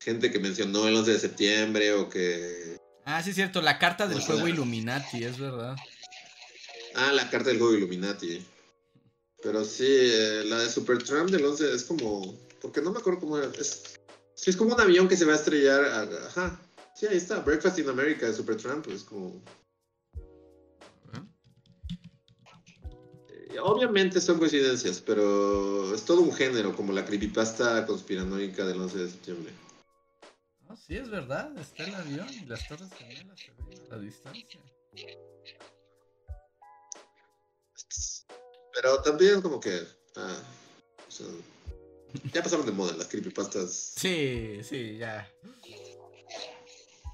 gente 0.00 0.30
que 0.30 0.38
mencionó 0.38 0.86
el 0.88 0.94
11 0.96 1.12
de 1.12 1.18
septiembre 1.18 1.92
o 1.92 2.08
que... 2.08 2.76
Ah, 3.04 3.22
sí 3.22 3.30
es 3.30 3.36
cierto, 3.36 3.62
la 3.62 3.78
carta 3.78 4.06
del 4.06 4.20
juego 4.20 4.48
Illuminati, 4.48 5.24
es 5.24 5.38
verdad. 5.38 5.76
Ah, 6.94 7.12
la 7.12 7.28
carta 7.30 7.50
del 7.50 7.58
juego 7.58 7.74
Illuminati. 7.74 8.44
Pero 9.42 9.64
sí, 9.64 9.86
eh, 9.86 10.42
la 10.46 10.58
de 10.60 10.70
Supertramp 10.70 11.30
del 11.30 11.44
11 11.44 11.72
es 11.74 11.84
como... 11.84 12.34
Porque 12.60 12.80
no 12.80 12.90
me 12.90 12.98
acuerdo 12.98 13.20
cómo 13.20 13.38
era. 13.38 13.48
Es, 13.60 13.82
sí, 14.34 14.50
es 14.50 14.56
como 14.56 14.74
un 14.74 14.80
avión 14.80 15.06
que 15.08 15.16
se 15.16 15.24
va 15.24 15.34
a 15.34 15.36
estrellar. 15.36 15.84
a- 15.84 16.26
ajá. 16.26 16.60
Sí, 16.96 17.06
ahí 17.06 17.16
está. 17.18 17.40
Breakfast 17.40 17.78
in 17.78 17.88
America 17.88 18.26
de 18.26 18.34
Supertramp. 18.34 18.88
Es 18.88 19.04
como... 19.04 19.40
Eh, 23.28 23.58
Obviamente 23.62 24.20
son 24.20 24.38
coincidencias, 24.38 25.00
pero 25.00 25.94
es 25.94 26.02
todo 26.04 26.22
un 26.22 26.32
género, 26.32 26.74
como 26.74 26.92
la 26.92 27.04
creepypasta 27.04 27.86
conspiranoica 27.86 28.64
del 28.66 28.80
11 28.80 28.98
de 28.98 29.08
septiembre. 29.10 29.52
Sí, 30.86 30.96
es 30.96 31.10
verdad, 31.10 31.56
está 31.58 31.84
el 31.84 31.94
avión 31.94 32.28
y 32.32 32.44
las 32.46 32.66
torres 32.68 32.88
gemelas 32.94 33.40
se 33.40 33.50
ven 33.52 33.80
a 33.86 33.94
la 33.96 33.98
distancia. 33.98 34.60
Pero 38.74 39.02
también 39.02 39.40
como 39.42 39.58
que... 39.58 39.80
ah, 40.16 40.42
o 41.08 41.10
sea, 41.10 41.26
ya 42.32 42.42
pasaron 42.42 42.66
de 42.66 42.72
moda 42.72 42.96
las 42.96 43.08
creepypastas. 43.08 43.94
Sí, 43.96 44.60
sí, 44.62 44.96
ya. 44.98 45.28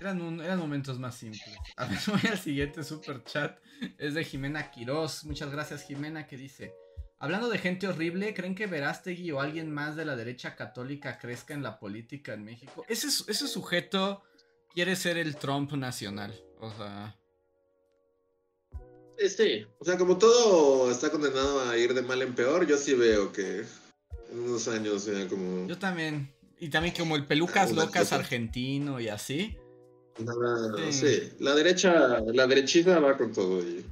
Eran, 0.01 0.21
un- 0.21 0.41
eran 0.41 0.59
momentos 0.59 0.99
más 0.99 1.15
simples. 1.17 1.57
A 1.77 1.87
ver, 1.87 1.99
voy 2.09 2.21
al 2.31 2.39
siguiente 2.39 2.83
super 2.85 3.23
chat. 3.25 3.59
Es 3.99 4.15
de 4.15 4.25
Jimena 4.25 4.71
Quiroz. 4.71 5.25
Muchas 5.25 5.51
gracias, 5.51 5.85
Jimena, 5.85 6.27
que 6.27 6.37
dice: 6.37 6.75
Hablando 7.23 7.49
de 7.49 7.59
gente 7.59 7.87
horrible, 7.87 8.35
¿creen 8.35 8.57
que 8.57 8.67
Verástegui 8.67 9.31
o 9.31 9.41
alguien 9.41 9.71
más 9.73 9.95
de 9.95 10.05
la 10.05 10.17
derecha 10.17 10.57
católica 10.57 11.19
crezca 11.19 11.55
en 11.55 11.63
la 11.63 11.79
política 11.79 12.35
en 12.35 12.45
México? 12.45 12.85
Ese, 12.89 13.13
su- 13.13 13.31
ese 13.31 13.47
sujeto 13.47 14.25
quiere 14.75 14.97
ser 14.97 15.17
el 15.17 15.37
Trump 15.37 15.71
nacional. 15.75 16.35
O 16.59 16.69
sea. 16.73 17.17
Sí, 19.19 19.65
o 19.79 19.85
sea, 19.85 19.97
como 19.99 20.19
todo 20.19 20.91
está 20.91 21.11
condenado 21.11 21.61
a 21.71 21.77
ir 21.79 21.95
de 21.95 22.03
mal 22.03 22.21
en 22.23 22.35
peor, 22.35 22.67
yo 22.67 22.77
sí 22.77 22.95
veo 22.95 23.31
que 23.33 23.61
en 24.33 24.39
unos 24.41 24.67
años 24.67 25.05
sea 25.05 25.29
como... 25.29 25.69
Yo 25.69 25.79
también. 25.79 26.35
Y 26.59 26.71
también 26.71 26.93
como 26.97 27.15
el 27.15 27.25
Pelucas 27.27 27.71
Locas 27.71 28.03
cosa. 28.05 28.17
argentino 28.17 28.99
y 28.99 29.09
así. 29.09 29.57
Nada, 30.19 30.77
Sí. 30.91 30.93
sí. 30.93 31.33
la 31.39 31.55
derecha, 31.55 32.19
la 32.21 32.49
derechita 32.49 32.99
va 32.99 33.17
con 33.17 33.33
todo 33.33 33.61
y... 33.61 33.87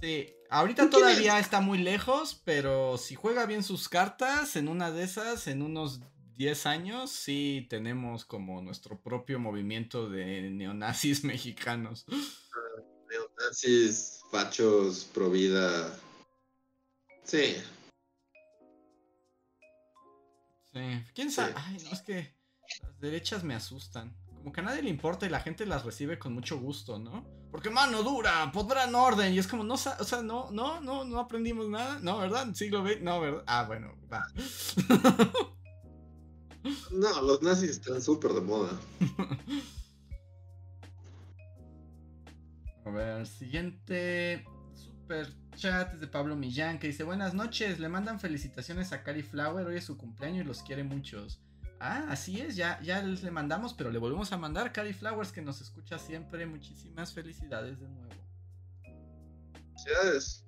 Sí, 0.00 0.32
ahorita 0.52 0.84
¿Tú 0.84 0.90
quién 0.90 1.02
todavía 1.02 1.38
está 1.38 1.60
muy 1.60 1.78
lejos, 1.78 2.40
pero 2.44 2.98
si 2.98 3.14
juega 3.14 3.46
bien 3.46 3.62
sus 3.62 3.88
cartas, 3.88 4.56
en 4.56 4.68
una 4.68 4.90
de 4.90 5.04
esas, 5.04 5.46
en 5.46 5.62
unos 5.62 6.00
10 6.36 6.66
años, 6.66 7.10
sí 7.10 7.66
tenemos 7.68 8.24
como 8.24 8.62
nuestro 8.62 9.00
propio 9.00 9.38
movimiento 9.38 10.08
de 10.08 10.50
neonazis 10.50 11.24
mexicanos. 11.24 12.06
Neonazis, 13.08 14.22
fachos, 14.30 15.08
pro 15.12 15.30
vida. 15.30 15.98
Sí, 17.24 17.56
Sí, 20.72 21.04
quién 21.14 21.30
sabe. 21.30 21.52
Ay, 21.54 21.76
no, 21.84 21.90
es 21.90 22.00
que 22.00 22.34
las 22.82 22.98
derechas 22.98 23.44
me 23.44 23.54
asustan. 23.54 24.16
Como 24.42 24.52
que 24.52 24.60
a 24.60 24.64
nadie 24.64 24.82
le 24.82 24.90
importa 24.90 25.24
y 25.24 25.28
la 25.28 25.38
gente 25.38 25.64
las 25.66 25.84
recibe 25.84 26.18
con 26.18 26.32
mucho 26.34 26.58
gusto, 26.58 26.98
¿no? 26.98 27.24
Porque 27.52 27.70
mano 27.70 28.02
dura, 28.02 28.50
pondrán 28.52 28.92
orden. 28.92 29.32
Y 29.32 29.38
es 29.38 29.46
como, 29.46 29.62
no, 29.62 29.74
o 29.74 29.76
sea, 29.76 30.20
no, 30.20 30.50
no, 30.50 30.80
no, 30.80 31.04
no 31.04 31.20
aprendimos 31.20 31.68
nada. 31.68 32.00
No, 32.02 32.18
¿verdad? 32.18 32.52
Siglo 32.52 32.84
XX, 32.84 33.02
no, 33.02 33.20
¿verdad? 33.20 33.44
Ah, 33.46 33.64
bueno, 33.68 33.94
va. 34.12 34.26
no, 36.90 37.22
los 37.22 37.40
nazis 37.40 37.70
están 37.70 38.02
súper 38.02 38.32
de 38.32 38.40
moda. 38.40 38.80
A 42.84 42.90
ver, 42.90 43.24
siguiente 43.28 44.44
super 44.74 45.32
chat 45.54 45.92
de 45.94 46.08
Pablo 46.08 46.34
Millán 46.34 46.80
que 46.80 46.88
dice: 46.88 47.04
Buenas 47.04 47.32
noches, 47.32 47.78
le 47.78 47.88
mandan 47.88 48.18
felicitaciones 48.18 48.92
a 48.92 49.04
Cari 49.04 49.22
Flower, 49.22 49.68
hoy 49.68 49.76
es 49.76 49.84
su 49.84 49.96
cumpleaños 49.96 50.44
y 50.44 50.48
los 50.48 50.64
quiere 50.64 50.82
muchos. 50.82 51.40
Ah, 51.84 52.06
así 52.10 52.40
es, 52.40 52.54
ya, 52.54 52.80
ya 52.80 53.02
le 53.02 53.30
mandamos, 53.32 53.74
pero 53.74 53.90
le 53.90 53.98
volvemos 53.98 54.30
a 54.30 54.36
mandar 54.36 54.72
Cari 54.72 54.92
Flowers 54.92 55.32
que 55.32 55.42
nos 55.42 55.60
escucha 55.60 55.98
siempre. 55.98 56.46
Muchísimas 56.46 57.12
felicidades 57.12 57.80
de 57.80 57.88
nuevo. 57.88 58.14
Felicidades. 59.64 60.46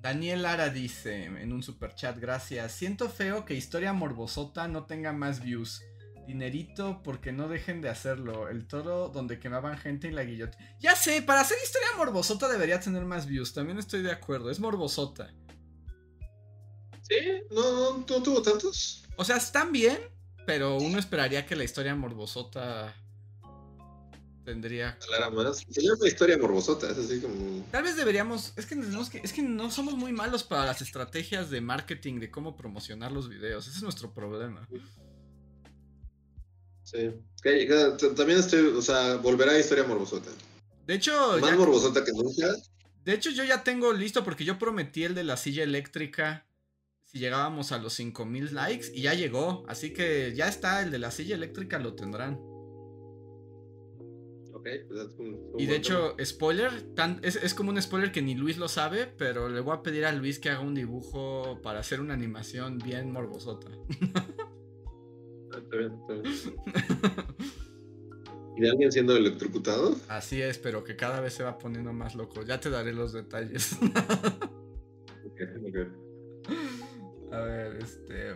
Daniel 0.00 0.40
Lara 0.40 0.70
dice 0.70 1.26
en 1.26 1.52
un 1.52 1.62
super 1.62 1.94
chat, 1.94 2.18
gracias. 2.18 2.72
Siento 2.72 3.10
feo 3.10 3.44
que 3.44 3.52
Historia 3.52 3.92
Morbosota 3.92 4.68
no 4.68 4.86
tenga 4.86 5.12
más 5.12 5.42
views. 5.42 5.82
Dinerito 6.26 7.02
porque 7.02 7.30
no 7.30 7.48
dejen 7.48 7.82
de 7.82 7.90
hacerlo. 7.90 8.48
El 8.48 8.66
toro 8.66 9.10
donde 9.10 9.38
quemaban 9.38 9.76
gente 9.76 10.08
en 10.08 10.14
la 10.14 10.24
guillotina. 10.24 10.78
Ya 10.80 10.96
sé, 10.96 11.20
para 11.20 11.42
hacer 11.42 11.58
Historia 11.62 11.88
Morbosota 11.98 12.48
debería 12.48 12.80
tener 12.80 13.04
más 13.04 13.26
views. 13.26 13.52
También 13.52 13.78
estoy 13.78 14.00
de 14.00 14.12
acuerdo. 14.12 14.50
Es 14.50 14.60
Morbosota. 14.60 15.30
Sí, 17.02 17.16
no, 17.50 17.98
no, 17.98 17.98
no 17.98 18.22
tuvo 18.22 18.40
tantos. 18.40 19.04
O 19.16 19.24
sea, 19.24 19.36
están 19.36 19.72
bien, 19.72 19.98
pero 20.48 20.78
uno 20.78 20.98
esperaría 20.98 21.44
que 21.44 21.54
la 21.54 21.64
historia 21.64 21.94
Morbosota 21.94 22.96
tendría. 24.46 24.96
Clara 24.96 25.28
más. 25.28 25.58
Se 25.68 25.82
llama 25.82 26.08
historia 26.08 26.38
morbosota, 26.38 26.90
es 26.90 26.96
así 26.96 27.20
como. 27.20 27.66
Tal 27.70 27.82
vez 27.82 27.96
deberíamos. 27.96 28.54
Es 28.56 28.64
que, 28.64 28.76
tenemos 28.76 29.10
que, 29.10 29.18
es 29.18 29.34
que 29.34 29.42
no 29.42 29.70
somos 29.70 29.92
muy 29.92 30.10
malos 30.10 30.44
para 30.44 30.64
las 30.64 30.80
estrategias 30.80 31.50
de 31.50 31.60
marketing 31.60 32.18
de 32.18 32.30
cómo 32.30 32.56
promocionar 32.56 33.12
los 33.12 33.28
videos. 33.28 33.68
Ese 33.68 33.76
es 33.76 33.82
nuestro 33.82 34.14
problema. 34.14 34.66
Sí. 36.82 37.10
Okay, 37.40 37.68
también 38.16 38.38
estoy. 38.38 38.68
O 38.68 38.80
sea, 38.80 39.16
volverá 39.16 39.52
a 39.52 39.58
historia 39.58 39.84
morbosota. 39.84 40.30
De 40.86 40.94
hecho. 40.94 41.36
Más 41.42 41.58
morbosota 41.58 42.02
que 42.02 42.12
nunca. 42.12 42.56
De 43.04 43.12
hecho, 43.12 43.28
yo 43.28 43.44
ya 43.44 43.62
tengo 43.62 43.92
listo 43.92 44.24
porque 44.24 44.46
yo 44.46 44.58
prometí 44.58 45.04
el 45.04 45.14
de 45.14 45.24
la 45.24 45.36
silla 45.36 45.62
eléctrica. 45.62 46.47
Si 47.08 47.18
llegábamos 47.18 47.72
a 47.72 47.78
los 47.78 47.94
5000 47.94 48.54
likes 48.54 48.88
y 48.92 49.02
ya 49.02 49.14
llegó. 49.14 49.64
Así 49.66 49.94
que 49.94 50.34
ya 50.36 50.46
está, 50.46 50.82
el 50.82 50.90
de 50.90 50.98
la 50.98 51.10
silla 51.10 51.36
eléctrica 51.36 51.78
lo 51.78 51.94
tendrán. 51.94 52.38
Pues, 54.62 54.84
y 55.56 55.66
de 55.66 55.76
hecho, 55.76 56.16
spoiler, 56.22 56.70
es, 57.22 57.54
como 57.54 57.70
un 57.70 57.80
spoiler 57.80 58.12
que 58.12 58.20
ni 58.20 58.34
Luis 58.34 58.58
lo 58.58 58.68
sabe, 58.68 59.06
pero 59.06 59.48
le 59.48 59.60
voy 59.60 59.74
a 59.74 59.82
pedir 59.82 60.04
a 60.04 60.12
Luis 60.12 60.38
que 60.38 60.50
haga 60.50 60.60
un 60.60 60.74
dibujo 60.74 61.60
para 61.62 61.78
hacer 61.78 62.00
una 62.00 62.12
animación 62.12 62.78
bien 62.78 63.10
morbosota. 63.10 63.68
Ah, 65.50 65.60
está 65.62 65.76
bien, 65.78 65.94
está 65.94 66.12
bien. 66.12 66.34
¿Y 68.58 68.60
de 68.60 68.68
alguien 68.68 68.92
siendo 68.92 69.16
electrocutado? 69.16 69.96
Así 70.08 70.42
es, 70.42 70.58
pero 70.58 70.84
que 70.84 70.94
cada 70.94 71.20
vez 71.20 71.32
se 71.32 71.42
va 71.42 71.56
poniendo 71.56 71.94
más 71.94 72.14
loco. 72.14 72.42
Ya 72.42 72.60
te 72.60 72.68
daré 72.68 72.92
los 72.92 73.14
detalles. 73.14 73.78
A 77.38 77.42
ver, 77.42 77.78
este. 77.82 78.34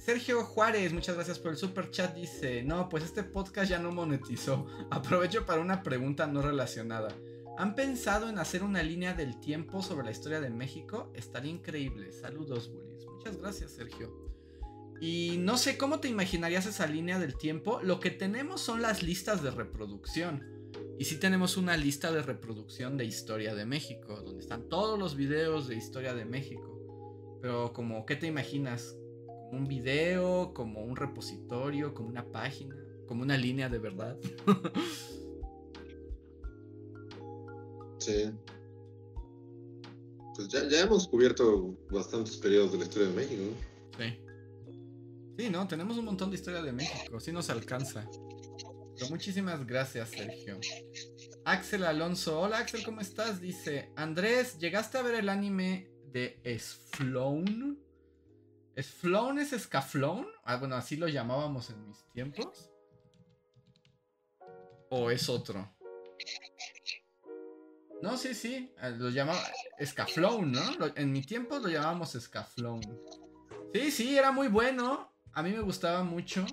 Sergio 0.00 0.42
Juárez, 0.44 0.92
muchas 0.92 1.14
gracias 1.14 1.38
por 1.38 1.52
el 1.52 1.58
super 1.58 1.90
chat. 1.90 2.14
Dice: 2.14 2.62
No, 2.62 2.88
pues 2.88 3.04
este 3.04 3.22
podcast 3.22 3.70
ya 3.70 3.78
no 3.78 3.92
monetizó. 3.92 4.66
Aprovecho 4.90 5.44
para 5.44 5.60
una 5.60 5.82
pregunta 5.82 6.26
no 6.26 6.40
relacionada. 6.40 7.14
¿Han 7.58 7.74
pensado 7.74 8.30
en 8.30 8.38
hacer 8.38 8.62
una 8.62 8.82
línea 8.82 9.12
del 9.12 9.38
tiempo 9.38 9.82
sobre 9.82 10.06
la 10.06 10.10
historia 10.10 10.40
de 10.40 10.48
México? 10.48 11.12
Estaría 11.14 11.52
increíble. 11.52 12.10
Saludos, 12.12 12.72
bullies. 12.72 13.04
Muchas 13.06 13.36
gracias, 13.36 13.72
Sergio. 13.72 14.10
Y 15.00 15.36
no 15.38 15.58
sé 15.58 15.76
cómo 15.76 16.00
te 16.00 16.08
imaginarías 16.08 16.64
esa 16.64 16.86
línea 16.86 17.18
del 17.18 17.36
tiempo. 17.36 17.80
Lo 17.82 18.00
que 18.00 18.10
tenemos 18.10 18.62
son 18.62 18.80
las 18.80 19.02
listas 19.02 19.42
de 19.42 19.50
reproducción. 19.50 20.42
Y 20.98 21.04
sí 21.04 21.16
tenemos 21.16 21.56
una 21.56 21.76
lista 21.76 22.10
de 22.10 22.22
reproducción 22.22 22.96
de 22.96 23.04
historia 23.04 23.54
de 23.54 23.66
México, 23.66 24.22
donde 24.22 24.40
están 24.40 24.68
todos 24.68 24.98
los 24.98 25.16
videos 25.16 25.68
de 25.68 25.76
historia 25.76 26.14
de 26.14 26.24
México. 26.24 26.71
Pero 27.42 27.74
como, 27.74 28.06
¿qué 28.06 28.16
te 28.16 28.26
imaginas? 28.26 28.96
un 29.52 29.68
video, 29.68 30.52
como 30.54 30.82
un 30.82 30.96
repositorio, 30.96 31.94
como 31.94 32.08
una 32.08 32.24
página, 32.24 32.74
como 33.06 33.22
una 33.22 33.36
línea 33.36 33.68
de 33.68 33.78
verdad. 33.78 34.16
sí. 37.98 38.30
Pues 40.34 40.48
ya, 40.48 40.80
hemos 40.80 41.06
cubierto 41.06 41.76
bastantes 41.90 42.38
periodos 42.38 42.72
de 42.72 42.78
la 42.78 42.84
historia 42.84 43.08
de 43.08 43.14
México. 43.14 43.42
Sí. 43.98 44.18
Sí, 45.38 45.50
no, 45.50 45.68
tenemos 45.68 45.98
un 45.98 46.06
montón 46.06 46.30
de 46.30 46.36
historia 46.36 46.62
de 46.62 46.72
México, 46.72 47.20
sí 47.20 47.30
nos 47.30 47.50
alcanza. 47.50 48.08
Pero 48.96 49.10
muchísimas 49.10 49.66
gracias, 49.66 50.10
Sergio. 50.10 50.58
Axel 51.44 51.84
Alonso, 51.84 52.40
hola 52.40 52.58
Axel, 52.58 52.84
¿cómo 52.84 53.00
estás? 53.00 53.40
Dice, 53.40 53.90
Andrés, 53.96 54.58
¿llegaste 54.58 54.96
a 54.96 55.02
ver 55.02 55.16
el 55.16 55.28
anime 55.28 55.91
de 56.12 56.40
Sflown? 56.58 57.78
¿Es 58.74 58.90
Flown 58.90 59.38
es 59.38 59.50
Scaflown? 59.50 60.26
Ah, 60.44 60.56
bueno, 60.56 60.76
así 60.76 60.96
lo 60.96 61.08
llamábamos 61.08 61.70
en 61.70 61.86
mis 61.86 62.04
tiempos. 62.12 62.70
¿O 64.88 65.10
es 65.10 65.28
otro? 65.28 65.74
No, 68.00 68.16
sí, 68.16 68.34
sí. 68.34 68.74
Eh, 68.82 68.90
lo 68.98 69.10
llamaba 69.10 69.40
Scaflown, 69.82 70.52
¿no? 70.52 70.62
en 70.96 71.12
mi 71.12 71.22
tiempo 71.22 71.58
lo 71.58 71.68
llamábamos 71.68 72.12
Scaflown. 72.12 72.82
Sí, 73.72 73.90
sí, 73.90 74.18
era 74.18 74.32
muy 74.32 74.48
bueno. 74.48 75.12
A 75.32 75.42
mí 75.42 75.52
me 75.52 75.60
gustaba 75.60 76.02
mucho. 76.02 76.44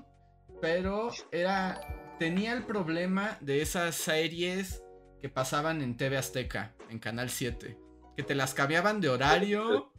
Pero 0.61 1.11
era. 1.31 1.79
Tenía 2.19 2.51
el 2.51 2.65
problema 2.65 3.37
de 3.39 3.61
esas 3.61 3.95
series 3.95 4.83
que 5.21 5.29
pasaban 5.29 5.81
en 5.81 5.95
TV 5.95 6.17
Azteca, 6.17 6.75
en 6.89 6.99
Canal 6.99 7.29
7. 7.29 7.77
Que 8.19 8.23
te 8.23 8.35
las 8.35 8.53
cambiaban 8.53 8.99
de 8.99 9.07
horario 9.07 9.93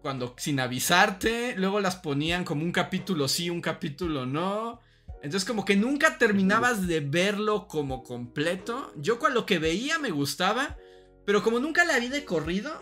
cuando 0.00 0.34
sin 0.38 0.58
avisarte, 0.58 1.54
luego 1.58 1.80
las 1.80 1.96
ponían 1.96 2.44
como 2.44 2.62
un 2.62 2.72
capítulo 2.72 3.28
sí, 3.28 3.50
un 3.50 3.60
capítulo 3.60 4.24
no. 4.24 4.80
Entonces 5.16 5.44
como 5.44 5.66
que 5.66 5.76
nunca 5.76 6.16
terminabas 6.16 6.86
de 6.86 7.00
verlo 7.00 7.68
como 7.68 8.02
completo. 8.02 8.90
Yo 8.96 9.18
con 9.18 9.34
lo 9.34 9.44
que 9.44 9.58
veía 9.58 9.98
me 9.98 10.12
gustaba, 10.12 10.78
pero 11.26 11.42
como 11.42 11.58
nunca 11.58 11.84
la 11.84 11.98
vi 11.98 12.08
de 12.08 12.24
corrido, 12.24 12.72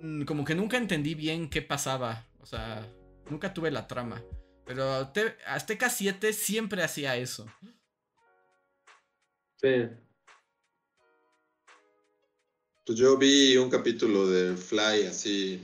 mm, 0.00 0.24
como 0.24 0.44
que 0.44 0.56
nunca 0.56 0.76
entendí 0.76 1.14
bien 1.14 1.48
qué 1.48 1.62
pasaba. 1.62 2.26
O 2.40 2.46
sea, 2.46 2.84
nunca 3.30 3.54
tuve 3.54 3.70
la 3.70 3.86
trama. 3.86 4.24
Pero 4.66 5.08
Azteca 5.46 5.88
7 5.88 6.32
siempre 6.32 6.82
hacía 6.82 7.16
eso. 7.16 7.46
Sí. 9.60 9.88
Pues 12.84 12.98
yo 12.98 13.16
vi 13.16 13.56
un 13.56 13.70
capítulo 13.70 14.28
de 14.28 14.56
Fly 14.56 15.06
así 15.06 15.60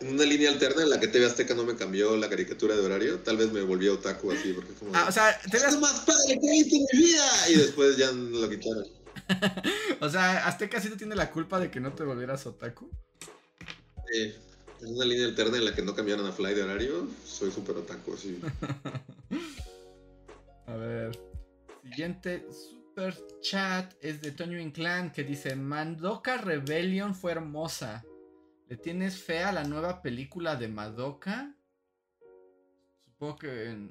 en 0.00 0.08
una 0.08 0.24
línea 0.24 0.50
alterna 0.50 0.82
en 0.82 0.90
la 0.90 1.00
que 1.00 1.08
TV 1.08 1.26
Azteca 1.26 1.54
no 1.54 1.64
me 1.64 1.76
cambió 1.76 2.16
la 2.16 2.28
caricatura 2.28 2.76
de 2.76 2.84
horario, 2.84 3.18
tal 3.20 3.36
vez 3.36 3.52
me 3.52 3.62
volví 3.62 3.88
otaku 3.88 4.32
así, 4.32 4.52
porque 4.52 4.72
como... 4.74 4.94
Ah, 4.94 5.06
o 5.08 5.12
sea, 5.12 5.38
TV... 5.50 5.66
¡Es 5.66 5.74
lo 5.74 5.80
más 5.80 6.00
padre 6.00 6.38
que 6.40 6.46
he 6.46 6.50
visto 6.50 6.76
en 6.76 6.86
mi 6.92 7.06
vida! 7.06 7.48
Y 7.50 7.54
después 7.54 7.96
ya 7.96 8.12
lo 8.12 8.48
quitaron. 8.48 8.84
o 10.00 10.08
sea, 10.08 10.46
Azteca 10.46 10.80
sí 10.80 10.88
te 10.88 10.96
tiene 10.96 11.16
la 11.16 11.30
culpa 11.30 11.58
de 11.58 11.70
que 11.70 11.80
no 11.80 11.92
te 11.92 12.04
volvieras 12.04 12.46
otaku. 12.46 12.90
Sí, 14.10 14.34
en 14.80 14.94
una 14.94 15.04
línea 15.04 15.26
alterna 15.26 15.56
en 15.56 15.64
la 15.64 15.74
que 15.74 15.82
no 15.82 15.94
cambiaron 15.94 16.26
a 16.26 16.32
Fly 16.32 16.54
de 16.54 16.62
horario, 16.62 17.08
soy 17.24 17.50
súper 17.50 17.76
otaku, 17.76 18.14
así. 18.14 18.38
a 20.66 20.76
ver, 20.76 21.18
siguiente 21.82 22.46
chat 23.40 23.94
es 24.00 24.20
de 24.20 24.32
Toño 24.32 24.58
Inclán 24.58 25.12
que 25.12 25.24
dice, 25.24 25.56
Mandoka 25.56 26.36
Rebellion 26.38 27.14
fue 27.14 27.32
hermosa. 27.32 28.04
¿Le 28.68 28.76
tienes 28.76 29.22
fe 29.22 29.44
a 29.44 29.52
la 29.52 29.64
nueva 29.64 30.02
película 30.02 30.56
de 30.56 30.68
Madoka? 30.68 31.54
Supongo 33.04 33.36
que... 33.36 33.88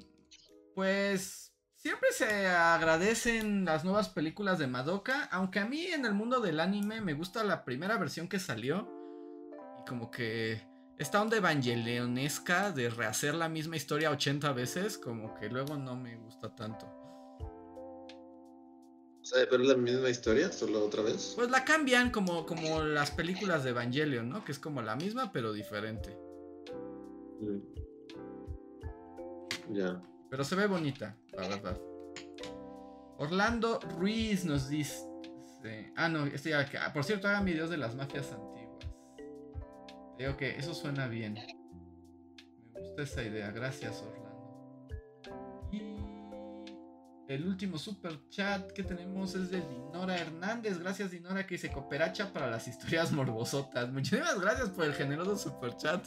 Pues... 0.74 1.52
Siempre 1.74 2.10
se 2.10 2.48
agradecen 2.48 3.64
las 3.64 3.84
nuevas 3.84 4.08
películas 4.08 4.58
de 4.58 4.66
Madoka, 4.66 5.28
aunque 5.30 5.60
a 5.60 5.64
mí 5.64 5.86
en 5.86 6.04
el 6.04 6.12
mundo 6.12 6.40
del 6.40 6.58
anime 6.58 7.00
me 7.00 7.14
gusta 7.14 7.44
la 7.44 7.64
primera 7.64 7.96
versión 7.98 8.28
que 8.28 8.40
salió. 8.40 8.88
Y 9.78 9.84
como 9.88 10.10
que 10.10 10.60
esta 10.98 11.22
onda 11.22 11.36
evangeliónesca 11.36 12.72
de 12.72 12.90
rehacer 12.90 13.36
la 13.36 13.48
misma 13.48 13.76
historia 13.76 14.10
80 14.10 14.52
veces, 14.52 14.98
como 14.98 15.34
que 15.34 15.48
luego 15.48 15.76
no 15.76 15.94
me 15.94 16.16
gusta 16.16 16.54
tanto 16.56 17.07
pero 19.50 19.62
es 19.62 19.68
la 19.68 19.76
misma 19.76 20.08
historia, 20.08 20.50
solo 20.52 20.84
otra 20.84 21.02
vez. 21.02 21.34
Pues 21.36 21.50
la 21.50 21.64
cambian 21.64 22.10
como, 22.10 22.46
como 22.46 22.82
las 22.82 23.10
películas 23.10 23.64
de 23.64 23.70
Evangelion, 23.70 24.28
¿no? 24.28 24.44
Que 24.44 24.52
es 24.52 24.58
como 24.58 24.82
la 24.82 24.96
misma, 24.96 25.32
pero 25.32 25.52
diferente. 25.52 26.16
Mm. 27.40 27.58
Ya. 29.74 30.02
Pero 30.30 30.44
se 30.44 30.54
ve 30.56 30.66
bonita, 30.66 31.16
la 31.32 31.48
verdad. 31.48 31.80
Orlando 33.18 33.80
Ruiz 33.98 34.44
nos 34.44 34.68
dice. 34.68 35.04
Ah, 35.96 36.08
no, 36.08 36.24
este 36.26 36.50
ya, 36.50 36.68
ah, 36.80 36.92
por 36.92 37.04
cierto, 37.04 37.28
hagan 37.28 37.44
videos 37.44 37.68
de 37.68 37.76
las 37.76 37.94
mafias 37.94 38.32
antiguas. 38.32 38.58
Digo 40.18 40.36
que 40.36 40.56
eso 40.56 40.72
suena 40.74 41.08
bien. 41.08 41.34
Me 42.74 42.80
gusta 42.80 43.02
esa 43.02 43.22
idea. 43.22 43.50
Gracias, 43.50 44.02
Orlando. 44.02 44.27
El 47.28 47.46
último 47.46 47.78
super 47.78 48.18
chat 48.30 48.72
que 48.72 48.82
tenemos 48.82 49.34
es 49.34 49.50
de 49.50 49.60
Dinora 49.60 50.16
Hernández. 50.18 50.78
Gracias, 50.78 51.10
Dinora, 51.10 51.46
que 51.46 51.56
dice 51.56 51.70
cooperacha 51.70 52.32
para 52.32 52.50
las 52.50 52.66
historias 52.66 53.12
morbosotas. 53.12 53.92
Muchísimas 53.92 54.40
gracias 54.40 54.70
por 54.70 54.86
el 54.86 54.94
generoso 54.94 55.36
super 55.36 55.76
chat. 55.76 56.02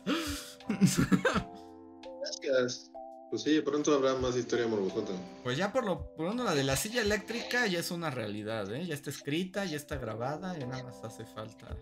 Gracias. 2.42 2.92
Pues 3.30 3.44
sí, 3.44 3.62
pronto 3.62 3.94
habrá 3.94 4.16
más 4.16 4.36
historia 4.36 4.68
morbosota. 4.68 5.14
Pues 5.44 5.58
ya 5.58 5.72
por 5.72 5.86
lo 5.86 6.14
pronto 6.16 6.44
la 6.44 6.54
de 6.54 6.66
la 6.66 6.76
silla 6.76 7.02
eléctrica 7.02 7.66
ya 7.68 7.80
es 7.80 7.92
una 7.92 8.10
realidad, 8.10 8.70
¿eh? 8.74 8.86
Ya 8.86 8.94
está 8.94 9.10
escrita, 9.10 9.64
ya 9.64 9.78
está 9.78 9.96
grabada, 9.98 10.58
ya 10.58 10.66
nada 10.66 10.84
más 10.84 11.02
hace 11.04 11.24
falta 11.26 11.78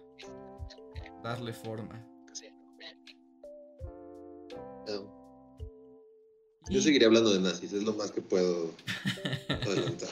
darle 1.24 1.54
forma. 1.54 2.06
Yo 6.70 6.82
seguiré 6.82 7.06
hablando 7.06 7.34
de 7.34 7.40
nazis, 7.40 7.74
es 7.74 7.84
lo 7.84 7.94
más 7.94 8.12
que 8.12 8.22
puedo 8.22 8.72
adelantar. 9.50 10.10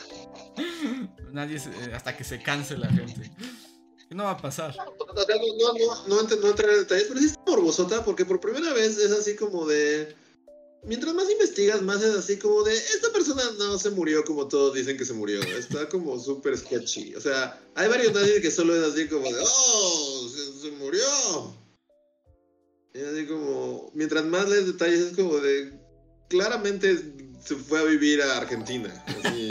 Nadie 1.32 1.62
hasta 1.94 2.18
que 2.18 2.24
se 2.24 2.42
canse 2.42 2.78
la 2.78 2.90
gente. 2.90 3.32
no 4.10 4.24
va 4.24 4.32
a 4.32 4.38
pasar? 4.38 4.76
No, 4.76 4.86
no, 5.08 6.08
no, 6.08 6.24
no, 6.24 6.50
entrar 6.50 6.70
en 6.70 6.80
detalles, 6.80 7.06
pero 7.08 7.20
sí 7.20 7.26
está 7.28 7.42
morbosota 7.46 8.04
porque 8.04 8.26
por 8.26 8.40
primera 8.40 8.74
vez 8.74 8.98
es 8.98 9.12
así 9.12 9.36
como 9.36 9.68
de 9.68 10.16
mientras 10.84 11.14
más 11.14 11.30
investigas, 11.30 11.82
más 11.82 12.02
es 12.02 12.16
así 12.16 12.38
como 12.38 12.64
de, 12.64 12.74
esta 12.74 13.12
persona 13.12 13.44
no 13.58 13.78
se 13.78 13.90
murió 13.92 14.24
como 14.24 14.48
todos 14.48 14.74
dicen 14.74 14.98
que 14.98 15.06
se 15.06 15.14
murió. 15.14 15.42
Está 15.42 15.88
como 15.90 16.20
súper 16.20 16.58
sketchy. 16.58 17.16
O 17.16 17.22
sea, 17.22 17.62
hay 17.76 17.88
varios 17.88 18.14
nazis 18.14 18.42
que 18.42 18.52
solo 18.52 18.76
es 18.76 18.94
así 18.94 19.08
como 19.08 19.32
de, 19.32 19.40
oh, 19.42 20.30
se, 20.62 20.72
murió. 20.72 21.54
Y 22.94 23.00
así 23.00 23.28
como, 23.28 23.92
mientras 23.94 24.26
más 24.26 24.50
lees 24.50 24.66
detalles 24.66 25.00
es 25.00 25.16
como 25.16 25.38
de, 25.38 25.77
claramente 26.28 27.14
se 27.44 27.56
fue 27.56 27.80
a 27.80 27.84
vivir 27.84 28.22
a 28.22 28.38
Argentina. 28.38 29.04
Así, 29.08 29.50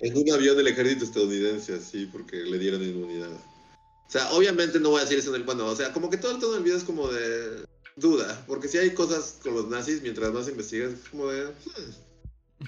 en 0.00 0.16
un 0.16 0.32
avión 0.32 0.56
del 0.56 0.66
ejército 0.66 1.04
estadounidense, 1.04 1.74
así, 1.74 2.06
porque 2.06 2.36
le 2.36 2.58
dieron 2.58 2.82
inmunidad. 2.82 3.32
O 3.32 4.10
sea, 4.10 4.30
obviamente 4.32 4.78
no 4.80 4.90
voy 4.90 5.00
a 5.00 5.04
decir 5.04 5.18
eso 5.18 5.30
en 5.30 5.40
el 5.40 5.44
cuando, 5.44 5.66
o 5.66 5.76
sea, 5.76 5.92
como 5.92 6.10
que 6.10 6.18
todo 6.18 6.32
el 6.32 6.38
tono 6.38 6.54
del 6.54 6.64
video 6.64 6.76
es 6.76 6.84
como 6.84 7.08
de 7.08 7.64
duda, 7.96 8.44
porque 8.46 8.68
si 8.68 8.78
hay 8.78 8.90
cosas 8.94 9.38
con 9.42 9.54
los 9.54 9.68
nazis, 9.68 10.02
mientras 10.02 10.32
más 10.32 10.48
investigas, 10.48 10.92
es 10.92 11.08
como 11.08 11.28
de... 11.28 11.46
Hmm, 11.46 12.66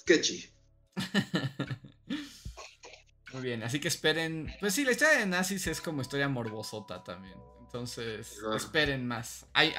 sketchy. 0.00 0.50
Muy 3.34 3.42
bien, 3.42 3.64
así 3.64 3.80
que 3.80 3.88
esperen. 3.88 4.54
Pues 4.60 4.74
sí, 4.74 4.84
la 4.84 4.92
historia 4.92 5.18
de 5.18 5.26
nazis 5.26 5.66
es 5.66 5.80
como 5.80 6.00
historia 6.00 6.28
morbosota 6.28 7.02
también. 7.02 7.34
Entonces, 7.60 8.38
esperen 8.54 9.08
más. 9.08 9.44
Hay, 9.52 9.74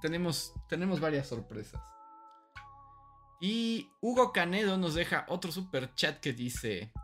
tenemos, 0.00 0.54
tenemos 0.70 1.00
varias 1.00 1.28
sorpresas. 1.28 1.82
Y 3.42 3.90
Hugo 4.00 4.32
Canedo 4.32 4.78
nos 4.78 4.94
deja 4.94 5.26
otro 5.28 5.52
super 5.52 5.94
chat 5.94 6.18
que 6.20 6.32
dice: 6.32 6.94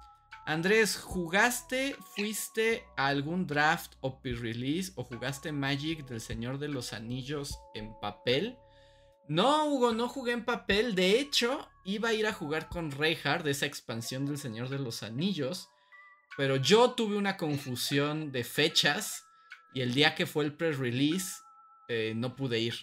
Andrés, 0.47 0.97
¿jugaste, 0.97 1.95
fuiste 2.17 2.83
a 2.97 3.09
algún 3.09 3.47
draft 3.47 3.93
o 4.01 4.23
pre-release 4.23 4.93
o 4.97 5.05
jugaste 5.05 5.53
Magic 5.53 6.07
del 6.07 6.23
Señor 6.23 6.59
de 6.59 6.69
los 6.69 6.95
Anillos 6.95 7.61
en 7.75 7.93
papel? 8.01 8.57
No, 9.29 9.67
Hugo, 9.67 9.93
no 9.93 10.09
jugué 10.09 10.33
en 10.33 10.47
papel. 10.47 10.95
De 10.95 11.21
hecho, 11.21 11.69
iba 11.85 12.09
a 12.09 12.15
ir 12.15 12.27
a 12.27 12.33
jugar 12.33 12.71
con 12.71 12.91
Reinhardt 12.91 13.45
de 13.45 13.51
esa 13.51 13.67
expansión 13.67 14.25
del 14.25 14.39
Señor 14.39 14.71
de 14.71 14.79
los 14.79 15.03
Anillos. 15.03 15.69
Pero 16.41 16.57
yo 16.57 16.93
tuve 16.93 17.19
una 17.19 17.37
confusión 17.37 18.33
de 18.33 18.45
fechas 18.45 19.27
y 19.75 19.83
el 19.83 19.93
día 19.93 20.15
que 20.15 20.25
fue 20.25 20.43
el 20.47 20.57
pre-release 20.57 21.35
eh, 21.87 22.15
no 22.17 22.35
pude 22.35 22.59
ir. 22.59 22.77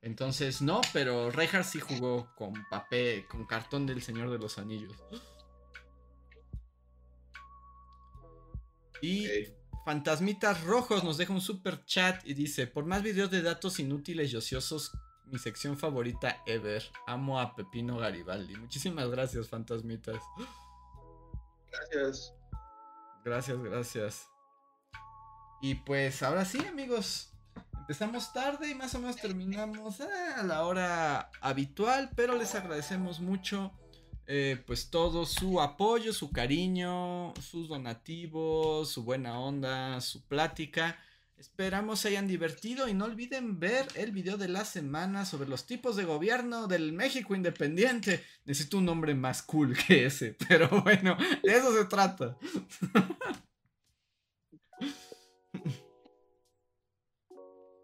Entonces, 0.00 0.62
no, 0.62 0.80
pero 0.94 1.30
Reinhardt 1.30 1.66
sí 1.66 1.80
jugó 1.80 2.34
con 2.34 2.54
papel, 2.70 3.28
con 3.28 3.44
cartón 3.44 3.84
del 3.84 4.00
Señor 4.00 4.30
de 4.30 4.38
los 4.38 4.56
Anillos. 4.56 4.96
Y 9.02 9.28
Fantasmitas 9.84 10.64
Rojos 10.64 11.04
nos 11.04 11.18
deja 11.18 11.34
un 11.34 11.42
super 11.42 11.84
chat 11.84 12.26
y 12.26 12.32
dice: 12.32 12.66
Por 12.66 12.86
más 12.86 13.02
videos 13.02 13.30
de 13.30 13.42
datos 13.42 13.78
inútiles 13.80 14.32
y 14.32 14.36
ociosos, 14.36 14.92
mi 15.26 15.38
sección 15.38 15.76
favorita 15.76 16.42
ever. 16.46 16.82
Amo 17.06 17.38
a 17.38 17.54
Pepino 17.54 17.98
Garibaldi. 17.98 18.56
Muchísimas 18.56 19.10
gracias, 19.10 19.46
Fantasmitas. 19.50 20.22
Gracias. 21.70 22.34
Gracias, 23.24 23.58
gracias. 23.62 24.28
Y 25.62 25.76
pues 25.76 26.22
ahora 26.22 26.44
sí, 26.44 26.58
amigos. 26.66 27.30
Empezamos 27.80 28.32
tarde 28.32 28.70
y 28.70 28.74
más 28.74 28.94
o 28.94 28.98
menos 28.98 29.16
terminamos 29.16 30.00
a 30.00 30.42
la 30.42 30.64
hora 30.64 31.30
habitual, 31.40 32.10
pero 32.16 32.36
les 32.36 32.54
agradecemos 32.54 33.20
mucho 33.20 33.72
eh, 34.26 34.62
pues 34.66 34.88
todo 34.88 35.26
su 35.26 35.60
apoyo, 35.60 36.14
su 36.14 36.30
cariño, 36.30 37.34
sus 37.42 37.68
donativos, 37.68 38.88
su 38.88 39.04
buena 39.04 39.38
onda, 39.38 40.00
su 40.00 40.22
plática. 40.22 40.98
Esperamos 41.36 42.00
se 42.00 42.08
hayan 42.08 42.28
divertido 42.28 42.88
y 42.88 42.94
no 42.94 43.04
olviden 43.06 43.58
ver 43.58 43.86
el 43.96 44.12
video 44.12 44.36
de 44.36 44.48
la 44.48 44.64
semana 44.64 45.24
sobre 45.24 45.48
los 45.48 45.66
tipos 45.66 45.96
de 45.96 46.04
gobierno 46.04 46.68
del 46.68 46.92
México 46.92 47.34
independiente. 47.34 48.22
Necesito 48.44 48.78
un 48.78 48.84
nombre 48.84 49.14
más 49.14 49.42
cool 49.42 49.76
que 49.76 50.06
ese, 50.06 50.36
pero 50.48 50.68
bueno, 50.82 51.16
de 51.42 51.52
eso 51.52 51.76
se 51.76 51.84
trata. 51.86 52.38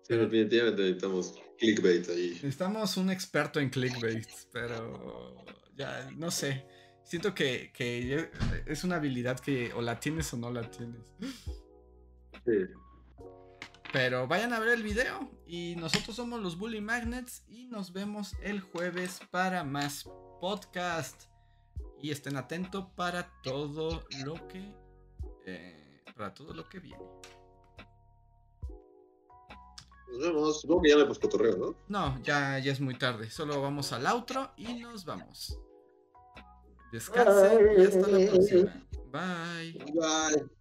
Sí, 0.02 0.16
definitivamente 0.16 0.82
necesitamos 0.82 1.34
clickbait 1.58 2.08
ahí. 2.08 2.30
Necesitamos 2.30 2.96
un 2.96 3.10
experto 3.10 3.60
en 3.60 3.70
clickbait, 3.70 4.26
pero 4.52 5.44
no 6.16 6.30
sé. 6.30 6.66
Siento 7.04 7.34
que, 7.34 7.72
es 8.66 8.84
una 8.84 8.96
habilidad 8.96 9.40
que 9.40 9.72
o 9.72 9.82
la 9.82 9.98
tienes 9.98 10.32
o 10.32 10.36
no 10.36 10.50
la 10.52 10.70
tienes. 10.70 11.00
Pero 13.92 14.28
vayan 14.28 14.52
a 14.52 14.60
ver 14.60 14.70
el 14.70 14.82
video 14.82 15.28
y 15.46 15.74
nosotros 15.76 16.14
somos 16.14 16.40
los 16.40 16.56
Bully 16.56 16.80
Magnets 16.80 17.42
y 17.48 17.66
nos 17.66 17.92
vemos 17.92 18.36
el 18.42 18.60
jueves 18.60 19.20
para 19.30 19.64
más 19.64 20.08
podcast. 20.40 21.24
Y 22.02 22.10
estén 22.10 22.36
atentos 22.36 22.86
para 22.96 23.30
todo 23.42 24.04
lo 24.24 24.48
que 24.48 24.74
eh, 25.44 26.02
para 26.16 26.32
todo 26.32 26.54
lo 26.54 26.68
que 26.68 26.78
viene. 26.78 27.04
Nos 30.10 30.20
vemos. 30.20 30.60
Supongo 30.60 30.82
que 30.82 30.90
ya 30.90 30.96
me 30.96 31.06
cotorreo, 31.06 31.56
¿no? 31.56 31.76
No, 31.88 32.22
ya, 32.22 32.58
ya 32.58 32.72
es 32.72 32.80
muy 32.80 32.96
tarde. 32.96 33.30
Solo 33.30 33.60
vamos 33.60 33.92
al 33.92 34.06
outro 34.06 34.52
y 34.56 34.74
nos 34.74 35.04
vamos. 35.04 35.58
Descansen 36.92 37.80
y 37.80 37.84
hasta 37.84 38.06
la 38.08 38.30
próxima. 38.30 38.86
Bye. 39.12 39.72
Bye. 39.94 40.60